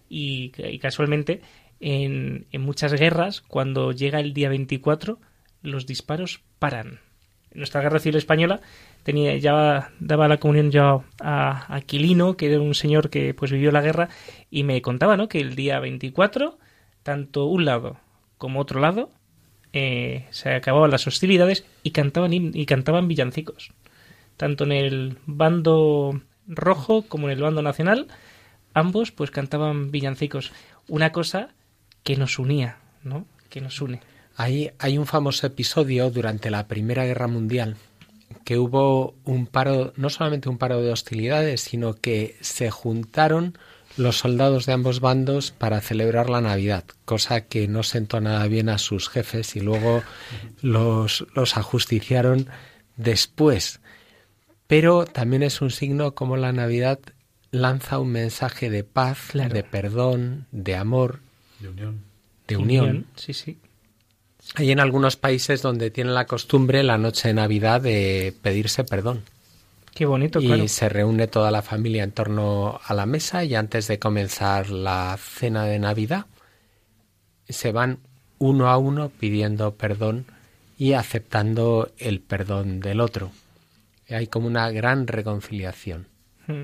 Y, 0.10 0.50
casualmente, 0.80 1.42
en, 1.80 2.46
en 2.52 2.62
muchas 2.62 2.94
guerras, 2.94 3.42
cuando 3.42 3.92
llega 3.92 4.20
el 4.20 4.34
día 4.34 4.50
24, 4.50 5.20
los 5.64 5.86
disparos 5.86 6.42
paran. 6.60 7.00
En 7.52 7.60
nuestra 7.60 7.82
guerra 7.82 8.00
civil 8.00 8.18
española 8.18 8.62
tenía 9.04 9.36
ya 9.38 9.92
daba 10.00 10.28
la 10.28 10.38
comunión 10.38 10.72
ya 10.72 11.00
a 11.20 11.76
Aquilino, 11.76 12.38
que 12.38 12.48
era 12.48 12.62
un 12.62 12.76
señor 12.76 13.10
que 13.10 13.34
pues 13.34 13.52
vivió 13.52 13.72
la 13.72 13.82
guerra 13.82 14.10
y 14.50 14.64
me 14.64 14.82
contaba, 14.82 15.18
¿no? 15.18 15.28
Que 15.28 15.40
el 15.40 15.56
día 15.56 15.80
24 15.80 16.58
tanto 17.04 17.46
un 17.46 17.66
lado 17.66 17.98
como 18.38 18.60
otro 18.60 18.80
lado 18.80 19.10
eh, 19.74 20.28
se 20.30 20.54
acababan 20.54 20.92
las 20.92 21.08
hostilidades 21.08 21.66
y 21.84 21.92
cantaban 21.92 22.32
y 22.34 22.66
cantaban 22.66 23.08
villancicos. 23.08 23.72
Tanto 24.38 24.64
en 24.64 24.72
el 24.72 25.18
bando 25.26 26.22
rojo 26.48 27.04
como 27.08 27.28
en 27.28 27.34
el 27.34 27.42
bando 27.44 27.62
nacional, 27.62 28.08
ambos 28.74 29.12
pues 29.12 29.32
cantaban 29.32 29.92
villancicos. 29.92 30.52
Una 30.88 31.12
cosa 31.12 31.50
que 32.04 32.16
nos 32.16 32.40
unía, 32.40 32.78
¿no? 33.04 33.26
Que 33.50 33.62
nos 33.62 33.82
une. 33.82 34.02
Hay, 34.36 34.72
hay 34.80 34.98
un 34.98 35.06
famoso 35.06 35.46
episodio 35.48 36.10
durante 36.10 36.50
la 36.50 36.68
Primera 36.68 37.06
Guerra 37.06 37.28
Mundial 37.28 37.78
que 38.46 38.58
hubo 38.58 39.16
un 39.26 39.46
paro, 39.46 39.94
no 39.98 40.10
solamente 40.10 40.50
un 40.50 40.58
paro 40.58 40.82
de 40.82 40.92
hostilidades, 40.92 41.62
sino 41.62 41.96
que 41.96 42.38
se 42.42 42.72
juntaron 42.72 43.58
los 43.98 44.20
soldados 44.20 44.66
de 44.66 44.74
ambos 44.74 45.02
bandos 45.02 45.52
para 45.52 45.82
celebrar 45.82 46.30
la 46.30 46.42
Navidad, 46.42 46.86
cosa 47.06 47.42
que 47.42 47.68
no 47.68 47.84
sentó 47.84 48.22
nada 48.22 48.48
bien 48.48 48.70
a 48.70 48.78
sus 48.78 49.10
jefes 49.10 49.56
y 49.56 49.60
luego 49.60 50.02
los, 50.62 51.26
los 51.34 51.58
ajusticiaron 51.58 52.48
después. 52.96 53.81
Pero 54.72 55.04
también 55.06 55.44
es 55.44 55.60
un 55.60 55.70
signo 55.70 56.16
como 56.16 56.38
la 56.38 56.54
Navidad 56.54 56.98
lanza 57.52 58.00
un 58.00 58.14
mensaje 58.14 58.70
de 58.70 58.86
paz, 58.86 59.28
Claro. 59.32 59.54
de 59.54 59.64
perdón, 59.66 60.48
de 60.54 60.78
amor, 60.78 61.20
De 61.60 61.68
unión. 61.68 62.02
de 62.48 62.56
unión. 62.56 63.06
Sí, 63.18 63.34
sí. 63.34 63.58
Hay 64.56 64.72
en 64.72 64.80
algunos 64.80 65.18
países 65.18 65.62
donde 65.62 65.92
tienen 65.92 66.14
la 66.14 66.26
costumbre 66.26 66.84
la 66.84 66.98
noche 66.98 67.28
de 67.28 67.34
Navidad 67.34 67.82
de 67.82 68.34
pedirse 68.42 68.86
perdón. 68.86 69.24
Qué 69.94 70.06
bonito, 70.06 70.40
y 70.40 70.46
claro. 70.48 70.66
se 70.70 70.88
reúne 70.88 71.28
toda 71.28 71.52
la 71.52 71.62
familia 71.64 72.06
en 72.06 72.14
torno 72.14 72.80
a 72.82 72.94
la 72.94 73.06
mesa 73.06 73.44
y 73.44 73.56
antes 73.56 73.90
de 73.90 74.00
comenzar 74.00 74.70
la 74.70 75.18
cena 75.22 75.66
de 75.66 75.80
Navidad 75.80 76.28
se 77.50 77.74
van 77.74 78.00
uno 78.40 78.70
a 78.70 78.78
uno 78.78 79.10
pidiendo 79.10 79.76
perdón 79.76 80.26
y 80.78 80.94
aceptando 80.94 81.92
el 81.98 82.22
perdón 82.22 82.80
del 82.80 83.02
otro. 83.02 83.32
Hay 84.12 84.28
como 84.28 84.48
una 84.48 84.70
gran 84.72 85.08
reconciliación. 85.08 86.08
Mm. 86.48 86.64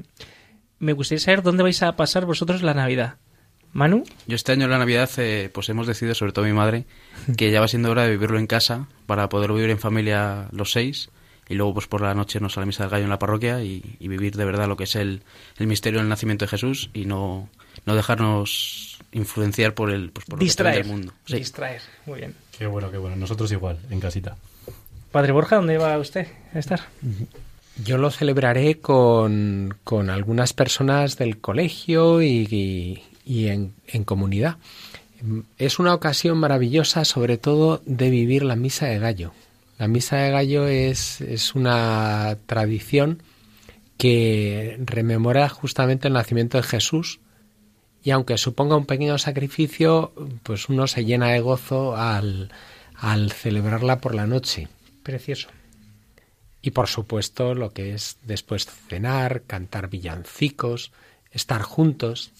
Me 0.79 0.93
gustaría 0.93 1.19
saber 1.19 1.41
dónde 1.41 1.63
vais 1.63 1.81
a 1.83 1.95
pasar 1.95 2.25
vosotros 2.25 2.61
la 2.61 2.73
Navidad. 2.73 3.15
Manu, 3.73 4.03
Yo 4.27 4.35
este 4.35 4.53
año 4.53 4.65
en 4.65 4.71
la 4.71 4.77
Navidad 4.77 5.09
eh, 5.17 5.49
pues 5.53 5.69
hemos 5.69 5.87
decidido, 5.87 6.15
sobre 6.15 6.31
todo 6.31 6.45
mi 6.45 6.53
madre, 6.53 6.85
que 7.35 7.51
ya 7.51 7.59
va 7.59 7.67
siendo 7.67 7.91
hora 7.91 8.03
de 8.03 8.11
vivirlo 8.11 8.39
en 8.39 8.47
casa 8.47 8.87
para 9.05 9.29
poder 9.29 9.51
vivir 9.51 9.69
en 9.69 9.77
familia 9.77 10.47
los 10.51 10.71
seis 10.71 11.09
y 11.49 11.55
luego 11.55 11.75
pues 11.75 11.87
por 11.87 12.01
la 12.01 12.13
noche 12.13 12.39
nos 12.39 12.57
a 12.57 12.61
la 12.61 12.65
misa 12.65 12.83
del 12.83 12.91
gallo 12.91 13.03
en 13.03 13.09
la 13.09 13.19
parroquia 13.19 13.61
y, 13.63 13.97
y 13.99 14.07
vivir 14.07 14.35
de 14.35 14.45
verdad 14.45 14.67
lo 14.67 14.77
que 14.77 14.85
es 14.85 14.95
el, 14.95 15.21
el 15.57 15.67
misterio 15.67 15.99
del 15.99 16.09
nacimiento 16.09 16.45
de 16.45 16.49
Jesús 16.49 16.89
y 16.93 17.05
no, 17.05 17.49
no 17.85 17.95
dejarnos 17.95 18.99
influenciar 19.11 19.73
por 19.73 19.91
el 19.91 20.11
pues, 20.11 20.25
por 20.25 20.35
lo 20.35 20.39
que 20.39 20.45
distraer. 20.45 20.77
del 20.83 20.87
mundo. 20.87 21.13
Sí. 21.25 21.37
Distraer. 21.37 21.81
Muy 22.05 22.19
bien. 22.19 22.35
Qué 22.57 22.65
bueno, 22.67 22.89
qué 22.89 22.97
bueno. 22.97 23.15
Nosotros 23.15 23.51
igual, 23.51 23.79
en 23.89 23.99
casita. 23.99 24.37
Padre 25.17 25.31
Borja, 25.31 25.55
¿dónde 25.55 25.79
va 25.79 25.97
usted 25.97 26.27
a 26.53 26.59
estar? 26.59 26.79
Yo 27.83 27.97
lo 27.97 28.11
celebraré 28.11 28.77
con, 28.79 29.73
con 29.83 30.11
algunas 30.11 30.53
personas 30.53 31.17
del 31.17 31.39
colegio 31.39 32.21
y, 32.21 32.47
y- 32.51 33.03
y 33.25 33.47
en, 33.47 33.73
en 33.87 34.03
comunidad. 34.03 34.57
Es 35.57 35.79
una 35.79 35.95
ocasión 35.95 36.37
maravillosa, 36.37 37.03
sobre 37.03 37.39
todo, 37.39 37.81
de 37.87 38.11
vivir 38.11 38.43
la 38.43 38.55
misa 38.55 38.85
de 38.85 38.99
gallo. 38.99 39.31
La 39.79 39.87
misa 39.87 40.17
de 40.17 40.29
gallo 40.29 40.67
es, 40.67 41.19
es 41.21 41.55
una 41.55 42.37
tradición 42.45 43.23
que 43.97 44.77
rememora 44.85 45.49
justamente 45.49 46.09
el 46.09 46.13
nacimiento 46.13 46.57
de 46.57 46.63
Jesús 46.63 47.19
y 48.03 48.11
aunque 48.11 48.37
suponga 48.37 48.75
un 48.77 48.85
pequeño 48.85 49.17
sacrificio, 49.17 50.13
pues 50.43 50.69
uno 50.69 50.85
se 50.85 51.05
llena 51.05 51.29
de 51.29 51.39
gozo 51.39 51.97
al, 51.97 52.51
al 52.95 53.31
celebrarla 53.31 53.99
por 53.99 54.13
la 54.13 54.27
noche. 54.27 54.67
Precioso. 55.07 55.47
Y 56.61 56.71
por 56.71 56.87
supuesto 56.87 57.55
lo 57.55 57.69
que 57.69 57.93
es 57.93 58.17
después 58.23 58.65
cenar, 58.65 59.43
cantar 59.43 59.89
villancicos, 59.89 60.91
estar 61.31 61.61
juntos. 61.61 62.31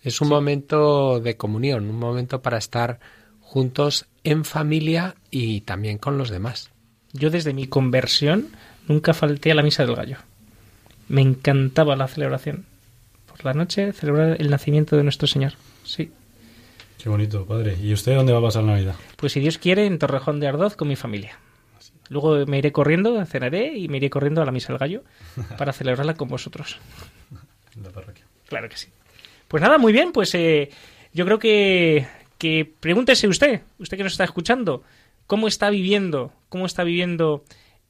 Es 0.00 0.20
un 0.20 0.28
momento 0.28 1.18
de 1.18 1.36
comunión, 1.36 1.90
un 1.90 1.98
momento 1.98 2.40
para 2.40 2.58
estar 2.58 3.00
juntos 3.40 4.06
en 4.22 4.44
familia 4.44 5.16
y 5.32 5.62
también 5.62 5.98
con 5.98 6.16
los 6.16 6.30
demás. 6.30 6.70
Yo 7.12 7.30
desde 7.30 7.52
mi 7.52 7.66
conversión 7.66 8.46
nunca 8.86 9.12
falté 9.12 9.50
a 9.50 9.56
la 9.56 9.64
misa 9.64 9.84
del 9.84 9.96
gallo. 9.96 10.18
Me 11.08 11.20
encantaba 11.20 11.96
la 11.96 12.06
celebración. 12.06 12.64
Por 13.26 13.44
la 13.44 13.54
noche 13.54 13.92
celebrar 13.92 14.36
el 14.40 14.50
nacimiento 14.50 14.96
de 14.96 15.02
nuestro 15.02 15.26
Señor. 15.26 15.54
Sí. 15.82 16.12
Qué 16.96 17.08
bonito, 17.08 17.44
padre. 17.44 17.76
¿Y 17.82 17.92
usted 17.92 18.14
dónde 18.14 18.32
va 18.32 18.38
a 18.38 18.42
pasar 18.42 18.62
Navidad? 18.62 18.94
Pues 19.16 19.32
si 19.32 19.40
Dios 19.40 19.58
quiere, 19.58 19.84
en 19.86 19.98
Torrejón 19.98 20.38
de 20.38 20.46
Ardoz 20.46 20.76
con 20.76 20.86
mi 20.86 20.94
familia. 20.94 21.40
Luego 22.14 22.46
me 22.46 22.58
iré 22.58 22.70
corriendo, 22.70 23.22
cenaré 23.26 23.76
y 23.76 23.88
me 23.88 23.96
iré 23.96 24.08
corriendo 24.08 24.40
a 24.40 24.44
la 24.46 24.52
misa 24.52 24.68
del 24.72 24.78
gallo 24.78 25.02
para 25.58 25.72
celebrarla 25.72 26.14
con 26.14 26.28
vosotros. 26.28 26.78
La 27.82 27.90
parroquia. 27.90 28.24
Claro 28.48 28.68
que 28.68 28.76
sí. 28.76 28.88
Pues 29.48 29.60
nada, 29.60 29.78
muy 29.78 29.92
bien, 29.92 30.12
pues 30.12 30.32
eh, 30.36 30.70
yo 31.12 31.24
creo 31.24 31.40
que, 31.40 32.06
que 32.38 32.72
pregúntese 32.78 33.26
usted, 33.26 33.62
usted 33.78 33.96
que 33.96 34.04
nos 34.04 34.12
está 34.12 34.22
escuchando, 34.24 34.84
cómo 35.26 35.48
está 35.48 35.70
viviendo, 35.70 36.32
cómo 36.48 36.66
está 36.66 36.84
viviendo 36.84 37.42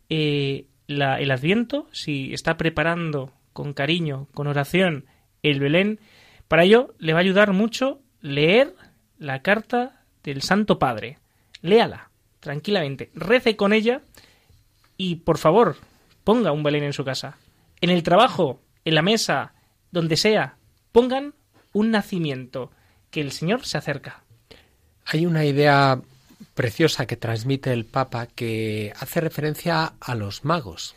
eh, 0.09 0.65
la- 0.87 1.21
el 1.21 1.31
Adviento, 1.31 1.87
si 1.93 2.33
está 2.33 2.57
preparando 2.57 3.31
con 3.53 3.75
cariño, 3.75 4.27
con 4.33 4.47
oración, 4.47 5.05
el 5.43 5.61
Belén. 5.61 6.01
Para 6.49 6.65
ello 6.65 6.95
le 6.99 7.13
va 7.13 7.19
a 7.19 7.23
ayudar 7.23 7.53
mucho 7.53 8.01
leer 8.23 8.75
la 9.19 9.43
carta 9.43 10.01
del 10.23 10.41
Santo 10.41 10.79
Padre. 10.79 11.19
Léala 11.61 12.09
tranquilamente, 12.45 13.11
rece 13.15 13.57
con 13.57 13.73
ella 13.73 14.03
y 14.99 15.17
por 15.17 15.39
favor 15.39 15.77
ponga 16.25 16.53
un 16.53 16.63
Belén 16.63 16.85
en 16.85 16.93
su 16.93 17.03
casa. 17.03 17.39
En 17.81 17.89
el 17.89 18.03
trabajo, 18.03 18.61
en 18.85 18.95
la 18.95 19.03
mesa, 19.03 19.55
donde 19.91 20.19
sea, 20.19 20.59
pongan 20.93 21.33
un 21.73 21.91
nacimiento, 21.91 22.71
que 23.11 23.23
el 23.23 23.33
Señor 23.33 23.65
se 23.65 23.79
acerca. 23.79 24.25
Hay 25.07 25.25
una 25.25 25.47
idea 25.47 26.03
preciosa 26.53 27.07
que 27.07 27.17
transmite 27.17 27.73
el 27.73 27.87
Papa 27.87 28.27
que 28.27 28.93
hace 29.01 29.23
referencia 29.23 29.95
a 29.99 30.15
los 30.15 30.45
magos, 30.45 30.95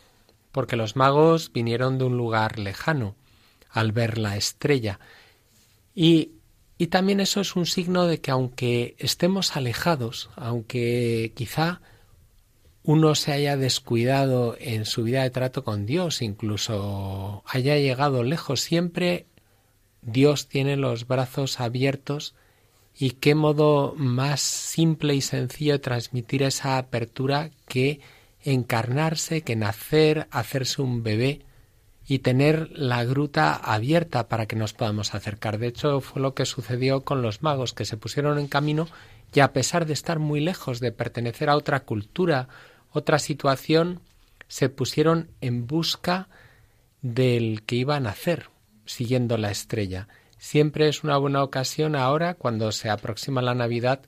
porque 0.52 0.76
los 0.76 0.96
magos 0.96 1.50
vinieron 1.52 1.96
de 1.96 2.04
un 2.04 2.18
lugar 2.18 2.58
lejano 2.58 3.14
al 3.70 3.92
ver 3.92 4.18
la 4.18 4.36
estrella. 4.36 5.00
Y, 5.94 6.32
y 6.78 6.86
también 6.86 7.18
eso 7.18 7.40
es 7.40 7.56
un 7.56 7.66
signo 7.66 8.06
de 8.06 8.20
que 8.20 8.30
aunque 8.30 8.94
estemos 8.98 9.56
alejados, 9.56 10.30
aunque 10.36 11.32
quizá 11.34 11.80
uno 12.84 13.16
se 13.16 13.32
haya 13.32 13.56
descuidado 13.56 14.56
en 14.60 14.86
su 14.86 15.02
vida 15.02 15.24
de 15.24 15.30
trato 15.30 15.64
con 15.64 15.86
Dios, 15.86 16.22
incluso 16.22 17.42
haya 17.46 17.76
llegado 17.76 18.22
lejos, 18.22 18.60
siempre 18.60 19.26
Dios 20.02 20.48
tiene 20.48 20.76
los 20.76 21.08
brazos 21.08 21.58
abiertos. 21.60 22.34
Y 23.00 23.10
qué 23.10 23.34
modo 23.34 23.94
más 23.96 24.40
simple 24.40 25.14
y 25.14 25.20
sencillo 25.20 25.74
de 25.74 25.78
transmitir 25.80 26.42
esa 26.42 26.78
apertura 26.78 27.50
que 27.66 28.00
encarnarse, 28.42 29.42
que 29.42 29.56
nacer, 29.56 30.28
hacerse 30.30 30.82
un 30.82 31.02
bebé 31.02 31.42
y 32.10 32.20
tener 32.20 32.70
la 32.72 33.04
gruta 33.04 33.54
abierta 33.54 34.28
para 34.28 34.46
que 34.46 34.56
nos 34.56 34.72
podamos 34.72 35.14
acercar. 35.14 35.58
De 35.58 35.66
hecho, 35.66 36.00
fue 36.00 36.22
lo 36.22 36.34
que 36.34 36.46
sucedió 36.46 37.02
con 37.04 37.20
los 37.20 37.42
magos, 37.42 37.74
que 37.74 37.84
se 37.84 37.98
pusieron 37.98 38.38
en 38.38 38.48
camino 38.48 38.88
y 39.34 39.40
a 39.40 39.52
pesar 39.52 39.84
de 39.84 39.92
estar 39.92 40.18
muy 40.18 40.40
lejos, 40.40 40.80
de 40.80 40.90
pertenecer 40.90 41.50
a 41.50 41.56
otra 41.56 41.80
cultura, 41.80 42.48
otra 42.92 43.18
situación, 43.18 44.00
se 44.48 44.70
pusieron 44.70 45.28
en 45.42 45.66
busca 45.66 46.28
del 47.02 47.62
que 47.66 47.76
iba 47.76 47.96
a 47.96 48.00
nacer, 48.00 48.48
siguiendo 48.86 49.36
la 49.36 49.50
estrella. 49.50 50.08
Siempre 50.38 50.88
es 50.88 51.04
una 51.04 51.18
buena 51.18 51.42
ocasión 51.42 51.94
ahora, 51.94 52.32
cuando 52.32 52.72
se 52.72 52.88
aproxima 52.88 53.42
la 53.42 53.54
Navidad, 53.54 54.00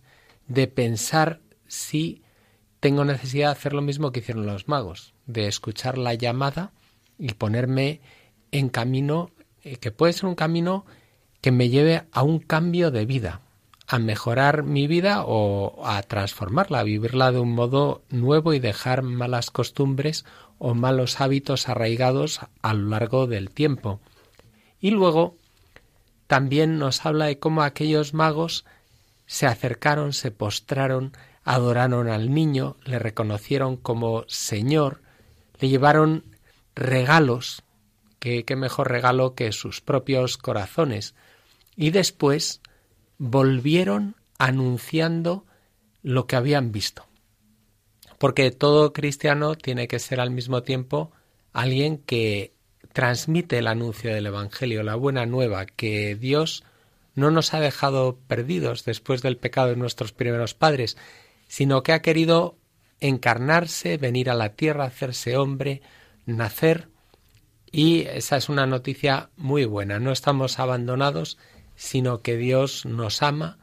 de 0.48 0.68
pensar 0.68 1.40
si 1.68 2.22
tengo 2.80 3.04
necesidad 3.04 3.48
de 3.48 3.52
hacer 3.52 3.74
lo 3.74 3.82
mismo 3.82 4.10
que 4.10 4.20
hicieron 4.20 4.46
los 4.46 4.68
magos, 4.68 5.12
de 5.26 5.48
escuchar 5.48 5.98
la 5.98 6.14
llamada 6.14 6.72
y 7.20 7.34
ponerme 7.34 8.00
en 8.50 8.70
camino, 8.70 9.30
eh, 9.62 9.76
que 9.76 9.92
puede 9.92 10.12
ser 10.14 10.26
un 10.26 10.34
camino 10.34 10.84
que 11.40 11.52
me 11.52 11.68
lleve 11.68 12.04
a 12.12 12.22
un 12.22 12.40
cambio 12.40 12.90
de 12.90 13.06
vida, 13.06 13.42
a 13.86 13.98
mejorar 13.98 14.62
mi 14.62 14.86
vida 14.86 15.24
o 15.24 15.86
a 15.86 16.02
transformarla, 16.02 16.80
a 16.80 16.84
vivirla 16.84 17.30
de 17.30 17.40
un 17.40 17.52
modo 17.52 18.02
nuevo 18.08 18.54
y 18.54 18.58
dejar 18.58 19.02
malas 19.02 19.50
costumbres 19.50 20.24
o 20.58 20.74
malos 20.74 21.20
hábitos 21.20 21.68
arraigados 21.68 22.40
a 22.62 22.74
lo 22.74 22.88
largo 22.88 23.26
del 23.26 23.50
tiempo. 23.50 24.00
Y 24.80 24.90
luego 24.90 25.36
también 26.26 26.78
nos 26.78 27.04
habla 27.04 27.26
de 27.26 27.38
cómo 27.38 27.62
aquellos 27.62 28.14
magos 28.14 28.64
se 29.26 29.46
acercaron, 29.46 30.12
se 30.12 30.30
postraron, 30.30 31.12
adoraron 31.44 32.08
al 32.08 32.32
niño, 32.32 32.76
le 32.84 32.98
reconocieron 32.98 33.76
como 33.76 34.24
Señor, 34.28 35.02
le 35.58 35.68
llevaron 35.68 36.24
regalos, 36.80 37.62
que 38.18 38.44
qué 38.44 38.56
mejor 38.56 38.90
regalo 38.90 39.34
que 39.34 39.52
sus 39.52 39.80
propios 39.80 40.36
corazones, 40.36 41.14
y 41.76 41.90
después 41.90 42.60
volvieron 43.18 44.16
anunciando 44.38 45.44
lo 46.02 46.26
que 46.26 46.36
habían 46.36 46.72
visto. 46.72 47.06
Porque 48.18 48.50
todo 48.50 48.92
cristiano 48.92 49.54
tiene 49.54 49.88
que 49.88 49.98
ser 49.98 50.20
al 50.20 50.30
mismo 50.30 50.62
tiempo 50.62 51.12
alguien 51.52 51.98
que 51.98 52.52
transmite 52.92 53.58
el 53.58 53.66
anuncio 53.66 54.12
del 54.12 54.26
Evangelio, 54.26 54.82
la 54.82 54.94
buena 54.94 55.26
nueva, 55.26 55.66
que 55.66 56.16
Dios 56.16 56.64
no 57.14 57.30
nos 57.30 57.54
ha 57.54 57.60
dejado 57.60 58.18
perdidos 58.26 58.84
después 58.84 59.22
del 59.22 59.36
pecado 59.36 59.68
de 59.68 59.76
nuestros 59.76 60.12
primeros 60.12 60.54
padres, 60.54 60.96
sino 61.48 61.82
que 61.82 61.92
ha 61.92 62.02
querido 62.02 62.56
encarnarse, 63.00 63.96
venir 63.96 64.30
a 64.30 64.34
la 64.34 64.50
tierra, 64.50 64.84
hacerse 64.84 65.36
hombre, 65.36 65.82
nacer, 66.36 66.88
y 67.72 68.02
esa 68.02 68.36
es 68.36 68.48
una 68.48 68.66
noticia 68.66 69.30
muy 69.36 69.64
buena. 69.64 70.00
No 70.00 70.10
estamos 70.10 70.58
abandonados, 70.58 71.38
sino 71.76 72.20
que 72.20 72.36
Dios 72.36 72.84
nos 72.84 73.22
ama 73.22 73.58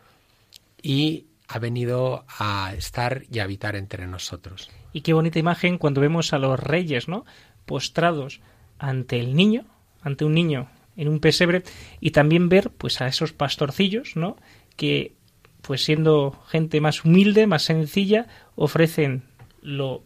y 0.82 1.26
ha 1.48 1.60
venido 1.60 2.26
a 2.28 2.74
estar 2.78 3.24
y 3.32 3.40
a 3.40 3.44
habitar 3.44 3.76
entre 3.76 4.08
nosotros. 4.08 4.70
Y 4.94 5.02
qué 5.02 5.14
bonita 5.14 5.40
imagen 5.40 5.78
cuando 5.78 6.02
vemos 6.02 6.34
a 6.34 6.40
los 6.40 6.60
reyes, 6.60 7.08
¿no? 7.08 7.26
Postrados 7.66 8.42
ante 8.80 9.20
el 9.20 9.36
niño, 9.36 9.66
ante 10.02 10.26
un 10.26 10.34
niño 10.34 10.70
en 10.96 11.10
un 11.10 11.20
pesebre, 11.20 11.64
y 12.00 12.12
también 12.12 12.50
ver, 12.50 12.72
pues, 12.72 13.02
a 13.02 13.08
esos 13.08 13.32
pastorcillos, 13.32 14.16
¿no? 14.16 14.36
Que, 14.76 15.16
pues, 15.62 15.84
siendo 15.84 16.42
gente 16.48 16.82
más 16.82 17.06
humilde, 17.06 17.46
más 17.46 17.64
sencilla, 17.64 18.28
ofrecen 18.56 19.24
lo, 19.62 20.04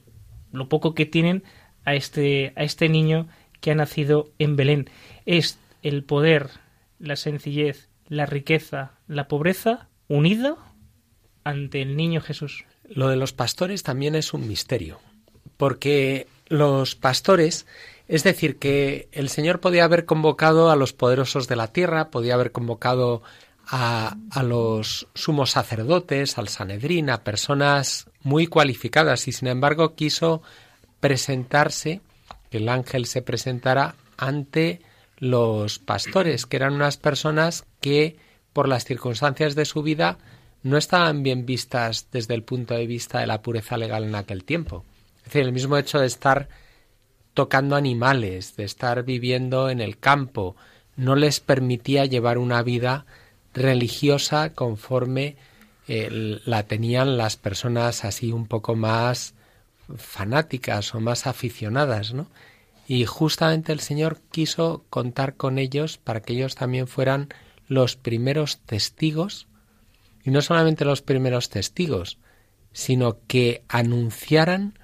lo 0.52 0.68
poco 0.68 0.94
que 0.94 1.06
tienen 1.06 1.44
a 1.86 1.96
este, 1.96 2.54
a 2.56 2.64
este 2.64 2.90
niño 2.90 3.28
que 3.60 3.72
ha 3.72 3.76
nacido 3.76 4.32
en 4.40 4.56
Belén. 4.56 4.90
Es 5.26 5.58
el 5.84 6.04
poder, 6.04 6.50
la 7.00 7.16
sencillez, 7.16 7.90
la 8.08 8.26
riqueza, 8.26 8.92
la 9.08 9.28
pobreza 9.28 9.88
unida 10.08 10.58
ante 11.44 11.82
el 11.82 11.96
niño 11.96 12.22
Jesús. 12.22 12.66
Lo 12.90 13.08
de 13.08 13.16
los 13.16 13.34
pastores 13.34 13.84
también 13.84 14.16
es 14.16 14.34
un 14.34 14.48
misterio, 14.48 15.00
porque 15.58 16.28
los 16.48 16.96
pastores, 16.96 17.66
es 18.08 18.24
decir, 18.24 18.58
que 18.58 19.08
el 19.14 19.30
Señor 19.30 19.62
podía 19.62 19.86
haber 19.86 20.06
convocado 20.06 20.70
a 20.70 20.76
los 20.76 20.92
poderosos 20.92 21.48
de 21.48 21.56
la 21.56 21.68
tierra, 21.68 22.10
podía 22.10 22.34
haber 22.34 22.52
convocado 22.52 23.24
a, 23.66 24.18
a 24.30 24.44
los 24.44 25.08
sumos 25.16 25.52
sacerdotes, 25.52 26.38
al 26.38 26.50
Sanedrín, 26.50 27.10
a 27.10 27.24
personas 27.24 28.10
muy 28.22 28.48
cualificadas, 28.48 29.30
y 29.30 29.32
sin 29.32 29.48
embargo 29.48 29.96
quiso 29.96 30.42
presentarse, 31.02 32.00
que 32.50 32.60
el 32.60 32.70
ángel 32.70 33.06
se 33.06 33.22
presentara 33.22 33.96
ante 34.18 34.82
los 35.18 35.80
pastores, 35.80 36.46
que 36.46 36.56
eran 36.56 36.74
unas 36.74 36.98
personas 36.98 37.66
que, 37.82 38.18
por 38.54 38.70
las 38.70 38.86
circunstancias 38.86 39.56
de 39.56 39.66
su 39.66 39.84
vida, 39.84 40.18
no 40.64 40.78
estaban 40.78 41.24
bien 41.24 41.46
vistas 41.46 42.08
desde 42.12 42.36
el 42.36 42.44
punto 42.44 42.76
de 42.76 42.88
vista 42.88 43.20
de 43.20 43.28
la 43.28 43.42
pureza 43.42 43.78
legal 43.78 44.04
en 44.04 44.16
aquel 44.16 44.44
tiempo. 44.44 44.86
Es 45.18 45.26
decir, 45.26 45.42
el 45.42 45.52
mismo 45.52 45.78
hecho 45.78 46.00
de 46.00 46.08
estar 46.08 46.50
tocando 47.34 47.76
animales, 47.76 48.56
de 48.56 48.64
estar 48.64 49.04
viviendo 49.04 49.70
en 49.70 49.82
el 49.82 49.98
campo, 49.98 50.56
no 50.96 51.16
les 51.16 51.40
permitía 51.40 52.06
llevar 52.06 52.38
una 52.38 52.62
vida 52.64 53.06
religiosa 53.54 54.54
conforme 54.54 55.36
eh, 55.88 56.40
la 56.46 56.64
tenían 56.64 57.18
las 57.18 57.38
personas 57.38 58.06
así 58.06 58.32
un 58.32 58.46
poco 58.48 58.76
más 58.76 59.34
fanáticas 59.98 60.94
o 60.96 61.00
más 61.00 61.28
aficionadas, 61.28 62.14
¿no? 62.14 62.28
Y 62.88 63.06
justamente 63.06 63.72
el 63.72 63.80
Señor 63.80 64.20
quiso 64.32 64.86
contar 64.90 65.36
con 65.36 65.58
ellos 65.58 65.98
para 65.98 66.22
que 66.22 66.34
ellos 66.34 66.56
también 66.56 66.88
fueran 66.88 67.30
los 67.68 67.96
primeros 67.96 68.60
testigos, 68.60 69.48
y 70.24 70.32
no 70.32 70.42
solamente 70.42 70.86
los 70.86 71.02
primeros 71.02 71.50
testigos, 71.50 72.18
sino 72.74 73.20
que 73.28 73.64
anunciaran 73.70 74.78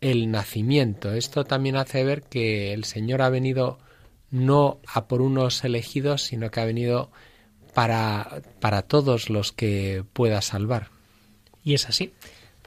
el 0.00 0.30
nacimiento. 0.30 1.12
Esto 1.12 1.44
también 1.44 1.76
hace 1.76 2.04
ver 2.04 2.22
que 2.22 2.72
el 2.72 2.84
Señor 2.84 3.22
ha 3.22 3.30
venido 3.30 3.78
no 4.30 4.80
a 4.86 5.06
por 5.08 5.22
unos 5.22 5.64
elegidos, 5.64 6.22
sino 6.22 6.50
que 6.50 6.60
ha 6.60 6.64
venido 6.64 7.10
para, 7.74 8.42
para 8.60 8.82
todos 8.82 9.30
los 9.30 9.52
que 9.52 10.04
pueda 10.12 10.42
salvar. 10.42 10.90
Y 11.62 11.74
es 11.74 11.88
así. 11.88 12.12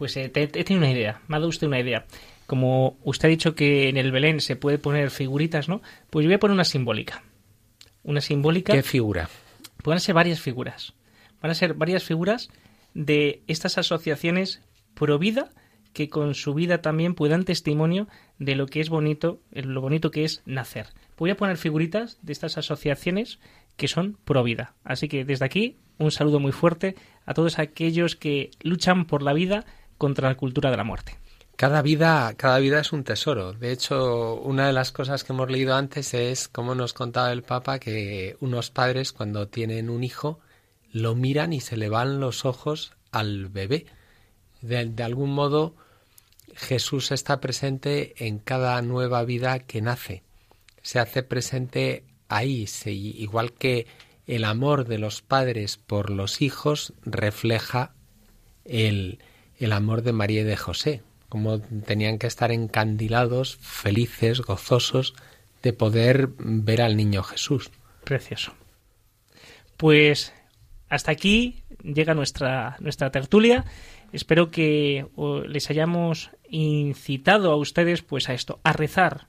Pues 0.02 0.18
eh, 0.18 0.30
te, 0.30 0.48
te, 0.48 0.64
tiene 0.64 0.80
una 0.80 0.92
idea, 0.92 1.22
me 1.28 1.36
ha 1.36 1.40
dado 1.40 1.50
usted 1.50 1.68
una 1.68 1.80
idea. 1.80 2.08
Como 2.48 2.98
usted 3.04 3.28
ha 3.28 3.30
dicho 3.30 3.54
que 3.54 3.88
en 3.88 3.98
el 3.98 4.12
Belén 4.12 4.42
se 4.42 4.56
puede 4.56 4.80
poner 4.80 5.12
figuritas, 5.12 5.70
¿no? 5.70 5.84
Pues 6.10 6.24
yo 6.24 6.30
voy 6.30 6.38
a 6.38 6.40
poner 6.40 6.56
una 6.56 6.64
simbólica. 6.64 7.22
Una 8.02 8.20
simbólica. 8.20 8.74
¿Qué 8.74 8.82
figura? 8.82 9.30
Van 9.84 9.98
a 9.98 10.00
ser 10.00 10.16
varias 10.16 10.42
figuras. 10.42 10.96
Van 11.40 11.52
a 11.52 11.54
ser 11.54 11.76
varias 11.76 12.04
figuras 12.04 12.50
de 12.96 13.44
estas 13.46 13.78
asociaciones 13.78 14.64
pro 14.96 15.20
vida 15.20 15.52
que 15.94 16.10
con 16.10 16.34
su 16.34 16.56
vida 16.56 16.82
también 16.82 17.14
puedan 17.14 17.46
testimonio 17.46 18.08
de 18.40 18.56
lo 18.56 18.66
que 18.66 18.80
es 18.80 18.90
bonito, 18.90 19.40
lo 19.52 19.82
bonito 19.82 20.10
que 20.10 20.24
es 20.24 20.42
nacer. 20.48 20.88
Voy 21.16 21.30
a 21.30 21.38
poner 21.38 21.58
figuritas 21.58 22.18
de 22.24 22.34
estas 22.34 22.58
asociaciones 22.58 23.40
que 23.78 23.88
son 23.88 24.18
pro 24.26 24.42
vida. 24.42 24.74
Así 24.84 25.08
que 25.08 25.26
desde 25.26 25.46
aquí 25.46 25.78
un 26.00 26.10
saludo 26.10 26.40
muy 26.40 26.52
fuerte 26.52 26.96
a 27.28 27.36
todos 27.36 27.60
aquellos 27.60 28.16
que 28.16 28.50
luchan 28.64 29.06
por 29.06 29.22
la 29.22 29.34
vida 29.34 29.64
contra 30.02 30.30
la 30.30 30.36
cultura 30.36 30.72
de 30.72 30.78
la 30.78 30.84
muerte. 30.84 31.16
Cada 31.56 31.84
vida, 31.84 32.34
cada 32.36 32.58
vida 32.58 32.80
es 32.80 32.92
un 32.92 33.04
tesoro. 33.04 33.54
De 33.54 33.72
hecho, 33.72 34.34
una 34.42 34.66
de 34.66 34.74
las 34.74 34.92
cosas 34.92 35.24
que 35.24 35.32
hemos 35.32 35.52
leído 35.52 35.76
antes 35.76 36.16
es 36.16 36.48
cómo 36.48 36.74
nos 36.74 36.94
contaba 36.94 37.32
el 37.32 37.44
Papa 37.44 37.78
que 37.78 38.36
unos 38.40 38.72
padres 38.72 39.12
cuando 39.12 39.48
tienen 39.48 39.92
un 39.92 40.04
hijo 40.04 40.40
lo 40.92 41.14
miran 41.14 41.54
y 41.54 41.62
se 41.62 41.78
le 41.78 41.88
van 41.88 42.20
los 42.20 42.46
ojos 42.46 42.94
al 43.12 43.50
bebé. 43.50 43.86
De, 44.62 45.04
algún 45.04 45.34
modo, 45.34 45.76
Jesús 46.56 47.12
está 47.12 47.40
presente 47.40 48.16
en 48.26 48.40
cada 48.40 48.82
nueva 48.82 49.24
vida 49.24 49.60
que 49.60 49.84
nace. 49.84 50.24
Se 50.82 50.98
hace 50.98 51.22
presente 51.22 52.06
ahí, 52.28 52.66
igual 52.88 53.54
que 53.54 53.86
el 54.26 54.46
amor 54.46 54.88
de 54.88 54.98
los 54.98 55.22
padres 55.22 55.78
por 55.78 56.10
los 56.10 56.42
hijos 56.42 56.94
refleja 57.06 57.94
el, 58.66 59.20
el 59.66 59.74
amor 59.74 60.02
de 60.02 60.14
María 60.14 60.42
y 60.42 60.46
de 60.46 60.58
José, 60.58 61.02
como 61.30 61.60
tenían 61.60 62.18
que 62.18 62.28
estar 62.28 62.52
encandilados, 62.52 63.58
felices, 63.58 64.42
gozosos 64.42 65.14
de 65.62 65.74
poder 65.74 66.30
ver 66.38 66.82
al 66.82 66.98
niño 66.98 67.24
Jesús. 67.24 67.72
Precioso. 68.04 68.54
Pues 69.78 70.34
hasta 70.90 71.12
aquí 71.12 71.64
llega 71.84 72.14
nuestra, 72.14 72.76
nuestra 72.80 73.12
tertulia. 73.12 73.66
Espero 74.12 74.52
que 74.52 75.06
les 75.48 75.70
hayamos 75.70 76.32
incitado 76.50 77.52
a 77.52 77.56
ustedes 77.56 78.02
pues 78.02 78.28
a 78.28 78.34
esto, 78.34 78.60
a 78.64 78.74
rezar, 78.74 79.28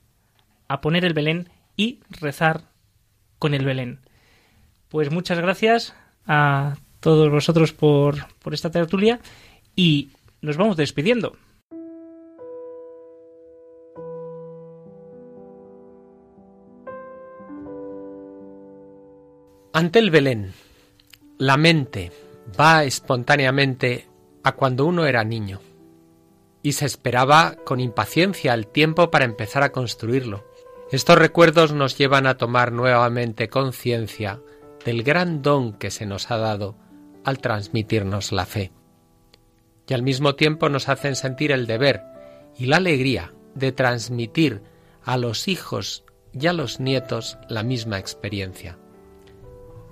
a 0.68 0.80
poner 0.80 1.05
el 1.05 1.14
Belén 1.14 1.51
y 1.76 2.01
rezar 2.11 2.62
con 3.39 3.55
el 3.55 3.64
Belén. 3.64 4.01
Pues 4.89 5.11
muchas 5.11 5.39
gracias 5.39 5.95
a 6.26 6.76
todos 7.01 7.30
vosotros 7.30 7.72
por, 7.72 8.26
por 8.41 8.55
esta 8.55 8.70
tertulia 8.70 9.20
y 9.76 10.11
nos 10.43 10.57
vamos 10.57 10.76
despidiendo. 10.76 11.36
Ante 19.72 20.01
el 20.01 20.11
Belén, 20.11 20.53
la 21.38 21.57
mente 21.57 22.12
va 22.61 22.84
espontáneamente 22.84 24.07
a 24.43 24.53
cuando 24.53 24.84
uno 24.84 25.07
era 25.07 25.24
niño 25.24 25.61
y 26.62 26.72
se 26.72 26.86
esperaba 26.86 27.57
con 27.64 27.80
impaciencia 27.80 28.53
el 28.55 28.66
tiempo 28.66 29.11
para 29.11 29.24
empezar 29.24 29.62
a 29.62 29.72
construirlo. 29.72 30.45
Estos 30.90 31.16
recuerdos 31.16 31.72
nos 31.72 31.97
llevan 31.97 32.26
a 32.26 32.36
tomar 32.36 32.70
nuevamente 32.70 33.49
conciencia 33.49 34.40
del 34.84 35.03
gran 35.03 35.40
don 35.40 35.72
que 35.72 35.90
se 35.90 36.05
nos 36.05 36.30
ha 36.30 36.36
dado 36.36 36.76
al 37.24 37.38
transmitirnos 37.38 38.30
la 38.30 38.45
fe. 38.45 38.72
Y 39.89 39.95
al 39.95 40.03
mismo 40.03 40.35
tiempo 40.35 40.68
nos 40.68 40.89
hacen 40.89 41.16
sentir 41.16 41.53
el 41.53 41.66
deber 41.66 42.03
y 42.57 42.66
la 42.66 42.76
alegría 42.76 43.33
de 43.55 43.72
transmitir 43.72 44.62
a 45.05 45.16
los 45.16 45.49
hijos 45.49 46.05
y 46.33 46.47
a 46.47 46.53
los 46.53 46.80
nietos 46.80 47.39
la 47.49 47.62
misma 47.62 47.99
experiencia. 47.99 48.78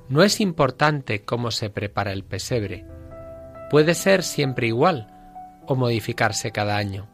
No 0.09 0.23
es 0.23 0.41
importante 0.41 1.23
cómo 1.23 1.51
se 1.51 1.71
prepara 1.71 2.13
el 2.13 2.25
pesebre. 2.25 2.85
Puede 3.71 3.95
ser 3.95 4.23
siempre 4.23 4.67
igual 4.67 5.07
o 5.67 5.77
modificarse 5.77 6.51
cada 6.51 6.77
año. 6.77 7.09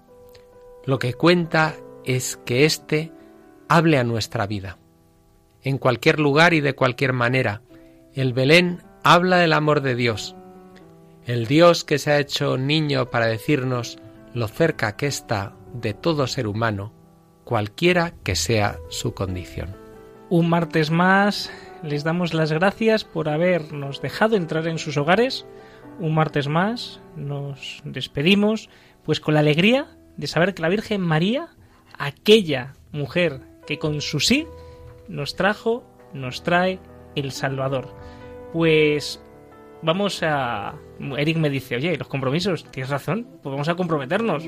Lo 0.85 0.99
que 0.99 1.15
cuenta 1.15 1.75
es 2.05 2.39
que 2.47 2.65
éste 2.65 3.13
hable 3.69 3.99
a 3.99 4.05
nuestra 4.05 4.47
vida. 4.47 4.79
En 5.63 5.79
cualquier 5.79 6.21
lugar 6.21 6.55
y 6.55 6.61
de 6.61 6.75
cualquier 6.75 7.13
manera, 7.13 7.63
el 8.15 8.33
Belén 8.33 8.83
habla 9.03 9.39
del 9.39 9.53
amor 9.53 9.83
de 9.83 9.95
Dios. 9.95 10.37
El 11.27 11.47
Dios 11.47 11.83
que 11.83 11.99
se 11.99 12.13
ha 12.13 12.21
hecho 12.21 12.57
niño 12.57 13.11
para 13.11 13.27
decirnos 13.27 13.99
lo 14.33 14.47
cerca 14.47 14.97
que 14.97 15.09
está 15.09 15.57
de 15.75 15.93
todo 15.93 16.29
ser 16.29 16.47
humano, 16.47 16.93
cualquiera 17.43 18.15
que 18.23 18.37
sea 18.37 18.79
su 18.91 19.13
condición. 19.13 19.75
Un 20.31 20.49
martes 20.49 20.93
más 20.93 21.51
les 21.83 22.05
damos 22.05 22.33
las 22.33 22.53
gracias 22.53 23.03
por 23.03 23.29
habernos 23.29 24.01
dejado 24.01 24.37
entrar 24.37 24.69
en 24.69 24.79
sus 24.79 24.97
hogares. 24.97 25.47
Un 25.99 26.15
martes 26.15 26.47
más 26.47 27.01
nos 27.17 27.83
despedimos, 27.85 28.71
pues 29.03 29.19
con 29.19 29.35
la 29.35 29.41
alegría 29.41 29.89
de 30.17 30.29
saber 30.29 30.55
que 30.55 30.63
la 30.63 30.69
Virgen 30.69 31.01
María, 31.01 31.49
aquella 31.99 32.75
mujer 32.93 33.41
que 33.67 33.81
con 33.81 34.01
su 34.01 34.21
sí 34.21 34.47
nos 35.09 35.35
trajo, 35.35 35.83
nos 36.13 36.45
trae 36.45 36.79
el 37.17 37.33
Salvador. 37.33 37.89
Pues 38.53 39.21
vamos 39.83 40.23
a... 40.23 40.75
Eric 41.17 41.37
me 41.37 41.51
dice, 41.51 41.77
oye, 41.77 41.97
los 41.97 42.09
compromisos, 42.09 42.65
tienes 42.71 42.91
razón, 42.91 43.27
pues 43.43 43.51
vamos 43.51 43.69
a 43.69 43.75
comprometernos. 43.75 44.45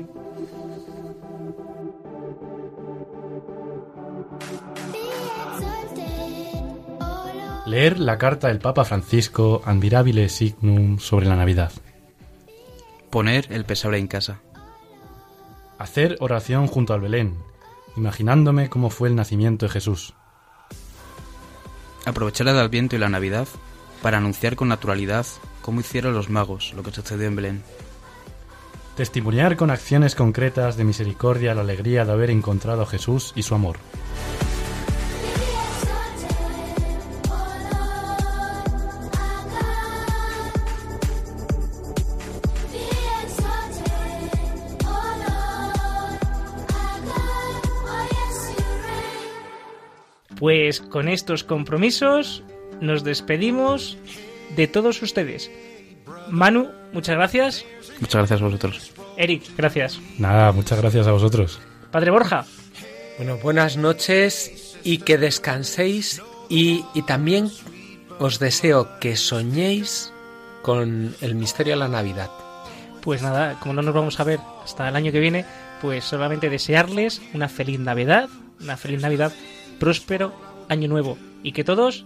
Leer 7.65 7.99
la 7.99 8.17
carta 8.17 8.47
del 8.47 8.57
Papa 8.57 8.83
Francisco 8.83 9.61
Admirabile 9.63 10.27
Signum 10.27 10.97
sobre 10.97 11.27
la 11.27 11.35
Navidad. 11.35 11.71
Poner 13.11 13.45
el 13.51 13.63
pesebre 13.63 13.99
en 13.99 14.07
casa. 14.07 14.41
Hacer 15.77 16.17
oración 16.19 16.65
junto 16.65 16.95
al 16.95 17.01
Belén, 17.01 17.37
imaginándome 17.95 18.69
cómo 18.69 18.89
fue 18.89 19.09
el 19.09 19.15
nacimiento 19.15 19.67
de 19.67 19.71
Jesús. 19.71 20.15
Aprovechar 22.05 22.47
el 22.47 22.57
Adviento 22.57 22.95
y 22.95 22.99
la 22.99 23.09
Navidad 23.09 23.47
para 24.01 24.17
anunciar 24.17 24.55
con 24.55 24.67
naturalidad 24.67 25.25
cómo 25.61 25.81
hicieron 25.81 26.13
los 26.13 26.29
magos 26.29 26.73
lo 26.75 26.83
que 26.83 26.91
sucedió 26.91 27.27
en 27.27 27.35
Belén. 27.35 27.63
Testimoniar 28.95 29.55
con 29.55 29.71
acciones 29.71 30.15
concretas 30.15 30.75
de 30.75 30.83
misericordia 30.83 31.55
la 31.55 31.61
alegría 31.61 32.05
de 32.05 32.11
haber 32.11 32.29
encontrado 32.29 32.81
a 32.81 32.85
Jesús 32.85 33.33
y 33.35 33.43
su 33.43 33.55
amor. 33.55 33.77
Pues 50.39 50.79
con 50.79 51.09
estos 51.09 51.43
compromisos 51.43 52.43
nos 52.81 53.03
despedimos 53.03 53.97
de 54.55 54.67
todos 54.67 55.01
ustedes. 55.01 55.51
Manu, 56.29 56.69
muchas 56.93 57.15
gracias. 57.15 57.65
Muchas 57.99 58.15
gracias 58.15 58.41
a 58.41 58.45
vosotros. 58.45 58.93
Eric, 59.17 59.43
gracias. 59.57 59.99
Nada, 60.17 60.51
muchas 60.51 60.79
gracias 60.79 61.07
a 61.07 61.11
vosotros. 61.11 61.59
Padre 61.91 62.11
Borja. 62.11 62.45
Bueno, 63.17 63.37
buenas 63.37 63.75
noches 63.77 64.77
y 64.83 64.99
que 64.99 65.17
descanséis 65.17 66.21
y, 66.47 66.85
y 66.93 67.01
también 67.01 67.51
os 68.19 68.39
deseo 68.39 68.99
que 68.99 69.15
soñéis 69.15 70.13
con 70.61 71.15
el 71.21 71.35
misterio 71.35 71.73
de 71.73 71.79
la 71.79 71.87
Navidad. 71.87 72.29
Pues 73.01 73.21
nada, 73.21 73.59
como 73.59 73.73
no 73.73 73.81
nos 73.81 73.93
vamos 73.93 74.19
a 74.19 74.23
ver 74.23 74.39
hasta 74.63 74.87
el 74.87 74.95
año 74.95 75.11
que 75.11 75.19
viene, 75.19 75.45
pues 75.81 76.03
solamente 76.03 76.49
desearles 76.49 77.21
una 77.33 77.49
feliz 77.49 77.79
Navidad, 77.79 78.29
una 78.61 78.77
feliz 78.77 79.01
Navidad, 79.01 79.33
próspero 79.79 80.33
año 80.67 80.87
nuevo 80.87 81.17
y 81.43 81.53
que 81.53 81.63
todos 81.63 82.05